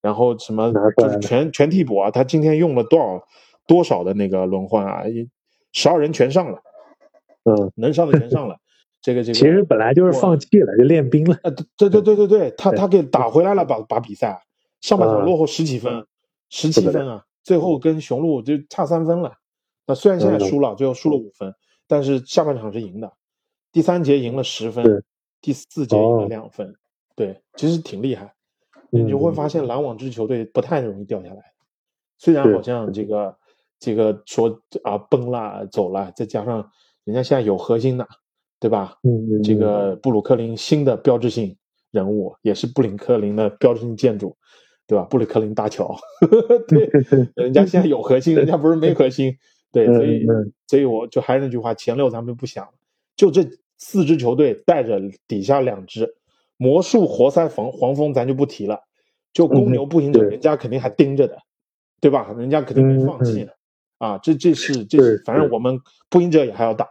[0.00, 3.22] 然后什么就是全全替补啊，他今天用了多少
[3.68, 5.04] 多少的那个轮换啊，
[5.72, 6.58] 十二人全上了，
[7.44, 8.56] 嗯，能上的全上了，
[9.02, 11.36] 这个这个其实本来就是放弃了，就练兵了。
[11.42, 14.42] 呃，对对对对对，他他给打回来了，把把比赛
[14.80, 16.06] 上半场啊落后十几分，
[16.48, 19.34] 十七分啊，最后跟雄鹿就差三分了。
[19.86, 21.52] 那虽然现在嗯输了，最后输了五分，
[21.88, 23.12] 但是下半场是赢的，
[23.72, 25.02] 第三节赢了十分，
[25.40, 26.76] 第四节赢了哦两分，
[27.16, 28.34] 对，其实挺厉害。
[28.90, 31.42] 你就会嗯发现篮网这支球队不太容易掉下来，
[32.18, 33.36] 虽然好像这个
[33.80, 36.70] 这个说啊崩了走了，再加上
[37.04, 38.06] 人家现在有核心的，
[38.62, 38.96] 对吧？
[39.02, 41.56] 嗯嗯，这个布鲁克林新的标志性
[41.90, 44.36] 人物，也是布林克林的标志性建筑，
[44.86, 45.02] 对吧？
[45.04, 45.96] 布鲁克林大桥，
[46.68, 46.88] 对，
[47.34, 49.36] 人家现在有核心，人家不是没核心，
[49.72, 52.68] 对，嗯所以嗯所以我就还是那句话，前六咱们不想，
[53.16, 53.44] 就这
[53.78, 56.14] 四支球队带着底下两支
[56.56, 58.78] 魔术、活塞、防黄蜂，咱就不提了，
[59.32, 61.36] 就公牛、步行者，人家肯定还盯着的，
[62.00, 62.32] 对吧？
[62.38, 63.56] 人家肯定没放弃的，
[63.98, 66.86] 啊，这这是这是，反正我们步行者也还要打，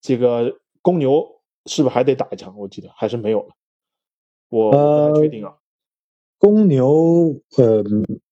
[0.00, 2.58] 这个公牛是不是还得打一场？
[2.58, 3.48] 我记得还是没有了，
[4.50, 5.54] 我我不太确定啊。
[6.38, 7.84] 公牛呃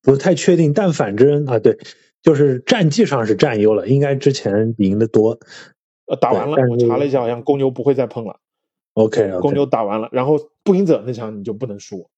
[0.02, 1.78] 不太确定，但反正啊对，
[2.22, 5.38] 就是战绩上是占优了，应该之前赢的多。
[6.06, 8.40] 呃，打完了，我查了一下，好像公牛不会再碰了。
[8.94, 12.10] OK，公牛打完了，然后步行者那场你就不能输，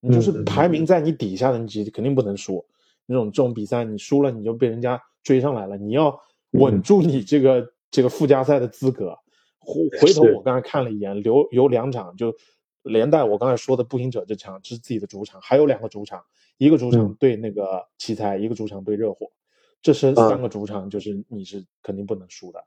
[0.00, 2.64] 你就是排名在你底下的，你肯定不能输。
[3.06, 6.16] 那种这种比赛你输了，你就被人家追上来了，你要
[6.52, 9.18] 稳住你这个这个附加赛的资格。
[9.64, 12.34] 回回头我刚才看了一眼，留有两场就。
[12.84, 16.20] 连带我刚才说的步行者这场是自己的主场，还有两个主场，
[16.58, 19.30] 一个主场对那个奇才，一个主场对热火，
[19.80, 22.64] 这是三个主场，就是你是肯定不能输的。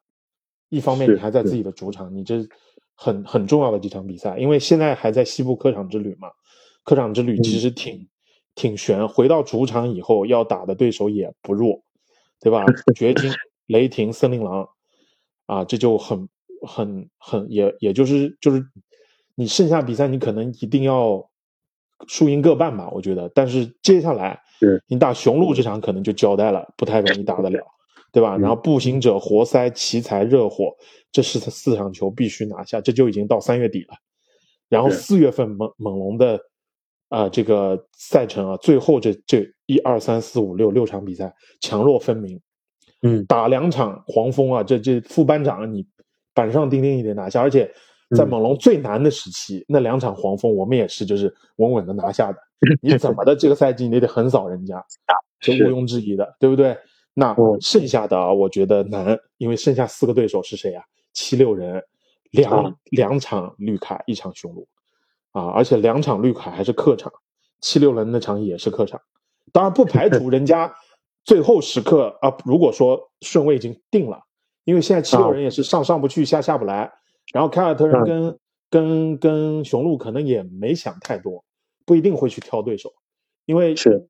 [0.70, 2.48] 一方面你还在自己的主场，你这
[2.96, 6.30] 很很重要的几场比赛，因为现在还在西部客场之旅嘛，
[6.86, 8.08] 客场之旅其实挺
[8.56, 9.06] 挺悬。
[9.06, 11.84] 回到主场以后要打的对手也不弱，
[12.40, 12.64] 对吧？
[12.96, 13.30] 掘金、
[13.66, 14.70] 雷霆、森林狼，
[15.46, 16.30] 啊，这就很
[16.62, 18.66] 很很也也就是就是。
[19.38, 21.30] 你剩下比赛，你可能一定要
[22.08, 23.30] 输赢各半吧，我觉得。
[23.36, 24.40] 但是接下来，
[24.88, 27.60] 你打雄鹿这场可能就交代了，不太容易打得了，
[28.14, 28.38] 对吧？
[28.38, 30.74] 然后步行者、活塞、奇才、热火，
[31.12, 33.96] 这是四场球必须拿下，这就已经到三月底了。
[34.70, 36.40] 然后四月份猛猛龙的
[37.10, 42.40] 啊这个赛程啊，最后这这一二三四五六六场比赛强弱分明，
[43.02, 45.86] 嗯，打两场黄蜂啊，这这副班长你
[46.36, 47.74] 板上钉钉一点拿下，而且。
[48.16, 52.38] 在猛龙最难的时期，那两场黄蜂我们也是就是稳稳的拿下的。
[52.80, 54.86] 你怎么的这个赛季你得横扫人家，
[55.42, 56.78] 这毋庸置疑的，对不对？
[57.16, 60.84] 那剩下的啊，我觉得难，因为剩下四个对手是谁啊？
[61.14, 61.84] 七六人，
[62.30, 64.68] 两两场绿卡，一场雄鹿，
[65.32, 67.12] 啊，而且两场绿卡还是客场，
[67.60, 69.02] 七六人那场也是客场。
[69.52, 70.72] 当然不排除人家
[71.24, 74.20] 最后时刻啊，如果说顺位已经定了，
[74.66, 76.92] 因为现在七六人也是上上不去，下下不来。
[77.34, 78.40] 然后凯尔特人跟
[78.70, 81.44] 跟跟雄鹿可能也没想太多，
[81.86, 82.92] 不一定会去挑对手，
[83.46, 84.08] 因为是，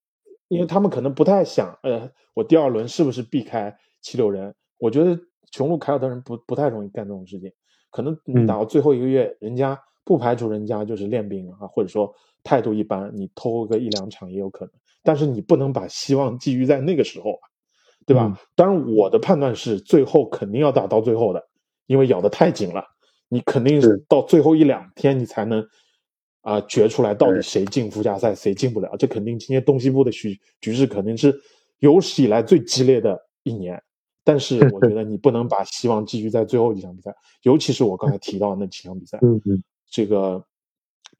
[0.47, 4.53] 因为他们可能不太想，呃，我第二轮是不是避开七六人？
[4.77, 5.17] 我觉得
[5.51, 7.51] 雄鹿凯尔特人不不太容易干这种事情，
[7.91, 12.13] 可能你打到最后一个月，人家不排除人家就是练兵啊，或者说
[12.43, 14.73] 态度一般，你偷个一两场也有可能，
[15.03, 17.43] 但是你不能把希望寄予在那个时候啊，
[18.05, 18.39] 对吧？
[18.55, 21.43] 当然我的判断是最后肯定要打到最后的，
[21.87, 22.83] 因为咬得太紧了。
[23.27, 25.67] 你肯定是到最后一两天，你才能
[26.41, 28.95] 啊决出来到底谁进附加赛，谁进不了。
[28.97, 31.35] 这肯定今天东西部的局局势肯定是
[31.79, 33.81] 有史以来最激烈的一年。
[34.23, 37.13] 但是我觉得你不能把希望寄予在最后几场比赛，
[37.43, 39.17] 尤其是我刚才提到那几场比赛。
[39.21, 40.43] 嗯嗯，这个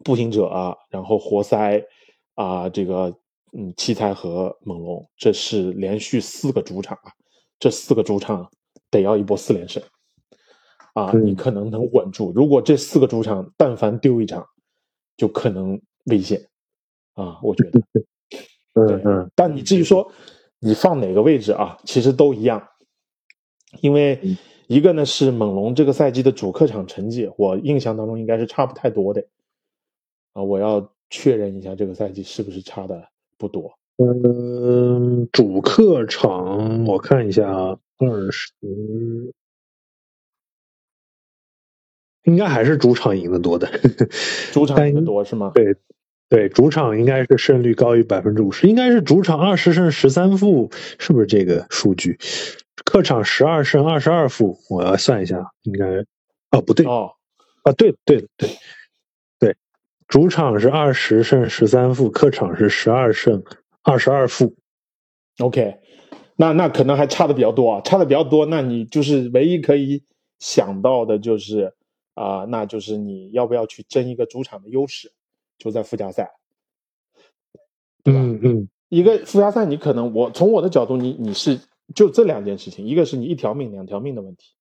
[0.03, 1.83] 步行者啊，然后活塞
[2.35, 3.15] 啊，这个
[3.57, 7.13] 嗯奇才和猛龙，这是连续四个主场啊，
[7.59, 8.51] 这四个主场
[8.89, 9.81] 得要一波四连胜。
[10.93, 12.31] 啊，你可能能稳住。
[12.33, 14.47] 如果这四个主场但凡丢一场，
[15.17, 16.47] 就可能危险。
[17.15, 17.81] 啊，我觉得，
[18.75, 19.31] 嗯嗯。
[19.35, 20.09] 但你至于说
[20.59, 22.65] 你放哪个位置啊，其实都一样。
[23.81, 24.37] 因为
[24.67, 29.25] 一个呢是猛龙这个赛季的主客场成绩，我印象当中应该是差不太多的。
[30.31, 33.77] 啊，我要确认一下这个赛季是不是差的不多。
[33.97, 38.53] 嗯，主客场我看一下啊，二十。
[42.23, 43.69] 应该还是主场赢的多的，
[44.51, 45.51] 主场赢的多是吗？
[45.53, 45.75] 对，
[46.27, 52.17] 对，主场应该是胜率高于百分之五十，应该是主场二十胜十三负，是不是这个数据？
[52.83, 55.85] 客场十二胜二十二负，我要算一下，应该
[56.49, 57.11] 哦不对哦
[57.61, 58.49] 啊对对对对，
[60.07, 63.43] 主场是二十胜十三负，客场是十二胜
[63.81, 64.55] 二十二负。
[65.39, 65.79] OK，
[66.35, 70.03] 那那可能还差的比较多啊，差的比较多，那你就是唯一可以
[70.39, 71.73] 想到的就是。
[72.15, 75.11] 啊，那就是你要不要去争一个主场的优势，
[75.57, 76.31] 就在附加赛，
[78.05, 78.21] 对吧？
[78.21, 81.59] 嗯嗯，一个附加赛，你可能我从我的角度，你你是
[81.93, 84.53] 就这两件事情，一个是你一条命两条命的问题，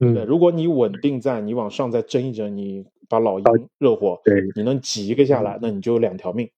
[0.00, 3.44] 嗯，对，如果你稳定在你往上再争一争，你把老鹰、
[3.78, 6.50] 热火，对，你能挤一个下来，那你就有两条命，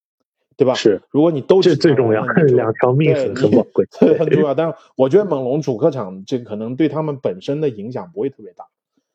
[0.56, 0.74] 对吧？
[0.74, 3.86] 是，如果你都这最重要，两条命很宝贵，
[4.18, 4.54] 很重要。
[4.54, 8.66] 但是我觉得猛龙主客场这可能对他们本身的影响不会特别大。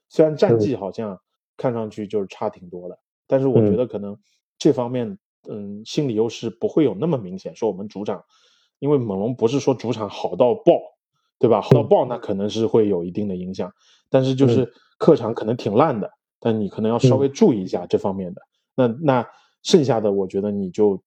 [0.10, 1.20] 虽然战绩好像
[1.58, 4.18] 看上去就是差挺多的，但是我觉得可能
[4.58, 5.18] 这方面，
[5.50, 7.56] 嗯，心理优势不会有那么明显。
[7.56, 8.24] 说我们主场，
[8.80, 10.74] 因为猛龙不是说主场好到爆，
[11.40, 11.62] 对吧？
[11.62, 13.74] 好到爆那可能是会有一定的影响，
[14.10, 16.12] 但是就是客场可能挺烂的，
[16.44, 18.42] 但你可能要稍微注意一下这方面的。
[18.76, 19.28] 那那
[19.64, 21.02] 剩下的，我觉得你就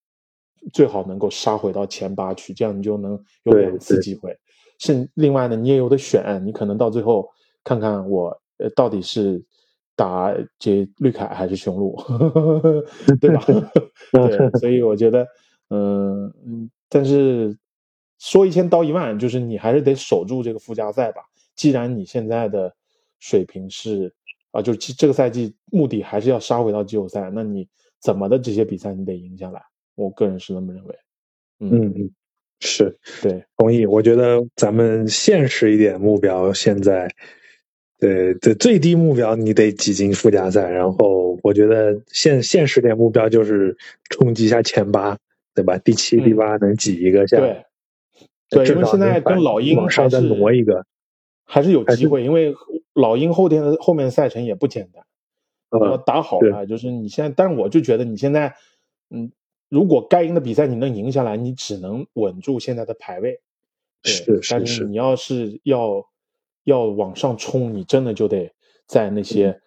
[0.72, 4.34] 最好能够杀回到前八去，这样你就能有两次机会。
[4.78, 7.28] 剩另外呢，你也有的选，你可能到最后
[7.62, 8.42] 看看我。
[8.58, 9.44] 呃，到底是
[9.94, 11.94] 打这绿凯还是雄鹿，
[13.20, 13.44] 对吧？
[14.12, 15.26] 对，所以我觉得，
[15.68, 17.54] 嗯嗯，但是
[18.18, 21.20] 说一千道一万，就是你还是得守住这个附加赛吧。
[21.54, 22.74] 既然你现在的
[23.18, 24.14] 水平是
[24.56, 27.68] 啊，就这个赛季目的还是要杀回到季后赛，那你
[28.00, 29.60] 怎么的这些比赛你得赢下来。
[29.94, 30.98] 我个人是那么认为。
[31.60, 32.10] 嗯嗯，
[32.60, 33.84] 是对，同意。
[33.84, 37.10] 我觉得咱们现实一点目标，现在
[37.98, 43.76] 对对最低目标你得挤进附加赛，然后我觉得现现实点目标就是
[44.10, 45.18] 冲击一下前八，
[45.54, 45.76] 对吧？
[45.78, 47.64] 第七、第八能挤一个下，对，
[48.50, 50.84] 对，因为现在跟老鹰往上再挪一个，
[51.46, 52.54] 还是有机会，因为
[52.92, 55.02] 老鹰后天的后面的赛程也不简单，
[55.80, 58.54] 要打好了，就是你现在，但是我就觉得你现在，
[59.08, 59.32] 嗯。
[59.68, 63.40] 如果该赢的比赛你能赢下来，你只能稳住现在的排位。
[64.04, 64.84] 是是是。
[64.84, 66.06] 你要是要
[66.62, 68.52] 要往上冲，你真的就得
[68.86, 69.60] 在那些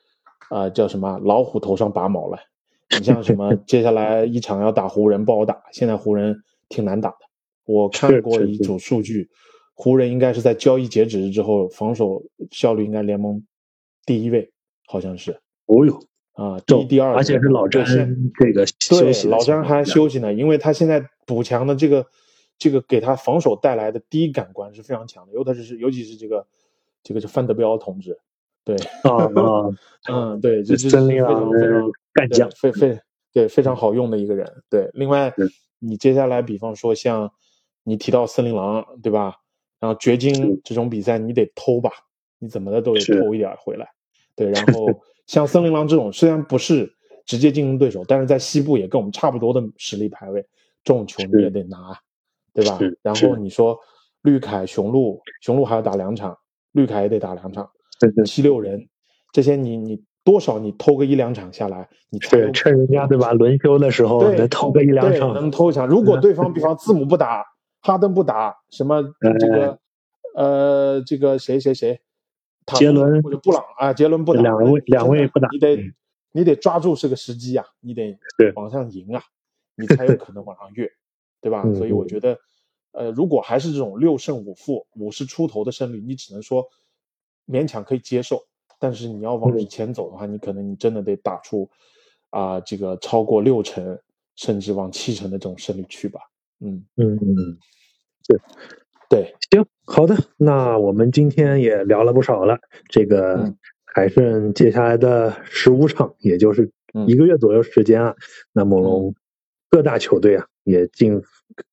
[0.50, 2.40] 啊叫什么老虎头上拔毛了。
[2.98, 7.18] 你像什么 接下来一场要打湖人不好打，现在湖人挺难打的。
[7.66, 9.30] 我看过一组数据，
[9.82, 13.42] 湖人应该是在交易截止日之后防守效率应该联盟
[14.06, 14.52] 第一位，
[14.86, 15.40] 好像是。
[15.68, 15.98] 哦哟。
[16.34, 17.86] 啊，第一第二，而且是老詹
[18.38, 22.06] 这个休息，老詹还休息呢，因为他现在补强的这个
[22.58, 26.46] 这个给他防守带来的第一感官是非常强的，尤其是尤其是这个
[27.04, 28.18] 这个是范德彪同志，
[28.64, 29.70] 对，啊啊，
[30.12, 33.00] 嗯，对，这是非常非常干将，非非
[33.34, 34.90] 对非常好用的一个人，对。
[34.94, 35.34] 另外，
[35.80, 37.34] 你接下来比方说像
[37.84, 39.36] 你提到森林狼，对吧？
[39.80, 41.92] 然后掘金这种比赛你得偷吧，
[42.40, 43.88] 你怎么的都得偷一点回来，
[44.36, 44.88] 对，然 后。
[45.30, 46.92] 像森林狼这种虽然不是
[47.24, 50.44] 直接竞争对手，但是在西部也跟我们差不多的实力排位，
[50.84, 51.96] 这种球你也得拿，
[52.52, 52.80] 对吧？
[53.04, 53.78] 然后你说
[54.24, 56.36] 绿凯、雄鹿，雄鹿还要打两场，
[56.72, 57.70] 绿凯也得打两场，
[58.26, 58.90] 七六人
[59.32, 63.32] 这些你你多少你偷个一两场下来，你对趁人家对吧？
[63.32, 65.86] 轮休的时候能偷个一两场，能偷一场。
[65.86, 67.46] 如果 对方比方字母不打，
[67.82, 69.04] 哈登不打，什么
[69.40, 69.80] 这个
[70.36, 72.02] 呃这个谁谁谁。
[72.78, 75.92] 杰伦或者布朗啊，杰伦不打，两位两位不打，你得
[76.32, 78.16] 你得抓住这个时机啊，你得
[78.54, 79.24] 往上赢啊，
[79.76, 80.88] 你才有可能往上跃，
[81.42, 81.64] 对吧？
[81.74, 82.38] 所以我觉得，
[82.92, 86.68] 呃，如果还是这种六胜五负、五十出头的胜率，你只能说
[87.48, 88.40] 勉强可以接受。
[88.78, 91.68] 但是你要往前走的话，你可能你真的得打出
[92.30, 94.00] 啊，这个超过六成，
[94.36, 96.22] 甚至往七成的这种胜率去吧。
[96.60, 97.58] 嗯嗯嗯，
[98.28, 98.40] 对。
[99.10, 102.60] 对，行，好的，那我们今天也聊了不少了，
[102.90, 106.70] 这个还剩接下来的十五场，也就是
[107.08, 108.16] 一个月左右时间啊。
[108.54, 109.16] 那猛龙
[109.72, 111.24] 各大球队啊，也进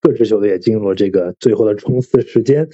[0.01, 2.71] 各支球队也进入了这个最后的冲刺时间。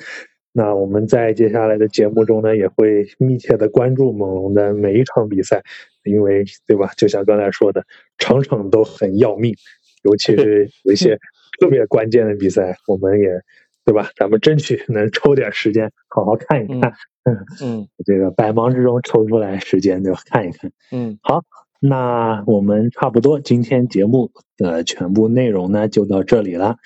[0.53, 5.61] 那我们在接下来的节目中呢，也会密切的关注猛龙的每一场比赛，
[6.05, 6.93] 因为对吧？
[6.97, 7.85] 就像刚才说的，
[8.19, 9.57] 场场都很要命，
[10.05, 11.19] 尤其是有一些
[11.63, 13.41] 特别关键的比赛，我们也。
[13.85, 14.11] 对吧？
[14.15, 16.93] 咱们争取能抽点时间好好看一看。
[17.25, 20.71] 嗯嗯，这个百忙之中抽出来时间就看一看。
[20.93, 21.43] 嗯，好，
[21.81, 26.77] 那我们差不多今天节目的全部内容呢就到这里了。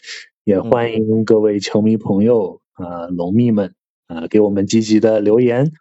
[0.42, 3.74] 也欢迎各位球迷朋友呃龙迷们
[4.08, 5.72] 呃给我们积极的留言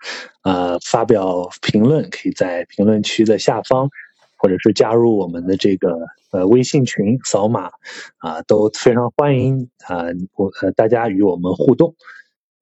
[0.44, 3.90] 呃发表评论，可以在评论区的下方。
[4.38, 6.00] 或者是加入我们的这个
[6.32, 7.72] 呃微信群，扫码
[8.18, 10.06] 啊都非常欢迎啊，
[10.36, 11.96] 我呃大家与我们互动。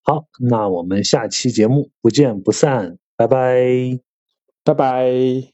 [0.02, 4.00] 好，那我们下期节目不见不散，拜拜，
[4.64, 5.53] 拜拜。